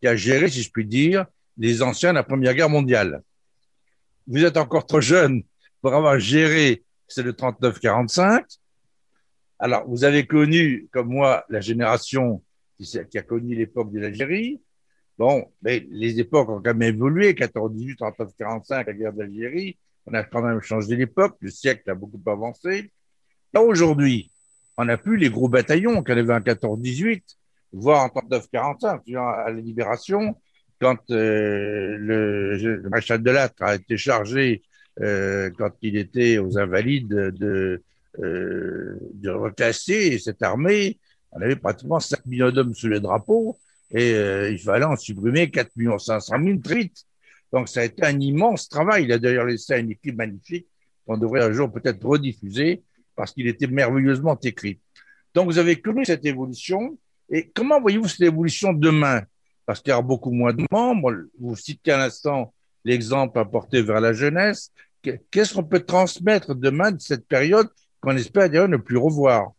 qui 0.01 0.09
a 0.09 0.17
géré, 0.17 0.49
si 0.49 0.63
je 0.63 0.71
puis 0.71 0.85
dire, 0.85 1.27
les 1.57 1.83
anciens 1.83 2.11
de 2.11 2.17
la 2.17 2.25
Première 2.25 2.55
Guerre 2.55 2.69
mondiale. 2.69 3.23
Vous 4.27 4.45
êtes 4.45 4.57
encore 4.57 4.87
trop 4.87 5.01
jeune 5.01 5.45
pour 5.81 5.95
avoir 5.95 6.19
géré, 6.19 6.83
c'est 7.07 7.23
le 7.23 7.33
39-45, 7.33 8.43
alors, 9.59 9.89
vous 9.89 10.05
avez 10.05 10.27
connu, 10.27 10.89
comme 10.93 11.09
moi, 11.09 11.45
la 11.49 11.61
génération 11.61 12.43
qui, 12.77 12.99
a 12.99 13.23
connu 13.23 13.55
l'époque 13.55 13.91
de 13.91 14.01
l'Algérie. 14.01 14.61
Bon, 15.19 15.51
mais 15.63 15.87
les 15.91 16.21
époques 16.21 16.51
ont 16.51 16.61
quand 16.61 16.75
même 16.75 16.95
évolué. 16.95 17.35
14, 17.35 17.73
18, 17.73 17.97
39, 17.97 18.29
45, 18.39 18.87
la 18.87 18.93
guerre 18.93 19.13
d'Algérie. 19.15 19.79
On 20.07 20.15
a 20.15 20.23
quand 20.23 20.43
même 20.43 20.61
changé 20.61 20.95
l'époque. 20.97 21.37
Le 21.41 21.51
siècle 21.51 21.91
a 21.91 21.95
beaucoup 21.95 22.21
avancé. 22.27 22.93
Aujourd'hui, 23.55 24.31
on 24.77 24.85
n'a 24.85 24.99
plus 24.99 25.17
les 25.17 25.31
gros 25.31 25.49
bataillons 25.49 26.03
qu'on 26.03 26.13
avait 26.13 26.35
en 26.35 26.43
14, 26.43 26.79
18, 26.79 27.25
voire 27.73 28.05
en 28.05 28.11
39, 28.11 28.49
45, 28.53 29.03
à 29.17 29.51
la 29.51 29.61
libération, 29.61 30.37
quand 30.79 30.99
euh, 31.11 31.97
le, 31.97 32.57
le 32.59 32.91
maréchal 32.91 33.23
de 33.23 33.31
Lattre 33.31 33.63
a 33.63 33.77
été 33.77 33.97
chargé 33.97 34.63
euh, 35.01 35.51
quand 35.57 35.71
il 35.81 35.97
était 35.97 36.37
aux 36.37 36.59
Invalides 36.59 37.09
de 37.09 37.83
euh, 38.23 38.99
de 39.15 39.31
reclasser 39.31 40.19
cette 40.19 40.43
armée. 40.43 40.99
On 41.33 41.41
avait 41.41 41.57
pratiquement 41.57 42.01
5 42.01 42.25
millions 42.27 42.51
d'hommes 42.51 42.75
sous 42.75 42.89
les 42.89 43.01
drapeaux 43.01 43.59
et 43.91 44.15
euh, 44.15 44.51
il 44.51 44.59
fallait 44.59 44.85
en 44.85 44.97
supprimer 44.97 45.51
4 45.51 45.77
millions 45.77 45.99
500 45.99 46.37
000 46.43 46.59
trites. 46.59 47.05
Donc 47.53 47.69
ça 47.69 47.81
a 47.81 47.85
été 47.85 48.05
un 48.05 48.19
immense 48.21 48.69
travail. 48.69 49.05
Il 49.05 49.13
a 49.13 49.19
d'ailleurs 49.19 49.47
laissé 49.47 49.79
une 49.79 49.91
équipe 49.91 50.17
magnifique 50.17 50.67
qu'on 51.07 51.17
devrait 51.17 51.43
un 51.43 51.53
jour 51.53 51.71
peut-être 51.71 52.05
rediffuser 52.05 52.83
parce 53.15 53.33
qu'il 53.33 53.47
était 53.47 53.67
merveilleusement 53.67 54.39
écrit. 54.43 54.81
Donc 55.35 55.47
vous 55.47 55.59
avez 55.59 55.81
connu 55.81 56.05
cette 56.05 56.25
évolution. 56.25 56.99
Et 57.31 57.49
comment 57.49 57.81
voyez-vous 57.81 58.09
cette 58.09 58.23
évolution 58.23 58.73
demain? 58.73 59.23
Parce 59.65 59.81
qu'il 59.81 59.91
y 59.91 59.93
aura 59.93 60.03
beaucoup 60.03 60.31
moins 60.31 60.53
de 60.53 60.65
membres. 60.71 61.13
Vous 61.39 61.57
citez 61.57 61.93
à 61.93 61.99
l'instant 61.99 62.53
l'exemple 62.85 63.39
apporté 63.39 63.83
vers 63.83 64.01
la 64.01 64.13
jeunesse. 64.13 64.73
Qu'est-ce 65.31 65.55
qu'on 65.55 65.65
peut 65.65 65.81
transmettre 65.81 66.55
demain 66.55 66.93
de 66.93 67.01
cette 67.01 67.27
période 67.27 67.69
qu'on 68.07 68.17
espère 68.17 68.49
d'ailleurs 68.49 68.69
ne 68.69 68.77
plus 68.77 68.99
revoir. 68.99 69.51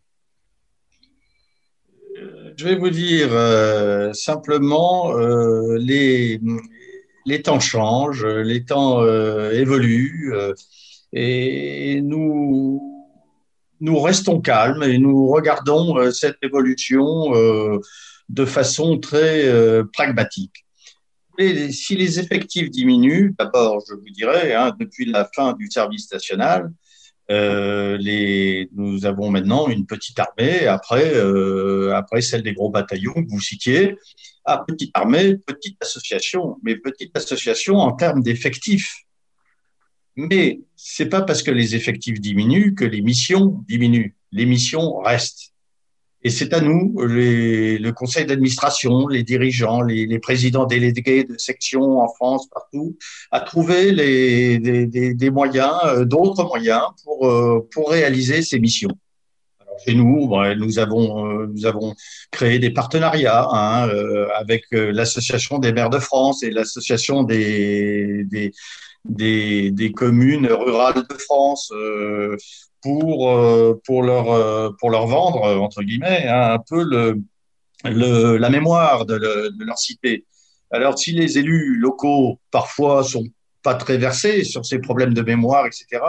Je 2.56 2.64
vais 2.64 2.76
vous 2.76 2.90
dire 2.90 3.28
euh, 3.32 4.14
simplement, 4.14 5.18
euh, 5.18 5.78
les, 5.78 6.40
les 7.26 7.42
temps 7.42 7.60
changent, 7.60 8.26
les 8.26 8.64
temps 8.64 9.02
euh, 9.02 9.52
évoluent, 9.52 10.34
Et 11.12 12.00
nous, 12.02 13.06
nous 13.82 14.00
restons 14.00 14.40
calmes 14.40 14.84
et 14.84 14.98
nous 14.98 15.28
regardons 15.28 16.10
cette 16.12 16.38
évolution 16.42 17.34
de 18.30 18.46
façon 18.46 18.98
très 18.98 19.36
pragmatique. 19.92 20.66
Si 21.72 21.96
les 21.96 22.20
effectifs 22.20 22.72
diminuent, 22.72 23.36
d'abord, 23.38 23.84
je 23.88 23.94
vous 23.94 24.10
dirais, 24.10 24.54
hein, 24.56 24.74
depuis 24.80 25.06
la 25.06 25.30
fin 25.36 25.54
du 25.54 25.70
service 25.70 26.12
national, 26.12 26.72
euh, 27.30 27.98
nous 28.74 29.06
avons 29.06 29.30
maintenant 29.30 29.68
une 29.68 29.86
petite 29.86 30.20
armée 30.20 30.66
après, 30.66 31.14
euh, 31.14 31.94
après 31.96 32.22
celle 32.22 32.42
des 32.42 32.54
gros 32.54 32.70
bataillons 32.70 33.14
que 33.14 33.30
vous 33.30 33.42
citiez. 33.42 33.98
Ah, 34.46 34.64
petite 34.66 34.92
armée, 34.94 35.38
petite 35.38 35.78
association, 35.82 36.58
mais 36.64 36.78
petite 36.78 37.16
association 37.18 37.76
en 37.76 37.92
termes 37.92 38.24
d'effectifs. 38.24 39.04
Mais 40.16 40.62
c'est 40.76 41.10
pas 41.10 41.22
parce 41.22 41.44
que 41.44 41.52
les 41.52 41.76
effectifs 41.76 42.20
diminuent 42.20 42.74
que 42.74 42.86
les 42.86 43.02
missions 43.02 43.64
diminuent. 43.68 44.16
Les 44.32 44.46
missions 44.46 44.98
restent. 45.00 45.54
Et 46.24 46.30
c'est 46.32 46.54
à 46.54 46.62
nous, 46.62 46.96
les, 47.06 47.78
le 47.78 47.92
conseil 47.92 48.26
d'administration, 48.26 49.08
les 49.08 49.24
dirigeants, 49.24 49.82
les, 49.82 50.08
les, 50.08 50.20
présidents 50.20 50.66
délégués 50.66 51.24
de 51.24 51.38
sections 51.38 52.00
en 52.00 52.08
France, 52.08 52.50
partout, 52.50 52.98
à 53.32 53.40
trouver 53.40 53.92
les, 53.92 54.58
des, 54.58 55.14
des, 55.14 55.30
moyens, 55.30 55.78
euh, 55.86 56.06
d'autres 56.06 56.44
moyens 56.44 56.82
pour, 57.04 57.28
euh, 57.28 57.68
pour 57.72 57.92
réaliser 57.92 58.42
ces 58.42 58.60
missions. 58.60 58.98
Alors, 59.62 59.80
chez 59.86 59.94
nous, 59.94 60.32
nous, 60.56 60.80
avons, 60.80 61.28
euh, 61.28 61.48
nous 61.54 61.68
avons 61.68 61.94
créé 62.32 62.58
des 62.58 62.72
partenariats 62.72 63.48
hein, 63.52 63.88
avec 64.36 64.64
l'Association 64.72 65.60
des 65.60 65.72
maires 65.72 65.92
de 65.92 66.00
France 66.00 66.42
et 66.42 66.50
l'Association 66.50 67.22
des, 67.24 68.24
des, 68.26 68.52
des, 69.06 69.70
des, 69.70 69.92
communes 69.92 70.48
rurales 70.48 71.06
de 71.08 71.16
France 71.16 71.72
pour, 72.82 74.04
leur, 74.04 74.32
euh, 74.32 74.72
pour 74.80 74.90
leur 74.90 75.08
vendre, 75.08 75.44
euh, 75.44 75.58
entre 75.58 75.84
guillemets, 75.84 76.28
hein, 76.28 76.54
un 76.54 76.60
peu 76.60 76.84
le, 76.84 78.38
la 78.38 78.50
mémoire 78.50 79.06
de, 79.06 79.16
leur 79.60 79.78
cité. 79.78 80.26
Alors, 80.72 80.98
si 80.98 81.12
les 81.12 81.38
élus 81.38 81.78
locaux, 81.78 82.40
parfois, 82.52 83.04
sont 83.04 83.26
pas 83.64 83.76
très 83.76 83.98
versés 83.98 84.44
sur 84.44 84.66
ces 84.66 84.80
problèmes 84.80 85.14
de 85.14 85.22
mémoire, 85.22 85.66
etc., 85.66 86.02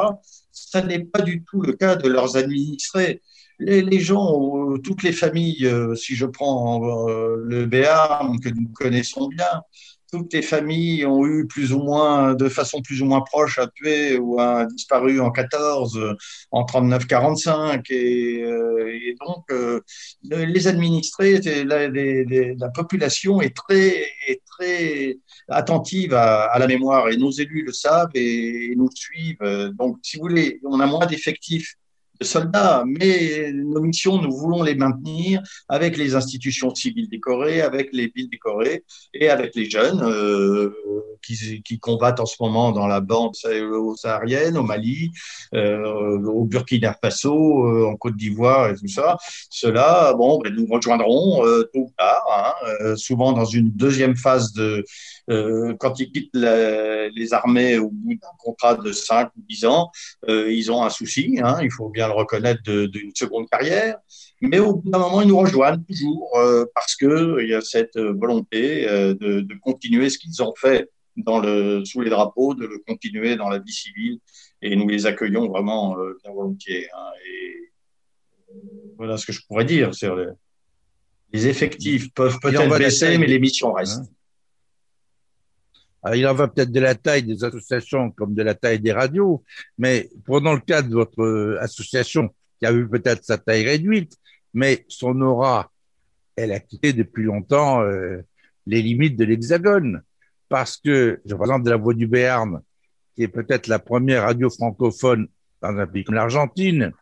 ça 0.52 0.82
n'est 0.82 1.04
pas 1.04 1.22
du 1.22 1.44
tout 1.44 1.60
le 1.60 1.72
cas 1.72 1.96
de 1.96 2.08
leurs 2.08 2.36
administrés. 2.36 3.22
Les, 3.60 3.82
les 3.82 4.00
gens, 4.00 4.76
toutes 4.84 5.02
les 5.02 5.12
familles, 5.12 5.70
si 5.96 6.14
je 6.14 6.26
prends 6.26 7.06
le 7.08 7.66
Béarn 7.66 8.38
que 8.40 8.48
nous 8.48 8.68
connaissons 8.74 9.28
bien, 9.28 9.62
toutes 10.10 10.32
les 10.32 10.42
familles 10.42 11.04
ont 11.06 11.26
eu 11.26 11.46
plus 11.46 11.72
ou 11.72 11.80
moins, 11.80 12.34
de 12.34 12.48
façon 12.48 12.80
plus 12.82 13.02
ou 13.02 13.06
moins 13.06 13.20
proche, 13.20 13.58
à 13.58 13.66
tuer 13.68 14.18
ou 14.18 14.40
a 14.40 14.66
disparu 14.66 15.20
en 15.20 15.30
14, 15.30 16.16
en 16.50 16.64
39-45. 16.64 17.84
Et, 17.90 18.42
euh, 18.42 18.92
et, 18.92 19.16
donc, 19.20 19.44
euh, 19.50 19.80
les 20.22 20.68
administrés, 20.68 21.40
la, 21.64 21.88
la, 21.88 22.68
population 22.70 23.40
est 23.40 23.54
très, 23.54 24.06
très 24.46 25.18
attentive 25.48 26.14
à, 26.14 26.44
à, 26.44 26.58
la 26.58 26.66
mémoire 26.66 27.08
et 27.08 27.16
nos 27.16 27.30
élus 27.30 27.64
le 27.64 27.72
savent 27.72 28.10
et 28.14 28.74
nous 28.76 28.90
suivent. 28.94 29.72
Donc, 29.74 29.98
si 30.02 30.16
vous 30.16 30.22
voulez, 30.22 30.60
on 30.64 30.80
a 30.80 30.86
moins 30.86 31.06
d'effectifs 31.06 31.76
soldats, 32.20 32.84
mais 32.86 33.52
nos 33.52 33.80
missions, 33.80 34.20
nous 34.20 34.32
voulons 34.36 34.62
les 34.62 34.74
maintenir 34.74 35.42
avec 35.68 35.96
les 35.96 36.14
institutions 36.14 36.74
civiles 36.74 37.08
décorées, 37.08 37.60
avec 37.60 37.90
les 37.92 38.10
villes 38.14 38.28
décorées 38.30 38.84
et 39.14 39.28
avec 39.28 39.54
les 39.54 39.68
jeunes 39.68 40.02
euh, 40.02 40.74
qui, 41.22 41.62
qui, 41.62 41.78
combattent 41.78 42.20
en 42.20 42.26
ce 42.26 42.36
moment 42.40 42.72
dans 42.72 42.86
la 42.86 43.00
bande 43.00 43.34
saharienne, 43.96 44.56
au 44.56 44.62
Mali, 44.62 45.10
euh, 45.54 46.18
au 46.24 46.44
Burkina 46.44 46.96
Faso, 47.00 47.66
euh, 47.66 47.86
en 47.86 47.96
Côte 47.96 48.16
d'Ivoire 48.16 48.70
et 48.70 48.74
tout 48.74 48.88
ça. 48.88 49.16
Ceux-là, 49.50 50.14
bon, 50.14 50.38
ben, 50.42 50.54
nous 50.54 50.66
rejoindrons 50.66 51.44
euh, 51.44 51.68
tôt 51.72 51.80
ou 51.80 51.92
tard, 51.96 52.24
hein, 52.36 52.66
euh, 52.80 52.96
souvent 52.96 53.32
dans 53.32 53.44
une 53.44 53.70
deuxième 53.70 54.16
phase 54.16 54.52
de 54.52 54.84
euh, 55.28 55.74
quand 55.78 56.00
ils 56.00 56.10
quittent 56.10 56.34
la, 56.34 57.08
les 57.08 57.34
armées 57.34 57.78
au 57.78 57.90
bout 57.90 58.14
d'un 58.14 58.28
contrat 58.38 58.74
de 58.74 58.92
5 58.92 59.30
ou 59.36 59.42
10 59.48 59.64
ans, 59.66 59.90
euh, 60.28 60.52
ils 60.52 60.70
ont 60.72 60.82
un 60.82 60.90
souci, 60.90 61.38
hein, 61.42 61.58
il 61.62 61.70
faut 61.70 61.88
bien 61.88 62.06
le 62.08 62.14
reconnaître, 62.14 62.62
d'une 62.62 63.14
seconde 63.14 63.48
carrière. 63.48 63.98
Mais 64.40 64.58
au 64.58 64.76
bout 64.76 64.90
d'un 64.90 64.98
moment, 64.98 65.20
ils 65.20 65.28
nous 65.28 65.38
rejoignent 65.38 65.82
toujours 65.82 66.30
euh, 66.36 66.64
parce 66.74 66.94
qu'il 66.94 67.46
y 67.48 67.54
a 67.54 67.60
cette 67.60 67.98
volonté 67.98 68.88
euh, 68.88 69.14
de, 69.14 69.40
de, 69.40 69.54
continuer 69.60 70.10
ce 70.10 70.18
qu'ils 70.18 70.42
ont 70.42 70.54
fait 70.56 70.88
dans 71.16 71.40
le, 71.40 71.84
sous 71.84 72.00
les 72.00 72.10
drapeaux, 72.10 72.54
de 72.54 72.66
le 72.66 72.78
continuer 72.86 73.36
dans 73.36 73.48
la 73.48 73.58
vie 73.58 73.72
civile. 73.72 74.20
Et 74.62 74.76
nous 74.76 74.88
les 74.88 75.06
accueillons 75.06 75.48
vraiment 75.48 75.98
euh, 75.98 76.16
bien 76.22 76.32
volontiers. 76.32 76.88
Hein, 76.96 77.10
et 77.26 77.72
voilà 78.96 79.16
ce 79.16 79.26
que 79.26 79.32
je 79.32 79.40
pourrais 79.46 79.64
dire 79.64 79.94
sur 79.94 80.16
les, 80.16 80.28
les 81.32 81.48
effectifs 81.48 82.12
peuvent 82.14 82.38
peut-être 82.40 82.78
baisser, 82.78 83.18
mais 83.18 83.26
les 83.26 83.40
missions 83.40 83.72
restent. 83.72 84.00
Hein 84.00 84.17
alors, 86.02 86.16
il 86.16 86.26
en 86.26 86.34
va 86.34 86.48
peut-être 86.48 86.70
de 86.70 86.80
la 86.80 86.94
taille 86.94 87.24
des 87.24 87.42
associations 87.42 88.10
comme 88.12 88.34
de 88.34 88.42
la 88.42 88.54
taille 88.54 88.78
des 88.78 88.92
radios, 88.92 89.42
mais 89.78 90.08
prenons 90.24 90.54
le 90.54 90.60
cas 90.60 90.82
de 90.82 90.92
votre 90.92 91.22
euh, 91.22 91.58
association 91.60 92.32
qui 92.58 92.66
a 92.66 92.72
eu 92.72 92.88
peut-être 92.88 93.24
sa 93.24 93.38
taille 93.38 93.64
réduite, 93.64 94.16
mais 94.54 94.84
son 94.88 95.20
aura, 95.20 95.70
elle 96.36 96.52
a 96.52 96.60
quitté 96.60 96.92
depuis 96.92 97.24
longtemps 97.24 97.82
euh, 97.82 98.22
les 98.66 98.82
limites 98.82 99.16
de 99.16 99.24
l'Hexagone. 99.24 100.02
Parce 100.48 100.76
que, 100.78 101.20
je 101.26 101.34
exemple 101.34 101.64
de 101.64 101.70
la 101.70 101.76
Voix 101.76 101.94
du 101.94 102.06
Béarn, 102.06 102.62
qui 103.14 103.24
est 103.24 103.28
peut-être 103.28 103.66
la 103.66 103.78
première 103.78 104.22
radio 104.22 104.48
francophone 104.48 105.28
dans 105.60 105.76
un 105.76 105.86
pays 105.86 106.04
comme 106.04 106.14
l'Argentine, 106.14 106.92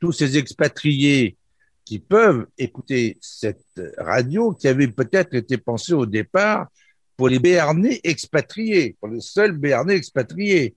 tous 0.00 0.12
ces 0.12 0.38
expatriés 0.38 1.36
qui 1.84 1.98
peuvent 1.98 2.46
écouter 2.56 3.18
cette 3.20 3.82
radio 3.98 4.52
qui 4.52 4.68
avait 4.68 4.88
peut-être 4.88 5.34
été 5.34 5.58
pensée 5.58 5.92
au 5.92 6.06
départ 6.06 6.68
pour 7.16 7.28
les 7.28 7.38
Béarnais 7.38 8.00
expatriés, 8.04 8.96
pour 9.00 9.08
les 9.08 9.20
seuls 9.20 9.52
Béarnais 9.52 9.96
expatriés. 9.96 10.74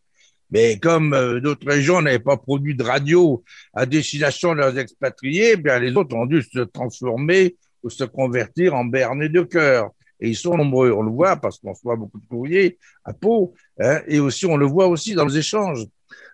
Mais 0.50 0.80
comme 0.80 1.14
euh, 1.14 1.40
d'autres 1.40 1.68
régions 1.68 2.02
n'avaient 2.02 2.20
pas 2.20 2.38
produit 2.38 2.76
de 2.76 2.84
radio 2.84 3.44
à 3.74 3.86
destination 3.86 4.54
de 4.54 4.60
leurs 4.60 4.78
expatriés, 4.78 5.52
eh 5.54 5.58
bien 5.58 5.80
les 5.80 5.96
autres 5.96 6.16
ont 6.16 6.26
dû 6.26 6.42
se 6.42 6.60
transformer 6.60 7.56
ou 7.84 7.90
se 7.90 8.04
convertir 8.04 8.74
en 8.76 8.86
Béarnais 8.86 9.30
de 9.30 9.42
cœur. 9.42 9.92
Et 10.20 10.30
ils 10.30 10.36
sont 10.36 10.58
nombreux, 10.58 10.92
on 10.92 11.04
le 11.04 11.12
voit 11.12 11.36
parce 11.36 11.60
qu'on 11.60 11.74
reçoit 11.74 11.96
beaucoup 11.96 12.20
de 12.20 12.26
courriers 12.28 12.78
à 13.04 13.14
Pau, 13.14 13.54
hein, 13.80 14.02
et 14.08 14.20
aussi 14.20 14.46
on 14.46 14.58
le 14.58 14.66
voit 14.66 14.88
aussi 14.88 15.14
dans 15.14 15.26
les 15.26 15.38
échanges. 15.38 15.86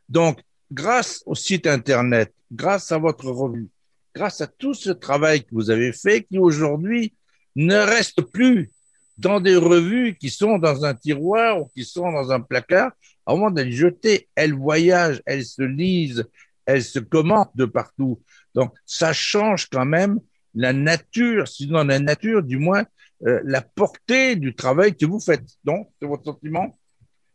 Donc, 0.08 0.40
grâce 0.72 1.22
au 1.26 1.36
site 1.36 1.68
Internet, 1.68 2.34
grâce 2.52 2.92
à 2.92 2.98
votre 2.98 3.30
revue, 3.30 3.68
grâce 4.16 4.42
à 4.42 4.48
tout 4.48 4.74
ce 4.74 4.92
travail 4.92 5.44
que 5.44 5.50
vous 5.52 5.70
avez 5.70 5.92
fait, 5.92 6.24
qui 6.24 6.40
aujourd'hui 6.40 7.14
ne 7.56 7.76
reste 7.76 8.22
plus 8.22 8.72
dans 9.18 9.40
des 9.40 9.56
revues 9.56 10.16
qui 10.16 10.30
sont 10.30 10.58
dans 10.58 10.86
un 10.86 10.94
tiroir 10.94 11.62
ou 11.62 11.66
qui 11.66 11.84
sont 11.84 12.12
dans 12.12 12.32
un 12.32 12.40
placard, 12.40 12.92
au 13.26 13.36
moment 13.36 13.52
d'être 13.52 13.72
jetées, 13.72 14.28
elles 14.36 14.54
voyagent, 14.54 15.22
elles 15.26 15.46
se 15.46 15.62
lisent, 15.62 16.26
elles 16.66 16.84
se 16.84 17.00
commentent 17.00 17.56
de 17.56 17.66
partout. 17.66 18.22
Donc, 18.56 18.74
ça 18.86 19.14
change 19.14 19.70
quand 19.70 19.86
même 19.86 20.20
la 20.56 20.74
nature, 20.74 21.48
sinon 21.48 21.84
la 21.84 22.00
nature, 22.00 22.44
du 22.44 22.58
moins 22.58 22.84
euh, 23.26 23.40
la 23.44 23.62
portée 23.62 24.36
du 24.36 24.54
travail 24.54 24.96
que 24.96 25.06
vous 25.06 25.20
faites. 25.20 25.46
Donc, 25.64 25.90
c'est 26.00 26.08
votre 26.08 26.26
sentiment 26.26 26.78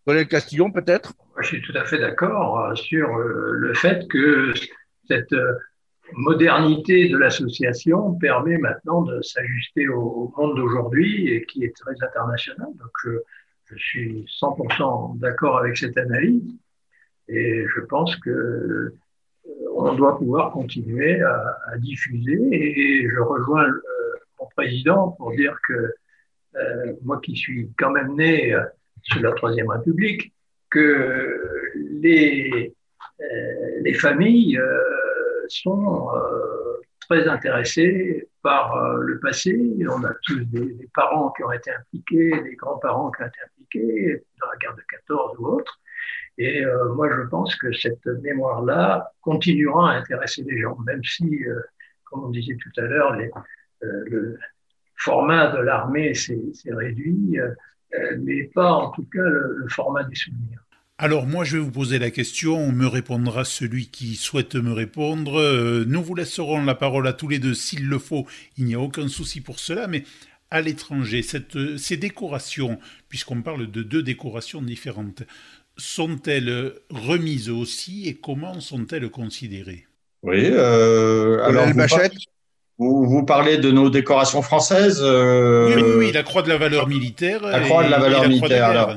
Colonel 0.06 0.28
Castillon, 0.28 0.70
peut-être? 0.70 1.12
Je 1.40 1.46
suis 1.46 1.62
tout 1.62 1.76
à 1.76 1.84
fait 1.84 1.98
d'accord 1.98 2.60
euh, 2.60 2.74
sur 2.74 3.14
euh, 3.16 3.52
le 3.52 3.74
fait 3.74 4.08
que 4.08 4.54
cette 5.06 5.34
modernité 6.12 7.08
de 7.08 7.16
l'association 7.16 8.14
permet 8.14 8.58
maintenant 8.58 9.02
de 9.02 9.20
s'ajuster 9.22 9.88
au, 9.88 10.32
monde 10.36 10.56
d'aujourd'hui 10.56 11.32
et 11.32 11.44
qui 11.46 11.64
est 11.64 11.76
très 11.76 11.94
international. 12.02 12.68
Donc, 12.78 12.90
je, 13.04 13.10
je 13.66 13.76
suis 13.76 14.26
100% 14.40 15.18
d'accord 15.18 15.58
avec 15.58 15.76
cette 15.76 15.96
analyse 15.96 16.54
et 17.28 17.64
je 17.74 17.80
pense 17.82 18.16
que 18.16 18.30
euh, 18.30 18.98
on 19.74 19.94
doit 19.94 20.18
pouvoir 20.18 20.52
continuer 20.52 21.20
à, 21.22 21.78
diffuser 21.78 22.38
et 22.50 23.08
je 23.08 23.20
rejoins 23.20 23.68
euh, 23.68 23.80
mon 24.40 24.46
président 24.54 25.10
pour 25.12 25.32
dire 25.32 25.56
que 25.66 25.94
euh, 26.56 26.92
moi 27.02 27.20
qui 27.20 27.36
suis 27.36 27.70
quand 27.78 27.90
même 27.90 28.16
né 28.16 28.52
euh, 28.52 28.64
sous 29.02 29.20
la 29.20 29.32
Troisième 29.32 29.68
République, 29.68 30.32
que 30.70 31.72
les, 32.00 32.74
euh, 33.20 33.80
les 33.82 33.94
familles 33.94 34.60
sont 35.48 36.10
euh, 36.14 36.80
très 37.00 37.28
intéressés 37.28 38.28
par 38.42 38.76
euh, 38.76 38.98
le 39.00 39.20
passé. 39.20 39.76
On 39.88 40.04
a 40.04 40.12
tous 40.22 40.40
des, 40.46 40.88
parents 40.94 41.30
qui 41.30 41.44
ont 41.44 41.52
été 41.52 41.70
impliqués, 41.70 42.30
des 42.42 42.56
grands-parents 42.56 43.10
qui 43.10 43.22
ont 43.22 43.26
été 43.26 43.38
impliqués 43.44 44.24
dans 44.40 44.50
la 44.50 44.56
guerre 44.58 44.76
de 44.76 44.82
14 44.88 45.36
ou 45.38 45.46
autre. 45.46 45.80
Et 46.38 46.64
euh, 46.64 46.92
moi, 46.94 47.08
je 47.10 47.22
pense 47.28 47.54
que 47.56 47.72
cette 47.72 48.06
mémoire-là 48.06 49.12
continuera 49.20 49.92
à 49.92 49.96
intéresser 49.96 50.44
les 50.44 50.60
gens, 50.60 50.76
même 50.86 51.02
si, 51.02 51.44
comme 52.04 52.24
on 52.24 52.30
disait 52.30 52.56
tout 52.56 52.80
à 52.80 52.84
l'heure, 52.84 53.16
le 53.80 54.38
format 54.96 55.48
de 55.48 55.58
l'armée 55.58 56.14
s'est 56.14 56.52
réduit, 56.66 57.38
mais 58.18 58.44
pas 58.54 58.72
en 58.72 58.90
tout 58.90 59.04
cas 59.12 59.22
le, 59.22 59.56
le 59.56 59.68
format 59.68 60.04
des 60.04 60.14
souvenirs. 60.14 60.62
Alors 61.00 61.26
moi 61.26 61.44
je 61.44 61.56
vais 61.56 61.62
vous 61.62 61.70
poser 61.70 62.00
la 62.00 62.10
question, 62.10 62.58
on 62.58 62.72
me 62.72 62.88
répondra 62.88 63.44
celui 63.44 63.86
qui 63.86 64.16
souhaite 64.16 64.56
me 64.56 64.72
répondre. 64.72 65.38
Euh, 65.38 65.84
nous 65.86 66.02
vous 66.02 66.16
laisserons 66.16 66.64
la 66.64 66.74
parole 66.74 67.06
à 67.06 67.12
tous 67.12 67.28
les 67.28 67.38
deux 67.38 67.54
s'il 67.54 67.86
le 67.86 68.00
faut, 68.00 68.26
il 68.56 68.64
n'y 68.64 68.74
a 68.74 68.80
aucun 68.80 69.06
souci 69.06 69.40
pour 69.40 69.60
cela, 69.60 69.86
mais 69.86 70.02
à 70.50 70.60
l'étranger, 70.60 71.22
ces 71.22 71.96
décorations, 71.96 72.80
puisqu'on 73.08 73.42
parle 73.42 73.70
de 73.70 73.82
deux 73.84 74.02
décorations 74.02 74.60
différentes, 74.60 75.22
sont-elles 75.76 76.72
remises 76.90 77.48
aussi 77.48 78.08
et 78.08 78.14
comment 78.14 78.58
sont-elles 78.58 79.08
considérées? 79.08 79.86
Oui, 80.24 80.48
euh, 80.50 81.44
alors 81.44 81.66
vous, 82.78 83.04
vous, 83.06 83.24
parlez 83.24 83.58
de 83.58 83.70
nos 83.70 83.90
décorations 83.90 84.42
françaises 84.42 85.00
euh, 85.02 85.74
oui, 85.76 86.06
oui, 86.06 86.12
la 86.12 86.22
croix 86.22 86.42
de 86.42 86.48
la 86.48 86.58
valeur 86.58 86.88
militaire. 86.88 87.42
La 87.42 87.60
croix 87.60 87.84
de 87.84 87.90
la 87.90 87.98
valeur 87.98 88.28
militaire. 88.28 88.66
Alors, 88.66 88.96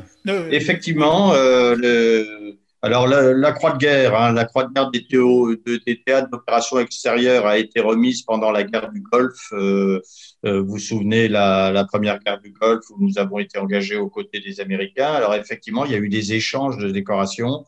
effectivement, 0.51 1.33
euh, 1.33 1.75
le, 1.75 2.57
alors 2.81 3.07
la, 3.07 3.51
croix 3.51 3.71
de 3.71 3.77
guerre, 3.77 4.15
hein, 4.15 4.33
la 4.33 4.45
croix 4.45 4.65
de 4.65 4.73
guerre 4.73 4.91
des, 4.91 5.79
des 5.85 6.01
théâtres 6.01 6.29
d'opération 6.29 6.79
extérieures 6.79 7.45
a 7.45 7.57
été 7.57 7.79
remise 7.79 8.23
pendant 8.23 8.51
la 8.51 8.63
guerre 8.63 8.91
du 8.91 9.01
Golfe. 9.01 9.51
Euh, 9.53 10.01
euh, 10.45 10.61
vous 10.61 10.73
vous 10.73 10.79
souvenez 10.79 11.27
la, 11.27 11.71
la, 11.71 11.85
première 11.85 12.19
guerre 12.19 12.39
du 12.41 12.51
Golfe 12.51 12.89
où 12.89 12.97
nous 12.99 13.19
avons 13.19 13.39
été 13.39 13.59
engagés 13.59 13.97
aux 13.97 14.09
côtés 14.09 14.39
des 14.39 14.59
Américains. 14.59 15.13
Alors 15.13 15.35
effectivement, 15.35 15.85
il 15.85 15.91
y 15.91 15.95
a 15.95 15.99
eu 15.99 16.09
des 16.09 16.33
échanges 16.33 16.77
de 16.77 16.89
décorations 16.89 17.65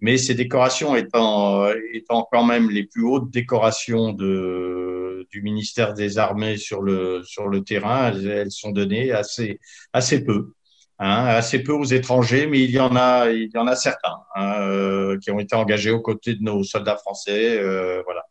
mais 0.00 0.16
ces 0.16 0.34
décorations 0.34 0.96
étant, 0.96 1.68
étant 1.92 2.26
quand 2.30 2.44
même 2.44 2.70
les 2.70 2.84
plus 2.84 3.04
hautes 3.04 3.30
décorations 3.30 4.12
de, 4.12 5.26
du 5.30 5.42
ministère 5.42 5.94
des 5.94 6.18
Armées 6.18 6.56
sur 6.56 6.82
le, 6.82 7.22
sur 7.24 7.48
le 7.48 7.62
terrain, 7.62 8.10
elles, 8.12 8.50
sont 8.50 8.70
données 8.70 9.12
assez, 9.12 9.60
assez 9.92 10.24
peu. 10.24 10.52
Hein, 11.02 11.28
assez 11.28 11.62
peu 11.62 11.72
aux 11.72 11.84
étrangers, 11.84 12.46
mais 12.46 12.60
il 12.60 12.70
y 12.72 12.78
en 12.78 12.94
a, 12.94 13.30
il 13.30 13.50
y 13.54 13.56
en 13.56 13.66
a 13.66 13.74
certains 13.74 14.18
hein, 14.34 14.60
euh, 14.60 15.18
qui 15.18 15.30
ont 15.30 15.40
été 15.40 15.56
engagés 15.56 15.90
aux 15.90 16.02
côtés 16.02 16.34
de 16.34 16.42
nos 16.42 16.62
soldats 16.62 16.98
français. 16.98 17.58
Euh, 17.58 18.02
voilà. 18.04 18.22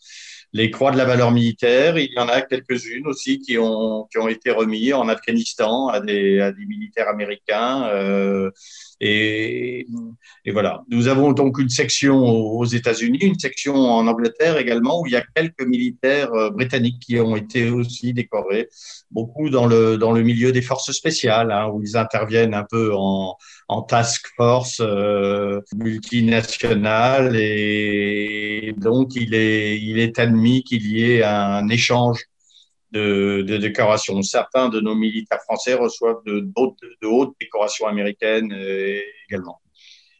Les 0.54 0.70
croix 0.70 0.92
de 0.92 0.98
la 0.98 1.06
valeur 1.06 1.32
militaire, 1.32 1.98
il 1.98 2.12
y 2.14 2.20
en 2.20 2.28
a 2.28 2.42
quelques-unes 2.42 3.08
aussi 3.08 3.40
qui 3.40 3.58
ont, 3.58 4.08
qui 4.12 4.20
ont 4.20 4.28
été 4.28 4.52
remis 4.52 4.94
en 4.94 5.10
Afghanistan 5.10 5.88
à 5.88 6.00
des, 6.00 6.42
à 6.42 6.52
des 6.52 6.66
militaires 6.66 7.08
américains. 7.08 7.88
Euh, 7.88 8.52
et, 9.02 9.88
voilà. 10.52 10.84
Nous 10.90 11.08
avons 11.08 11.32
donc 11.32 11.58
une 11.60 11.70
section 11.70 12.18
aux 12.18 12.66
États-Unis, 12.66 13.20
une 13.22 13.40
section 13.40 13.76
en 13.76 14.08
Angleterre 14.08 14.58
également, 14.58 15.02
où 15.02 15.08
il 15.08 15.14
y 15.14 15.16
a 15.16 15.24
quelques 15.36 15.66
militaires 15.66 16.34
euh, 16.34 16.50
britanniques 16.50 17.00
qui 17.00 17.20
ont 17.20 17.36
été 17.36 17.70
aussi 17.70 18.14
décorés, 18.14 18.68
beaucoup 19.12 19.50
dans 19.50 19.68
le, 19.68 19.98
dans 19.98 20.12
le 20.12 20.24
milieu 20.24 20.52
des 20.52 20.62
forces 20.62 20.92
spéciales, 20.92 21.52
hein, 21.52 21.68
où 21.68 21.82
ils 21.82 21.96
interviennent 21.96 22.54
un 22.54 22.66
peu 22.70 22.94
en, 22.94 23.38
en 23.68 23.82
task 23.84 24.28
force 24.36 24.82
euh, 24.82 25.62
multinationale. 25.76 27.36
Et 27.36 28.74
donc, 28.78 29.16
il 29.16 29.34
est, 29.34 29.80
il 29.80 30.00
est 30.00 30.20
admis 30.20 30.64
qu'il 30.64 30.86
y 30.92 31.12
ait 31.12 31.24
un 31.24 31.68
échange 31.70 32.29
de, 32.92 33.44
de 33.48 33.58
décorations. 33.58 34.22
Certains 34.22 34.70
de 34.70 34.80
nos 34.80 34.96
militaires 34.96 35.42
français 35.44 35.74
reçoivent 35.74 36.22
de, 36.26 36.40
de, 36.40 37.08
hautes 37.08 37.36
décorations 37.40 37.88
américaines 37.88 38.54
euh, 38.54 39.00
également. 39.30 39.60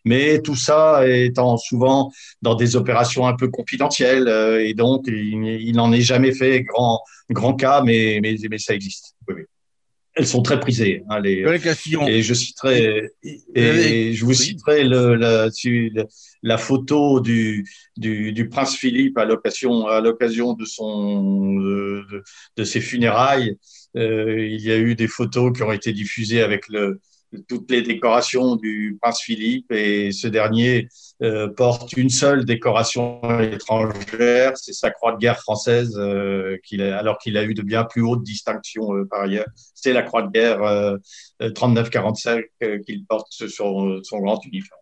Mais 0.06 0.42
tout 0.42 0.56
ça 0.56 1.08
étant 1.08 1.58
souvent 1.58 2.12
dans 2.42 2.56
des 2.56 2.76
opérations 2.76 3.28
un 3.28 3.36
peu 3.36 3.50
confidentielles, 3.50 4.28
euh, 4.28 4.66
et 4.66 4.74
donc 4.74 5.06
il 5.08 5.74
n'en 5.74 5.92
est 5.92 6.02
jamais 6.02 6.34
fait 6.34 6.64
grand, 6.64 7.02
grand 7.30 7.54
cas, 7.54 7.82
mais, 7.84 8.20
mais, 8.22 8.36
mais 8.50 8.58
ça 8.58 8.74
existe. 8.74 9.16
Oui, 9.28 9.44
elles 10.16 10.28
sont 10.28 10.42
très 10.42 10.60
prisées. 10.60 11.04
Hein, 11.10 11.20
les, 11.20 11.44
et 12.08 12.22
je 12.24 12.34
citerai, 12.34 13.10
et, 13.24 14.14
je 14.14 14.26
vous 14.26 14.34
citerai 14.34 14.84
le, 14.84 15.16
la, 15.16 15.50
la 16.44 16.58
photo 16.58 17.20
du, 17.20 17.66
du, 17.98 18.32
du, 18.32 18.50
prince 18.50 18.76
Philippe 18.76 19.18
à 19.18 19.26
l'occasion 19.26 19.88
à 19.88 20.02
l'occasion 20.02 20.54
de 20.54 20.66
son 20.66 21.56
de, 21.56 22.64
ses 22.64 22.82
funérailles. 22.82 23.58
Euh, 23.96 24.46
il 24.46 24.62
y 24.62 24.72
a 24.72 24.78
eu 24.78 24.96
des 24.96 25.08
photos 25.08 25.52
qui 25.56 25.64
ont 25.64 25.72
été 25.72 25.94
diffusées 25.94 26.42
avec 26.42 26.68
le 26.70 27.02
toutes 27.48 27.70
les 27.70 27.82
décorations 27.82 28.56
du 28.56 28.98
prince 29.02 29.22
Philippe 29.22 29.72
et 29.72 30.12
ce 30.12 30.28
dernier 30.28 30.88
euh, 31.22 31.48
porte 31.48 31.94
une 31.94 32.10
seule 32.10 32.46
décoration 32.46 33.22
étrangère, 33.42 34.58
c'est 34.58 34.74
sa 34.74 34.90
croix 34.90 35.14
de 35.14 35.18
guerre 35.18 35.40
française, 35.40 35.96
euh, 35.98 36.58
qu'il 36.64 36.82
a, 36.82 36.98
alors 36.98 37.18
qu'il 37.18 37.38
a 37.38 37.44
eu 37.44 37.54
de 37.54 37.62
bien 37.62 37.84
plus 37.84 38.02
hautes 38.02 38.24
distinctions 38.24 38.96
euh, 38.96 39.06
par 39.06 39.22
ailleurs. 39.22 39.48
C'est 39.74 39.94
la 39.94 40.02
croix 40.02 40.24
de 40.24 40.32
guerre 40.32 40.60
39-45 41.40 42.84
qu'il 42.86 43.06
porte 43.06 43.32
sur 43.32 44.02
son 44.04 44.20
grand 44.20 44.44
uniforme. 44.46 44.79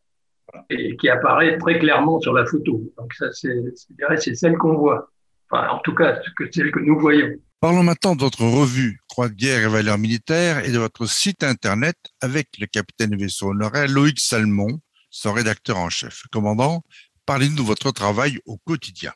Et 0.69 0.95
qui 0.97 1.09
apparaît 1.09 1.57
très 1.57 1.79
clairement 1.79 2.19
sur 2.19 2.33
la 2.33 2.45
photo. 2.45 2.81
Donc 2.97 3.13
ça, 3.13 3.27
c'est 3.31 4.35
celle 4.35 4.57
qu'on 4.57 4.77
voit. 4.77 5.09
Enfin, 5.49 5.69
en 5.69 5.79
tout 5.79 5.95
cas, 5.95 6.19
celle 6.51 6.71
que 6.71 6.79
nous 6.79 6.99
voyons. 6.99 7.29
Parlons 7.59 7.83
maintenant 7.83 8.15
de 8.15 8.21
votre 8.21 8.43
revue 8.43 8.99
Croix 9.07 9.29
de 9.29 9.33
guerre 9.33 9.63
et 9.63 9.67
valeurs 9.67 9.97
militaires 9.97 10.63
et 10.63 10.71
de 10.71 10.77
votre 10.77 11.07
site 11.07 11.43
internet 11.43 11.95
avec 12.21 12.49
le 12.59 12.67
capitaine 12.67 13.17
vaisseau 13.17 13.49
honoraire 13.49 13.87
Loïc 13.87 14.19
Salmon, 14.19 14.79
son 15.09 15.33
rédacteur 15.33 15.77
en 15.77 15.89
chef. 15.89 16.23
Commandant, 16.31 16.83
parlez-nous 17.25 17.55
de 17.55 17.61
votre 17.61 17.91
travail 17.91 18.39
au 18.45 18.57
quotidien. 18.57 19.11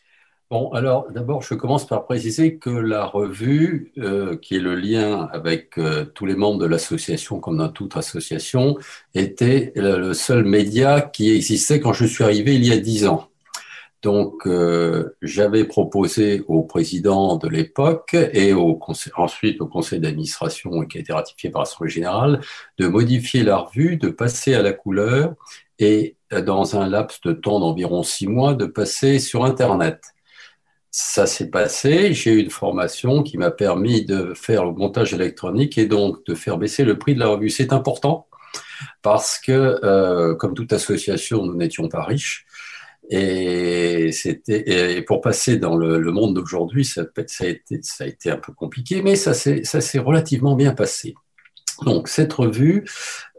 Bon, 0.52 0.70
alors 0.74 1.10
d'abord, 1.10 1.42
je 1.42 1.54
commence 1.54 1.88
par 1.88 2.04
préciser 2.04 2.58
que 2.58 2.70
la 2.70 3.06
revue, 3.06 3.94
euh, 4.00 4.36
qui 4.36 4.58
est 4.58 4.60
le 4.60 4.76
lien 4.76 5.30
avec 5.32 5.78
euh, 5.78 6.04
tous 6.04 6.26
les 6.26 6.36
membres 6.36 6.60
de 6.60 6.66
l'association, 6.66 7.40
comme 7.40 7.56
dans 7.58 7.70
toute 7.70 7.96
association, 7.96 8.78
était 9.16 9.72
le 9.78 10.14
seul 10.14 10.44
média 10.44 11.00
qui 11.00 11.32
existait 11.32 11.80
quand 11.80 11.94
je 11.94 12.04
suis 12.06 12.26
arrivé 12.26 12.56
il 12.56 12.68
y 12.68 12.74
a 12.74 12.78
dix 12.78 13.08
ans. 13.08 13.30
Donc, 14.02 14.46
euh, 14.46 15.16
j'avais 15.22 15.64
proposé 15.64 16.44
au 16.50 16.64
président 16.64 17.38
de 17.38 17.48
l'époque 17.48 18.14
et 18.34 18.52
au 18.52 18.76
conseil, 18.76 19.14
ensuite 19.16 19.62
au 19.62 19.68
conseil 19.68 20.02
d'administration 20.02 20.82
qui 20.82 20.98
a 20.98 21.02
été 21.02 21.14
ratifié 21.14 21.50
par 21.50 21.62
l'Assemblée 21.62 21.92
générale 21.92 22.42
de 22.78 22.88
modifier 22.88 23.44
la 23.44 23.56
revue, 23.58 23.96
de 23.96 24.10
passer 24.10 24.54
à 24.56 24.62
la 24.62 24.74
couleur 24.74 25.34
et 25.80 26.18
euh, 26.34 26.42
dans 26.42 26.76
un 26.76 26.90
laps 26.90 27.22
de 27.22 27.32
temps 27.32 27.62
d'environ 27.62 28.04
six 28.04 28.28
mois, 28.28 28.54
de 28.54 28.66
passer 28.66 29.20
sur 29.20 29.46
Internet. 29.46 30.02
Ça 30.94 31.26
s'est 31.26 31.50
passé, 31.50 32.14
j'ai 32.14 32.34
eu 32.34 32.40
une 32.40 32.50
formation 32.50 33.24
qui 33.24 33.38
m'a 33.38 33.50
permis 33.50 34.04
de 34.04 34.34
faire 34.34 34.66
le 34.66 34.74
montage 34.74 35.14
électronique 35.14 35.78
et 35.78 35.86
donc 35.86 36.26
de 36.26 36.36
faire 36.36 36.58
baisser 36.58 36.84
le 36.84 36.98
prix 37.00 37.16
de 37.16 37.20
la 37.20 37.28
revue. 37.28 37.50
C'est 37.50 37.72
important 37.72 38.28
parce 39.02 39.40
que, 39.40 39.80
euh, 39.86 40.36
comme 40.36 40.54
toute 40.54 40.74
association, 40.74 41.46
nous 41.46 41.56
n'étions 41.56 41.88
pas 41.88 42.04
riches 42.04 42.46
et, 43.10 44.12
c'était, 44.12 45.02
pour 45.04 45.22
passer 45.22 45.58
dans 45.58 45.76
le, 45.76 46.00
monde 46.12 46.36
d'aujourd'hui, 46.36 46.86
ça, 46.86 47.02
a 47.02 47.46
été, 47.46 48.32
un 48.32 48.38
peu 48.38 48.54
compliqué, 48.54 49.02
mais 49.02 49.16
ça 49.16 49.34
s'est, 49.34 50.00
relativement 50.00 50.56
bien 50.56 50.74
passé. 50.74 51.16
Donc 51.84 52.08
cette 52.10 52.34
revue, 52.34 52.86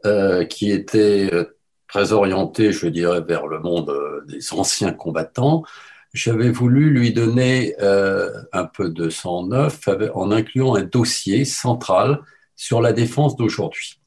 euh, 0.04 0.44
qui 0.44 0.70
était 0.70 1.30
euh, 1.32 1.56
très 1.88 2.12
orientée, 2.12 2.72
je 2.72 2.86
dirais, 2.86 3.20
vers 3.20 3.46
le 3.46 3.60
monde 3.60 3.94
des 4.26 4.52
anciens 4.52 4.92
combattants, 4.92 5.64
j'avais 6.12 6.50
voulu 6.50 6.90
lui 6.90 7.12
donner 7.12 7.74
euh, 7.80 8.42
un 8.52 8.64
peu 8.64 8.90
de 8.90 9.08
sang 9.08 9.46
neuf 9.46 9.88
en 10.14 10.30
incluant 10.30 10.74
un 10.74 10.82
dossier 10.82 11.44
central 11.44 12.20
sur 12.54 12.80
la 12.80 12.92
défense 12.92 13.36
d'aujourd'hui. 13.36 14.00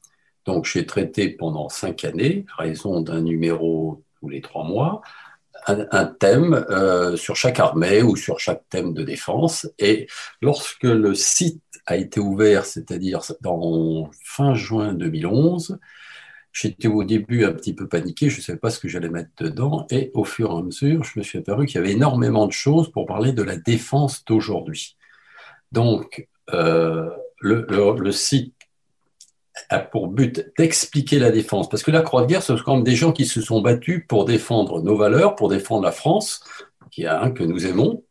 Donc 0.44 0.64
j'ai 0.64 0.86
traité 0.86 1.30
pendant 1.30 1.68
cinq 1.68 2.04
années, 2.04 2.46
raison 2.56 3.00
d'un 3.00 3.20
numéro 3.20 4.04
tous 4.20 4.28
les 4.28 4.40
trois 4.40 4.64
mois, 4.64 5.02
un, 5.66 6.04
thème 6.06 6.64
euh, 6.70 7.16
sur 7.16 7.34
chaque 7.34 7.58
armée 7.58 8.02
ou 8.02 8.14
sur 8.14 8.38
chaque 8.38 8.62
thème 8.68 8.94
de 8.94 9.02
défense. 9.02 9.68
Et 9.80 10.06
lorsque 10.40 10.84
le 10.84 11.14
site 11.14 11.60
a 11.86 11.96
été 11.96 12.20
ouvert, 12.20 12.64
c'est-à-dire 12.64 13.20
dans 13.40 14.08
fin 14.22 14.54
juin 14.54 14.94
2011, 14.94 15.78
J'étais 16.58 16.88
au 16.88 17.04
début 17.04 17.44
un 17.44 17.52
petit 17.52 17.74
peu 17.74 17.86
paniqué, 17.86 18.30
je 18.30 18.38
ne 18.38 18.42
savais 18.42 18.58
pas 18.58 18.70
ce 18.70 18.78
que 18.78 18.88
j'allais 18.88 19.10
mettre 19.10 19.28
dedans, 19.38 19.86
et 19.90 20.10
au 20.14 20.24
fur 20.24 20.50
et 20.50 20.54
à 20.54 20.62
mesure, 20.62 21.04
je 21.04 21.18
me 21.18 21.22
suis 21.22 21.38
aperçu 21.38 21.66
qu'il 21.66 21.76
y 21.76 21.84
avait 21.84 21.92
énormément 21.92 22.46
de 22.46 22.52
choses 22.52 22.90
pour 22.90 23.04
parler 23.04 23.32
de 23.32 23.42
la 23.42 23.58
défense 23.58 24.24
d'aujourd'hui. 24.24 24.96
Donc, 25.70 26.28
euh, 26.54 27.10
le, 27.40 27.66
le, 27.68 28.00
le, 28.00 28.10
site 28.10 28.54
a 29.68 29.80
pour 29.80 30.08
but 30.08 30.50
d'expliquer 30.56 31.18
la 31.18 31.30
défense. 31.30 31.68
Parce 31.68 31.82
que 31.82 31.90
la 31.90 32.00
Croix 32.00 32.22
de 32.22 32.28
guerre, 32.28 32.42
ce 32.42 32.56
sont 32.56 32.64
quand 32.64 32.76
même 32.76 32.84
des 32.84 32.96
gens 32.96 33.12
qui 33.12 33.26
se 33.26 33.42
sont 33.42 33.60
battus 33.60 34.06
pour 34.08 34.24
défendre 34.24 34.80
nos 34.80 34.96
valeurs, 34.96 35.36
pour 35.36 35.50
défendre 35.50 35.82
la 35.82 35.92
France, 35.92 36.42
qui 36.90 37.02
est 37.02 37.06
un 37.06 37.32
que 37.32 37.44
nous 37.44 37.66
aimons. 37.66 38.02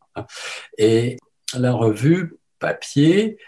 Et 0.78 1.16
la 1.58 1.72
revue 1.72 2.36
papier, 2.60 3.38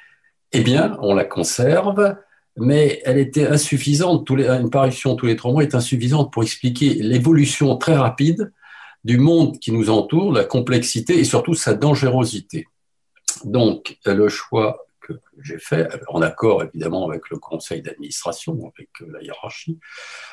eh 0.50 0.60
bien, 0.62 0.98
on 1.02 1.14
la 1.14 1.24
conserve, 1.24 2.16
mais 2.58 3.00
elle 3.04 3.18
était 3.18 3.46
insuffisante. 3.46 4.28
Une 4.30 4.70
parution 4.70 5.16
tous 5.16 5.26
les 5.26 5.36
trois 5.36 5.52
mois 5.52 5.62
est 5.62 5.74
insuffisante 5.74 6.32
pour 6.32 6.42
expliquer 6.42 6.94
l'évolution 6.94 7.76
très 7.76 7.96
rapide 7.96 8.52
du 9.04 9.18
monde 9.18 9.58
qui 9.58 9.72
nous 9.72 9.90
entoure, 9.90 10.32
la 10.32 10.44
complexité 10.44 11.18
et 11.18 11.24
surtout 11.24 11.54
sa 11.54 11.74
dangerosité. 11.74 12.66
Donc, 13.44 13.98
le 14.04 14.28
choix 14.28 14.86
que, 15.00 15.12
j'ai 15.40 15.58
fait, 15.58 15.88
en 16.08 16.20
accord 16.20 16.62
évidemment 16.64 17.08
avec 17.08 17.30
le 17.30 17.38
conseil 17.38 17.80
d'administration, 17.80 18.72
avec 18.74 18.88
la 19.00 19.22
hiérarchie, 19.22 19.78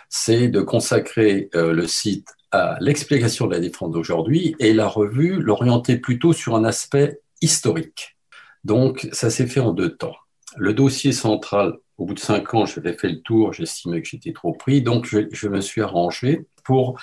c'est 0.09 0.47
de 0.47 0.61
consacrer 0.61 1.49
le 1.53 1.87
site 1.87 2.27
à 2.51 2.77
l'explication 2.81 3.47
de 3.47 3.53
la 3.53 3.59
défense 3.59 3.91
d'aujourd'hui 3.91 4.55
et 4.59 4.73
la 4.73 4.87
revue 4.87 5.39
l'orienter 5.39 5.97
plutôt 5.97 6.33
sur 6.33 6.55
un 6.55 6.63
aspect 6.63 7.19
historique. 7.41 8.17
Donc, 8.63 9.07
ça 9.11 9.29
s'est 9.29 9.47
fait 9.47 9.59
en 9.59 9.71
deux 9.71 9.95
temps. 9.95 10.15
Le 10.57 10.73
dossier 10.73 11.11
central, 11.11 11.77
au 11.97 12.05
bout 12.05 12.13
de 12.13 12.19
cinq 12.19 12.53
ans, 12.53 12.65
j'avais 12.65 12.93
fait 12.93 13.09
le 13.09 13.21
tour, 13.21 13.53
j'estimais 13.53 14.01
que 14.01 14.07
j'étais 14.07 14.33
trop 14.33 14.53
pris, 14.53 14.81
donc 14.81 15.05
je, 15.05 15.47
me 15.47 15.61
suis 15.61 15.81
arrangé 15.81 16.45
pour 16.63 16.99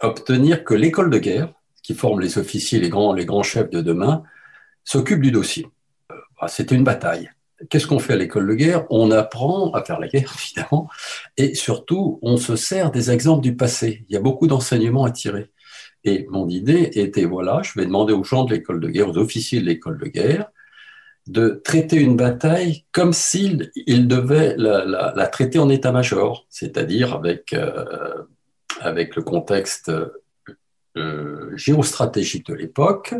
obtenir 0.00 0.64
que 0.64 0.74
l'école 0.74 1.10
de 1.10 1.18
guerre, 1.18 1.52
qui 1.82 1.94
forme 1.94 2.20
les 2.20 2.36
officiers, 2.36 2.78
les 2.80 2.90
grands, 2.90 3.14
les 3.14 3.24
grands 3.24 3.42
chefs 3.42 3.70
de 3.70 3.80
demain, 3.80 4.22
s'occupe 4.84 5.22
du 5.22 5.30
dossier. 5.30 5.66
Euh, 6.12 6.16
bah, 6.40 6.48
c'était 6.48 6.74
une 6.74 6.84
bataille. 6.84 7.30
Qu'est-ce 7.70 7.86
qu'on 7.86 7.98
fait 7.98 8.12
à 8.12 8.16
l'école 8.16 8.46
de 8.46 8.54
guerre? 8.54 8.86
On 8.90 9.10
apprend 9.10 9.72
à 9.72 9.82
faire 9.82 9.98
la 9.98 10.08
guerre, 10.08 10.32
évidemment, 10.42 10.88
et 11.36 11.54
surtout, 11.54 12.18
on 12.22 12.36
se 12.36 12.56
sert 12.56 12.90
des 12.90 13.10
exemples 13.10 13.42
du 13.42 13.56
passé. 13.56 14.04
Il 14.08 14.14
y 14.14 14.16
a 14.16 14.20
beaucoup 14.20 14.46
d'enseignements 14.46 15.04
à 15.04 15.10
tirer. 15.10 15.50
Et 16.04 16.26
mon 16.30 16.48
idée 16.48 16.90
était, 16.94 17.24
voilà, 17.24 17.62
je 17.62 17.72
vais 17.78 17.86
demander 17.86 18.12
aux 18.12 18.24
gens 18.24 18.44
de 18.44 18.54
l'école 18.54 18.80
de 18.80 18.88
guerre, 18.88 19.08
aux 19.08 19.18
officiers 19.18 19.60
de 19.60 19.66
l'école 19.66 19.98
de 19.98 20.06
guerre, 20.06 20.50
de 21.28 21.60
traiter 21.62 21.96
une 21.96 22.16
bataille 22.16 22.84
comme 22.90 23.12
s'ils 23.12 23.70
devaient 23.86 24.54
la, 24.56 25.26
traiter 25.26 25.58
en 25.58 25.68
état-major, 25.68 26.46
c'est-à-dire 26.48 27.14
avec, 27.14 27.52
euh, 27.52 28.24
avec 28.80 29.14
le 29.14 29.22
contexte 29.22 29.92
euh, 30.96 31.50
géostratégique 31.54 32.46
de 32.46 32.54
l'époque, 32.54 33.14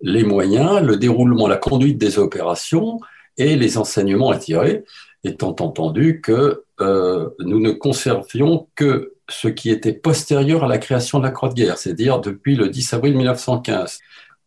les 0.00 0.24
moyens, 0.24 0.82
le 0.82 0.96
déroulement, 0.96 1.46
la 1.46 1.56
conduite 1.56 1.98
des 1.98 2.18
opérations 2.18 3.00
et 3.38 3.54
les 3.56 3.78
enseignements 3.78 4.30
à 4.30 4.38
tirer, 4.38 4.84
étant 5.22 5.54
entendu 5.60 6.20
que 6.20 6.64
euh, 6.80 7.30
nous 7.38 7.60
ne 7.60 7.70
conservions 7.70 8.68
que 8.74 9.14
ce 9.28 9.48
qui 9.48 9.70
était 9.70 9.92
postérieur 9.92 10.64
à 10.64 10.68
la 10.68 10.78
création 10.78 11.18
de 11.18 11.24
la 11.24 11.30
Croix 11.30 11.48
de 11.48 11.54
guerre, 11.54 11.78
c'est-à-dire 11.78 12.20
depuis 12.20 12.56
le 12.56 12.68
10 12.68 12.94
avril 12.94 13.16
1915. 13.16 13.98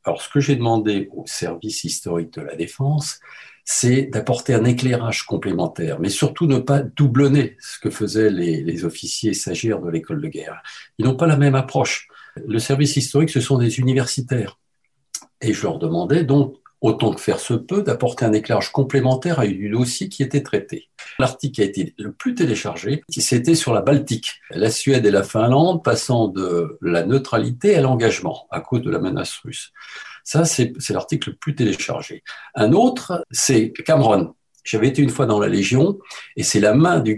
Alors, 0.06 0.22
ce 0.22 0.30
que 0.30 0.40
j'ai 0.40 0.56
demandé 0.56 1.10
au 1.14 1.26
service 1.28 1.84
historique 1.84 2.34
de 2.34 2.42
la 2.42 2.56
défense, 2.56 3.20
c'est 3.72 4.04
d'apporter 4.04 4.56
un 4.56 4.66
éclairage 4.66 5.24
complémentaire, 5.28 6.00
mais 6.00 6.10
surtout 6.10 6.48
ne 6.48 6.58
pas 6.58 6.80
doublonner 6.80 7.56
ce 7.60 7.78
que 7.80 7.92
faisaient 7.92 8.32
les, 8.32 8.86
officiers 8.86 9.34
stagiaires 9.34 9.80
de 9.80 9.90
l'école 9.90 10.22
de 10.22 10.28
guerre. 10.28 10.64
Ils 10.98 11.06
n'ont 11.06 11.16
pas 11.16 11.28
la 11.28 11.38
même 11.38 11.54
approche. 11.54 12.08
Le 12.36 12.58
service 12.58 12.96
historique, 12.98 13.30
ce 13.30 13.42
sont 13.42 13.60
des 13.60 13.80
universitaires. 13.80 14.58
Et 15.42 15.54
je 15.54 15.62
leur 15.62 15.78
demandais 15.78 16.24
donc 16.24 16.56
autant 16.82 17.14
que 17.14 17.20
faire 17.20 17.40
se 17.40 17.54
peut, 17.54 17.84
d'apporter 17.84 18.26
un 18.26 18.34
éclairage 18.34 18.72
complémentaire 18.72 19.40
à 19.40 19.48
du 19.48 19.70
dossier 19.70 20.10
qui 20.10 20.24
était 20.24 20.44
traité. 20.44 20.90
L'article 21.18 21.62
a 21.62 21.66
été 21.66 21.94
le 21.98 22.12
plus 22.12 22.36
téléchargé, 22.36 23.02
c'était 23.10 23.56
sur 23.56 23.74
la 23.74 23.82
Baltique, 23.82 24.36
la 24.52 24.72
Suède 24.72 25.06
et 25.06 25.12
la 25.12 25.24
Finlande 25.24 25.84
passant 25.84 26.28
de 26.28 26.78
la 26.82 27.06
neutralité 27.06 27.76
à 27.76 27.82
l'engagement 27.82 28.48
à 28.52 28.62
cause 28.62 28.82
de 28.82 28.90
la 28.90 29.00
menace 29.00 29.36
russe. 29.44 29.72
Ça, 30.24 30.46
c'est 30.46 30.74
l'article 30.90 31.32
le 31.32 31.36
plus 31.36 31.56
téléchargé. 31.56 32.24
Un 32.56 32.72
autre, 32.74 33.26
c'est 33.32 33.72
Cameron. 33.86 34.36
J'avais 34.64 34.88
été 34.88 35.02
une 35.02 35.10
fois 35.10 35.26
dans 35.26 35.40
la 35.40 35.48
Légion 35.48 35.98
et 36.36 36.44
c'est 36.44 36.60
la 36.60 36.76
main 36.76 37.00
du 37.00 37.16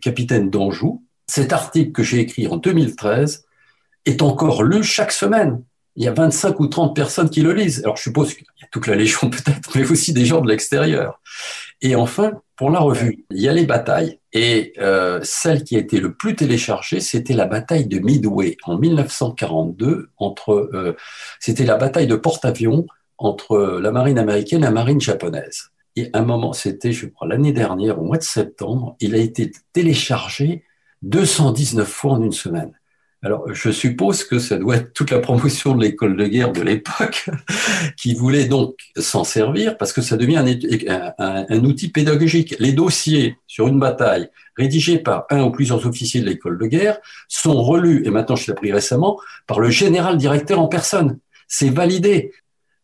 capitaine 0.00 0.50
d'Anjou. 0.50 1.04
Cet 1.26 1.52
article 1.52 1.92
que 1.92 2.02
j'ai 2.02 2.20
écrit 2.20 2.46
en 2.46 2.56
2013 2.56 3.44
est 4.06 4.22
encore 4.22 4.62
lu 4.62 4.82
chaque 4.82 5.12
semaine 5.12 5.62
il 5.96 6.04
y 6.04 6.08
a 6.08 6.12
25 6.12 6.58
ou 6.60 6.66
30 6.66 6.94
personnes 6.94 7.30
qui 7.30 7.40
le 7.40 7.52
lisent. 7.52 7.82
Alors 7.84 7.96
je 7.96 8.02
suppose 8.02 8.34
qu'il 8.34 8.44
y 8.60 8.64
a 8.64 8.68
toute 8.70 8.86
la 8.86 8.96
Légion 8.96 9.30
peut-être, 9.30 9.70
mais 9.74 9.90
aussi 9.90 10.12
des 10.12 10.24
gens 10.24 10.40
de 10.40 10.48
l'extérieur. 10.48 11.20
Et 11.80 11.94
enfin, 11.96 12.32
pour 12.56 12.70
la 12.70 12.80
revue, 12.80 13.24
il 13.30 13.40
y 13.40 13.48
a 13.48 13.52
les 13.52 13.66
batailles. 13.66 14.18
Et 14.32 14.72
euh, 14.78 15.20
celle 15.22 15.64
qui 15.64 15.76
a 15.76 15.78
été 15.78 16.00
le 16.00 16.14
plus 16.14 16.34
téléchargée, 16.34 17.00
c'était 17.00 17.34
la 17.34 17.46
bataille 17.46 17.86
de 17.86 17.98
Midway 17.98 18.56
en 18.64 18.78
1942. 18.78 20.08
Entre, 20.16 20.52
euh, 20.52 20.96
c'était 21.40 21.64
la 21.64 21.76
bataille 21.76 22.06
de 22.06 22.16
porte-avions 22.16 22.86
entre 23.18 23.78
la 23.80 23.92
marine 23.92 24.18
américaine 24.18 24.60
et 24.60 24.64
la 24.64 24.70
marine 24.70 25.00
japonaise. 25.00 25.70
Et 25.96 26.10
à 26.12 26.18
un 26.18 26.24
moment, 26.24 26.52
c'était, 26.52 26.92
je 26.92 27.06
crois, 27.06 27.28
l'année 27.28 27.52
dernière, 27.52 28.00
au 28.00 28.04
mois 28.04 28.18
de 28.18 28.24
septembre, 28.24 28.96
il 28.98 29.14
a 29.14 29.18
été 29.18 29.52
téléchargé 29.72 30.64
219 31.02 31.86
fois 31.86 32.12
en 32.12 32.22
une 32.22 32.32
semaine. 32.32 32.72
Alors, 33.24 33.54
je 33.54 33.70
suppose 33.70 34.22
que 34.22 34.38
ça 34.38 34.58
doit 34.58 34.76
être 34.76 34.92
toute 34.92 35.10
la 35.10 35.18
promotion 35.18 35.74
de 35.74 35.82
l'école 35.82 36.14
de 36.14 36.26
guerre 36.26 36.52
de 36.52 36.60
l'époque 36.60 37.30
qui 37.96 38.12
voulait 38.12 38.44
donc 38.44 38.76
s'en 38.98 39.24
servir 39.24 39.78
parce 39.78 39.94
que 39.94 40.02
ça 40.02 40.18
devient 40.18 40.44
un, 41.18 41.64
outil 41.64 41.88
pédagogique. 41.88 42.54
Les 42.58 42.72
dossiers 42.72 43.38
sur 43.46 43.66
une 43.66 43.80
bataille 43.80 44.28
rédigés 44.58 44.98
par 44.98 45.24
un 45.30 45.42
ou 45.42 45.50
plusieurs 45.50 45.86
officiers 45.86 46.20
de 46.20 46.26
l'école 46.26 46.58
de 46.58 46.66
guerre 46.66 46.98
sont 47.26 47.62
relus, 47.62 48.02
et 48.04 48.10
maintenant 48.10 48.36
je 48.36 48.46
l'ai 48.46 48.52
appris 48.52 48.72
récemment, 48.72 49.18
par 49.46 49.58
le 49.58 49.70
général 49.70 50.18
directeur 50.18 50.60
en 50.60 50.68
personne. 50.68 51.18
C'est 51.48 51.70
validé. 51.70 52.30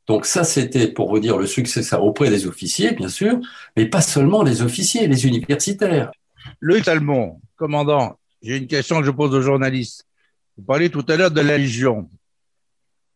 Donc 0.07 0.25
ça, 0.25 0.43
c'était 0.43 0.89
pour 0.89 1.11
vous 1.11 1.21
dire 1.21 1.37
le 1.37 1.47
succès 1.47 1.83
ça 1.83 2.01
auprès 2.01 2.31
des 2.31 2.47
officiers, 2.47 2.93
bien 2.93 3.11
sûr, 3.11 3.39
mais 3.77 3.85
pas 3.85 4.01
seulement 4.01 4.43
les 4.43 4.63
officiers, 4.63 5.07
les 5.07 5.27
universitaires. 5.27 6.11
Louis 6.61 6.81
Talmont, 6.81 7.43
commandant, 7.57 8.19
j'ai 8.41 8.57
une 8.57 8.69
question 8.69 9.01
que 9.01 9.07
je 9.07 9.11
pose 9.11 9.35
aux 9.35 9.43
journalistes. 9.43 10.07
Vous 10.61 10.67
parliez 10.67 10.91
tout 10.91 11.07
à 11.09 11.17
l'heure 11.17 11.31
de 11.31 11.41
la 11.41 11.57
Légion. 11.57 12.11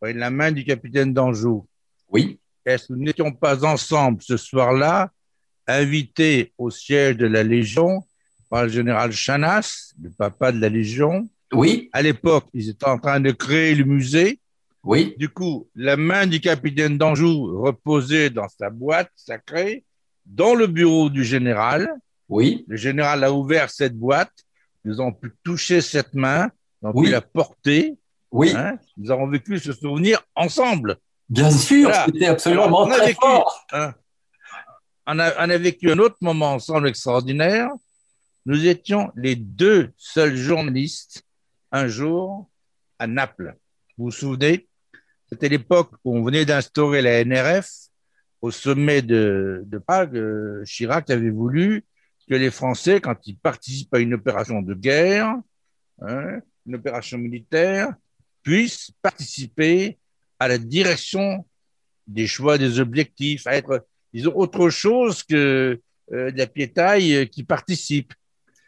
Vous 0.01 0.09
la 0.15 0.31
main 0.31 0.51
du 0.51 0.65
capitaine 0.65 1.13
d'Anjou. 1.13 1.67
Oui. 2.09 2.41
Est-ce 2.65 2.89
que 2.89 2.95
nous 2.95 3.05
n'étions 3.05 3.33
pas 3.33 3.67
ensemble 3.67 4.23
ce 4.23 4.39
soir-là, 4.39 5.11
invités 5.67 6.55
au 6.57 6.71
siège 6.71 7.19
de 7.19 7.27
la 7.27 7.43
Légion 7.43 8.03
par 8.49 8.63
le 8.63 8.71
général 8.71 9.13
Chanas, 9.13 9.93
le 10.01 10.09
papa 10.09 10.53
de 10.53 10.59
la 10.59 10.71
Légion? 10.71 11.29
Oui. 11.53 11.91
À 11.93 12.01
l'époque, 12.01 12.47
ils 12.55 12.71
étaient 12.71 12.89
en 12.89 12.99
train 12.99 13.21
de 13.21 13.31
créer 13.31 13.75
le 13.75 13.85
musée. 13.85 14.41
Oui. 14.83 15.15
Du 15.19 15.29
coup, 15.29 15.69
la 15.75 15.99
main 15.99 16.27
du 16.27 16.41
capitaine 16.41 16.97
d'Anjou 16.97 17.61
reposait 17.61 18.31
dans 18.31 18.49
sa 18.49 18.71
boîte 18.71 19.11
sacrée, 19.17 19.85
dans 20.25 20.55
le 20.55 20.67
bureau 20.67 21.11
du 21.11 21.25
général. 21.25 21.93
Oui. 22.31 22.65
Le 22.69 22.77
général 22.77 23.23
a 23.23 23.31
ouvert 23.31 23.69
cette 23.69 23.99
boîte. 23.99 24.33
Nous 24.87 24.99
avons 24.99 25.13
pu 25.13 25.31
toucher 25.43 25.83
cette 25.83 26.15
main 26.15 26.51
donc, 26.85 26.97
oui. 26.97 27.11
la 27.11 27.23
portée. 27.23 27.97
Oui. 28.31 28.53
Hein, 28.55 28.79
nous 28.97 29.11
avons 29.11 29.29
vécu 29.29 29.59
ce 29.59 29.73
souvenir 29.73 30.23
ensemble. 30.35 30.99
Bien 31.29 31.51
sûr, 31.51 31.91
c'était 32.05 32.27
absolument 32.27 32.83
on 32.83 32.87
très 32.87 33.07
vécu, 33.07 33.21
fort. 33.21 33.67
Hein, 33.73 33.95
on, 35.07 35.19
a, 35.19 35.47
on 35.47 35.51
a 35.51 35.57
vécu 35.57 35.91
un 35.91 35.99
autre 35.99 36.19
moment 36.21 36.53
ensemble 36.53 36.89
extraordinaire. 36.89 37.71
Nous 38.45 38.67
étions 38.67 39.11
les 39.17 39.35
deux 39.35 39.93
seuls 39.97 40.37
journalistes 40.37 41.25
un 41.73 41.87
jour 41.87 42.51
à 42.99 43.07
Naples. 43.07 43.57
Vous 43.97 44.07
vous 44.07 44.11
souvenez? 44.11 44.69
C'était 45.31 45.49
l'époque 45.49 45.93
où 46.05 46.17
on 46.17 46.23
venait 46.23 46.45
d'instaurer 46.45 47.01
la 47.01 47.25
NRF 47.25 47.71
au 48.43 48.51
sommet 48.51 49.01
de, 49.01 49.63
de 49.65 49.79
Prague. 49.79 50.17
Euh, 50.17 50.63
Chirac 50.67 51.09
avait 51.09 51.31
voulu 51.31 51.85
que 52.29 52.35
les 52.35 52.51
Français, 52.51 53.01
quand 53.01 53.27
ils 53.27 53.39
participent 53.39 53.95
à 53.95 54.01
une 54.01 54.13
opération 54.13 54.61
de 54.61 54.75
guerre, 54.75 55.35
hein, 56.03 56.41
une 56.67 56.77
opération 56.77 57.19
militaire, 57.19 57.93
puisse 58.43 58.91
participer 59.03 59.99
à 60.39 60.49
la 60.49 60.59
direction 60.59 61.47
des 62.07 62.27
choix 62.27 62.59
des 62.59 62.81
objectifs, 62.81 63.47
à 63.47 63.57
être, 63.57 63.87
disons, 64.13 64.33
autre 64.35 64.69
chose 64.69 65.23
que 65.23 65.81
euh, 66.13 66.31
de 66.31 66.39
la 66.39 66.47
piétaille 66.47 67.29
qui 67.31 67.45
participe. 67.45 68.13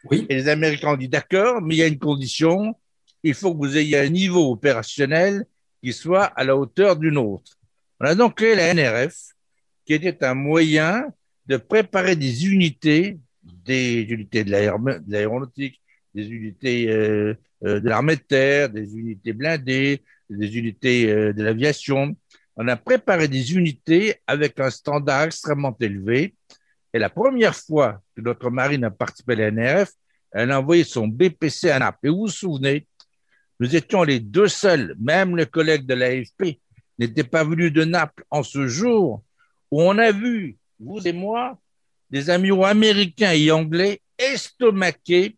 Oui. 0.09 0.25
Et 0.29 0.35
les 0.35 0.47
Américains 0.47 0.93
ont 0.93 0.97
dit 0.97 1.09
d'accord, 1.09 1.61
mais 1.61 1.75
il 1.75 1.77
y 1.77 1.83
a 1.83 1.87
une 1.87 1.99
condition, 1.99 2.75
il 3.23 3.33
faut 3.33 3.53
que 3.53 3.59
vous 3.59 3.77
ayez 3.77 3.97
un 3.97 4.09
niveau 4.09 4.51
opérationnel 4.51 5.45
qui 5.83 5.93
soit 5.93 6.25
à 6.25 6.43
la 6.43 6.55
hauteur 6.55 6.95
d'une 6.95 7.17
autre. 7.17 7.57
On 7.99 8.05
a 8.05 8.15
donc 8.15 8.37
créé 8.37 8.55
la 8.55 8.73
NRF, 8.73 9.15
qui 9.85 9.93
était 9.93 10.23
un 10.23 10.33
moyen 10.33 11.05
de 11.45 11.57
préparer 11.57 12.15
des 12.15 12.47
unités, 12.47 13.19
des 13.43 14.01
unités 14.01 14.43
de 14.43 14.51
l'aéronautique, 15.07 15.81
des 16.17 16.31
unités 16.31 16.89
euh, 16.89 17.35
euh, 17.63 17.79
de 17.79 17.87
l'armée 17.87 18.15
de 18.15 18.21
terre, 18.21 18.69
des 18.69 18.97
unités 18.97 19.33
blindées, 19.33 20.01
des 20.29 20.57
unités 20.57 21.11
euh, 21.11 21.31
de 21.31 21.43
l'aviation. 21.43 22.15
On 22.55 22.67
a 22.67 22.75
préparé 22.75 23.27
des 23.27 23.53
unités 23.53 24.15
avec 24.25 24.59
un 24.59 24.71
standard 24.71 25.25
extrêmement 25.25 25.77
élevé. 25.79 26.33
Et 26.91 26.97
la 26.97 27.11
première 27.11 27.55
fois 27.55 28.01
que 28.15 28.21
notre 28.21 28.49
marine 28.49 28.83
a 28.83 28.89
participé 28.89 29.33
à 29.33 29.51
la 29.51 29.85
elle 30.31 30.51
a 30.51 30.59
envoyé 30.59 30.83
son 30.83 31.07
BPC 31.07 31.69
à 31.69 31.79
Naples. 31.79 32.07
Et 32.07 32.09
vous 32.09 32.21
vous 32.21 32.27
souvenez, 32.29 32.87
nous 33.59 33.75
étions 33.75 34.03
les 34.03 34.19
deux 34.19 34.47
seuls, 34.47 34.95
même 34.99 35.35
le 35.35 35.45
collègue 35.45 35.85
de 35.85 35.93
l'AFP 35.93 36.59
n'était 36.99 37.23
pas 37.23 37.43
venu 37.43 37.69
de 37.69 37.83
Naples 37.83 38.23
en 38.31 38.41
ce 38.41 38.67
jour 38.67 39.23
où 39.69 39.81
on 39.81 39.97
a 39.99 40.11
vu, 40.11 40.57
vous 40.79 41.07
et 41.07 41.13
moi, 41.13 41.59
des 42.09 42.31
amiraux 42.31 42.65
américains 42.65 43.33
et 43.33 43.51
anglais 43.51 44.01
estomaqués 44.17 45.36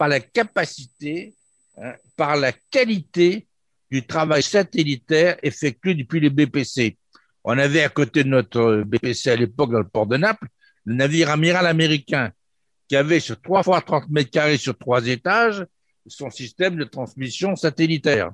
par 0.00 0.08
la 0.08 0.20
capacité, 0.20 1.34
hein, 1.76 1.92
par 2.16 2.34
la 2.34 2.52
qualité 2.70 3.46
du 3.90 4.06
travail 4.06 4.42
satellitaire 4.42 5.36
effectué 5.42 5.94
depuis 5.94 6.20
les 6.20 6.30
BPC. 6.30 6.96
On 7.44 7.58
avait 7.58 7.82
à 7.82 7.90
côté 7.90 8.24
de 8.24 8.30
notre 8.30 8.82
BPC 8.86 9.28
à 9.28 9.36
l'époque 9.36 9.72
dans 9.72 9.80
le 9.80 9.86
port 9.86 10.06
de 10.06 10.16
Naples, 10.16 10.46
le 10.86 10.94
navire 10.94 11.28
amiral 11.28 11.66
américain 11.66 12.32
qui 12.88 12.96
avait 12.96 13.20
sur 13.20 13.38
3 13.42 13.62
fois 13.62 13.82
30 13.82 14.08
mètres 14.08 14.30
carrés 14.30 14.56
sur 14.56 14.76
trois 14.78 15.06
étages 15.06 15.66
son 16.06 16.30
système 16.30 16.76
de 16.76 16.84
transmission 16.84 17.54
satellitaire. 17.54 18.30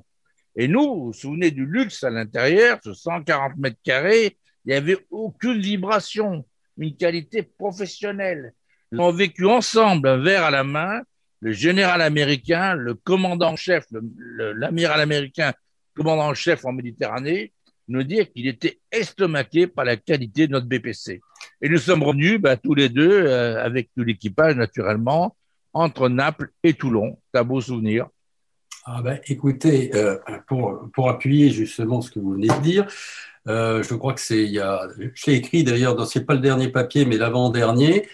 Et 0.55 0.69
nous, 0.69 0.81
vous 0.81 1.05
vous 1.07 1.13
souvenez 1.13 1.51
du 1.51 1.65
luxe 1.65 2.01
à 2.05 2.09
l'intérieur, 2.09 2.79
sur 2.81 2.95
140 2.95 3.57
mètres 3.57 3.81
carrés, 3.83 4.37
il 4.63 4.69
n'y 4.69 4.73
avait 4.73 5.05
aucune 5.11 5.59
vibration, 5.59 6.45
une 6.77 6.95
qualité 6.95 7.43
professionnelle. 7.43 8.53
Nous 8.93 9.03
avons 9.03 9.11
vécu 9.11 9.45
ensemble, 9.45 10.07
un 10.07 10.17
verre 10.17 10.45
à 10.45 10.49
la 10.49 10.63
main, 10.63 11.01
le 11.39 11.51
général 11.51 12.01
américain, 12.01 12.75
le 12.75 12.93
commandant-chef, 12.93 13.85
l'amiral 13.91 15.01
américain, 15.01 15.53
commandant-chef 15.95 16.65
en 16.65 16.73
Méditerranée, 16.73 17.53
nous 17.87 18.03
dire 18.03 18.31
qu'il 18.31 18.47
était 18.47 18.79
estomaqué 18.91 19.67
par 19.67 19.85
la 19.85 19.95
qualité 19.95 20.47
de 20.47 20.53
notre 20.53 20.67
BPC. 20.67 21.21
Et 21.61 21.69
nous 21.69 21.77
sommes 21.77 22.03
revenus 22.03 22.39
bah, 22.39 22.57
tous 22.57 22.73
les 22.73 22.89
deux, 22.89 23.25
euh, 23.25 23.63
avec 23.63 23.89
tout 23.95 24.03
l'équipage 24.03 24.55
naturellement, 24.55 25.35
entre 25.73 26.09
Naples 26.09 26.51
et 26.63 26.73
Toulon. 26.73 27.19
Un 27.33 27.43
beau 27.43 27.61
souvenir. 27.61 28.07
Ah 28.85 29.01
ben, 29.01 29.19
écoutez, 29.27 29.93
euh, 29.95 30.17
pour, 30.47 30.89
pour, 30.93 31.09
appuyer 31.09 31.49
justement 31.49 32.01
ce 32.01 32.09
que 32.09 32.19
vous 32.19 32.33
venez 32.33 32.47
de 32.47 32.61
dire, 32.61 32.87
euh, 33.47 33.83
je 33.83 33.93
crois 33.95 34.13
que 34.13 34.21
c'est, 34.21 34.43
il 34.43 34.51
y 34.51 34.59
a, 34.59 34.87
je 35.13 35.25
l'ai 35.25 35.37
écrit 35.37 35.63
d'ailleurs, 35.63 36.05
c'est 36.07 36.25
pas 36.25 36.33
le 36.33 36.39
dernier 36.39 36.69
papier, 36.69 37.05
mais 37.05 37.17
l'avant-dernier, 37.17 38.07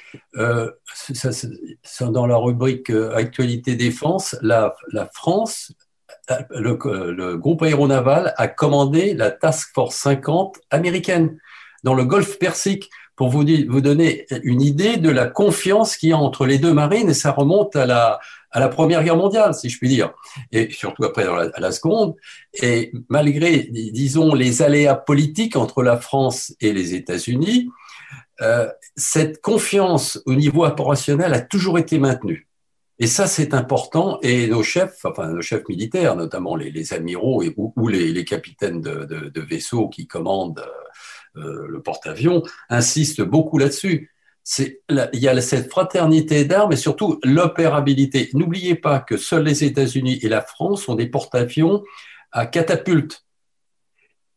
c'est 0.94 2.12
dans 2.12 2.28
la 2.28 2.38
rubrique 2.38 2.90
Actualité 2.90 3.76
défense, 3.76 4.36
la, 4.42 4.76
France 5.14 5.74
le, 6.52 6.78
le, 7.12 7.38
groupe 7.38 7.64
aéronaval 7.64 8.34
a 8.38 8.48
commandé 8.48 9.14
la 9.14 9.32
Task 9.32 9.72
Force 9.74 9.96
50 9.96 10.60
américaine 10.70 11.38
dans 11.84 11.94
le 11.94 12.06
Golfe 12.06 12.40
Persique 12.40 12.90
pour 13.16 13.30
vous, 13.30 13.46
vous 13.68 13.82
donner 13.82 14.26
une 14.44 14.62
idée 14.62 14.98
de 14.98 15.10
la 15.10 15.28
confiance 15.28 15.98
qu'il 15.98 16.10
y 16.10 16.14
a 16.14 16.18
entre 16.18 16.46
les 16.46 16.58
deux 16.58 16.74
marines 16.74 17.10
et 17.10 17.14
ça 17.14 17.32
remonte 17.32 17.76
à 17.76 17.86
la, 17.86 18.20
à 18.54 18.60
la 18.60 18.70
Première 18.70 19.04
Guerre 19.04 19.18
mondiale, 19.18 19.54
si 19.54 19.70
je 19.70 19.78
puis 19.78 19.90
dire, 19.90 20.14
et 20.52 20.72
surtout 20.72 21.04
après 21.04 21.26
à 21.26 21.60
la 21.60 21.72
Seconde. 21.72 22.16
Et 22.62 22.92
malgré, 23.10 23.68
disons, 23.72 24.34
les 24.34 24.62
aléas 24.62 24.96
politiques 24.96 25.56
entre 25.56 25.84
la 25.84 25.98
France 25.98 26.56
et 26.62 26.72
les 26.72 26.94
États-Unis, 26.94 27.70
euh, 28.42 28.68
cette 28.96 29.42
confiance 29.42 30.22
au 30.26 30.36
niveau 30.36 30.66
opérationnel 30.66 31.34
a 31.34 31.42
toujours 31.42 31.78
été 31.80 32.00
maintenue. 32.00 32.48
Et 33.00 33.08
ça, 33.08 33.26
c'est 33.26 33.54
important. 33.54 34.20
Et 34.22 34.48
nos 34.48 34.64
chefs, 34.64 35.04
enfin 35.04 35.28
nos 35.30 35.42
chefs 35.42 35.68
militaires, 35.68 36.16
notamment 36.16 36.56
les, 36.56 36.94
amiraux 36.94 37.42
et, 37.42 37.54
ou, 37.58 37.88
les, 37.88 38.24
capitaines 38.24 38.82
de, 38.82 39.42
vaisseaux 39.42 39.90
qui 39.90 40.08
commandent 40.08 40.64
euh, 41.36 41.68
le 41.68 41.82
porte-avions, 41.82 42.44
insistent 42.70 43.22
beaucoup 43.22 43.58
là-dessus. 43.58 44.12
il 44.60 45.10
y 45.14 45.28
a 45.28 45.42
cette 45.42 45.70
fraternité 45.70 46.46
d'armes 46.46 46.74
et 46.74 46.78
surtout 46.78 47.20
l'opérabilité. 47.24 48.30
N'oubliez 48.34 48.76
pas 48.76 49.00
que 49.00 49.18
seuls 49.18 49.44
les 49.44 49.64
États-Unis 49.64 50.20
et 50.22 50.30
la 50.30 50.42
France 50.42 50.88
ont 50.90 50.96
des 50.96 51.08
porte-avions 51.08 51.84
à 52.32 52.46
catapulte. 52.46 53.24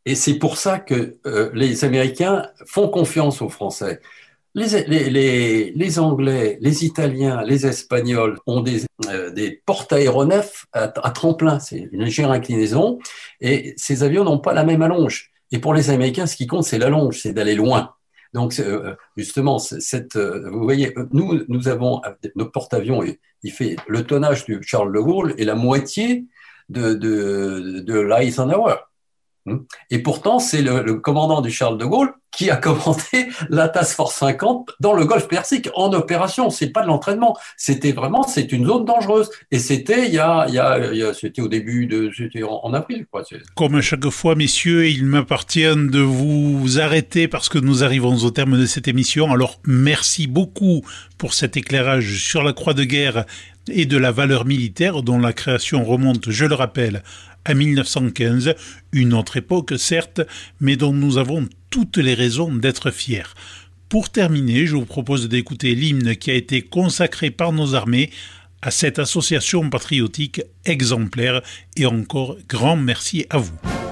Et 0.05 0.14
c'est 0.14 0.34
pour 0.34 0.57
ça 0.57 0.78
que 0.78 1.18
euh, 1.26 1.51
les 1.53 1.84
Américains 1.84 2.49
font 2.64 2.88
confiance 2.88 3.42
aux 3.42 3.49
Français. 3.49 4.01
Les, 4.55 5.99
Anglais, 5.99 6.57
les 6.62 6.84
Italiens, 6.86 7.42
les 7.42 7.66
Espagnols 7.66 8.38
ont 8.47 8.62
des, 8.62 8.84
euh, 9.07 9.30
des 9.30 9.61
porte-aéronefs 9.66 10.64
à, 10.72 10.88
tremplin, 11.11 11.59
c'est 11.59 11.90
une 11.92 12.05
légère 12.05 12.30
inclinaison, 12.30 12.99
et 13.42 13.74
ces 13.76 14.03
avions 14.03 14.24
n'ont 14.24 14.38
pas 14.38 14.55
la 14.55 14.64
même 14.64 14.80
allonge. 14.80 15.30
Et 15.53 15.59
pour 15.59 15.74
les 15.74 15.90
Américains, 15.90 16.26
ce 16.26 16.36
qui 16.36 16.47
compte, 16.47 16.64
c'est 16.64 16.78
l'allonge, 16.78 17.20
c'est 17.20 17.32
d'aller 17.32 17.55
loin. 17.55 17.94
Donc, 18.34 18.59
euh, 18.59 18.94
justement, 19.16 19.59
cette, 19.59 20.16
euh, 20.16 20.51
vous 20.51 20.62
voyez, 20.62 20.94
nous, 21.12 21.44
nous 21.49 21.68
avons 21.68 22.03
notre 22.34 22.53
porte-avions, 22.53 23.03
il 23.42 23.53
fait 23.53 23.76
le 23.86 24.05
tonnage 24.05 24.44
du 24.44 24.59
Charles 24.62 24.92
de 24.92 25.01
Gaulle 25.01 25.34
et 25.38 25.44
la 25.44 25.55
moitié 25.55 26.26
de, 26.68 26.94
de, 26.94 27.80
de 27.80 27.99
l'Eisenhower. 28.01 28.74
Hmm. 29.47 29.59
Et 29.90 30.01
pourtant, 30.01 30.40
c'est 30.40 30.61
le, 30.61 30.94
commandant 30.94 31.40
du 31.40 31.53
Charles 31.53 31.78
de 31.78 31.84
Gaulle 31.84 32.12
qui 32.32 32.51
a 32.51 32.57
commandé 32.57 33.28
la 33.49 33.68
Task 33.68 33.94
Force 33.94 34.16
50 34.16 34.72
dans 34.80 34.92
le 34.92 35.07
Golfe 35.07 35.28
Persique 35.28 35.68
en 35.74 35.92
opération. 35.92 36.51
C'est 36.51 36.70
pas 36.70 36.82
de 36.82 36.88
l'entraînement. 36.88 37.36
C'était 37.57 37.92
vraiment, 37.92 38.24
c'est 38.24 38.51
une 38.51 38.66
zone 38.66 38.84
dangereuse. 38.84 39.30
Et 39.53 39.61
c'était 39.61 40.09
il 40.09 40.14
y 40.14 40.18
a, 40.18 40.47
il 40.49 41.14
c'était 41.14 41.40
au 41.40 41.49
début 41.49 41.86
de, 41.86 42.11
c'était 42.16 42.42
en, 42.42 42.74
avril. 42.74 43.07
Comme 43.55 43.76
à 43.76 43.80
chaque 43.80 44.09
fois, 44.11 44.34
messieurs, 44.34 44.88
il 44.88 45.07
m'appartient 45.07 45.62
de 45.62 46.01
vous 46.01 46.80
arrêter 46.80 47.28
parce 47.28 47.49
que 47.49 47.59
nous 47.59 47.84
arrivons 47.84 48.16
au 48.16 48.30
terme 48.30 48.59
de 48.59 48.66
cette 48.66 48.88
émission. 48.88 49.32
Alors, 49.32 49.61
merci 49.64 50.26
beaucoup 50.26 50.82
pour 51.18 51.34
cet 51.34 51.57
éclairage 51.57 52.18
sur 52.18 52.42
la 52.42 52.53
croix 52.53 52.74
de 52.74 52.84
guerre 52.84 53.24
et 53.69 53.87
de 53.87 53.97
la 53.97 54.12
valeur 54.12 54.45
militaire 54.45 55.03
dont 55.03 55.19
la 55.19 55.33
création 55.33 55.85
remonte, 55.85 56.31
je 56.31 56.45
le 56.45 56.55
rappelle, 56.55 57.03
à 57.45 57.55
1915, 57.55 58.55
une 58.93 59.14
autre 59.14 59.37
époque 59.37 59.75
certes, 59.79 60.21
mais 60.61 60.77
dont 60.77 60.93
nous 60.93 61.19
avons 61.19 61.49
toutes 61.71 61.97
les 61.97 62.14
raisons 62.14 62.55
d'être 62.55 62.91
fiers. 62.91 63.35
Pour 63.89 64.11
terminer, 64.11 64.67
je 64.67 64.75
vous 64.75 64.85
propose 64.85 65.29
d'écouter 65.29 65.75
l'hymne 65.75 66.17
qui 66.17 66.31
a 66.31 66.35
été 66.35 66.62
consacré 66.62 67.31
par 67.31 67.53
nos 67.53 67.75
armées 67.75 68.11
à 68.62 68.73
cette 68.73 68.99
association 68.99 69.71
patriotique 69.71 70.43
exemplaire 70.64 71.41
et 71.77 71.87
encore 71.87 72.37
grand 72.49 72.77
merci 72.77 73.27
à 73.31 73.39
vous. 73.39 73.86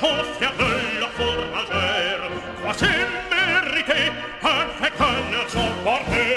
soffia 0.00 0.50
la 1.00 1.08
fourragère, 1.16 2.30
quoi 2.62 2.72
mérité, 3.30 4.12
un 4.42 4.66
fécal 4.82 5.48
sur 5.48 5.70
bordel. 5.84 6.29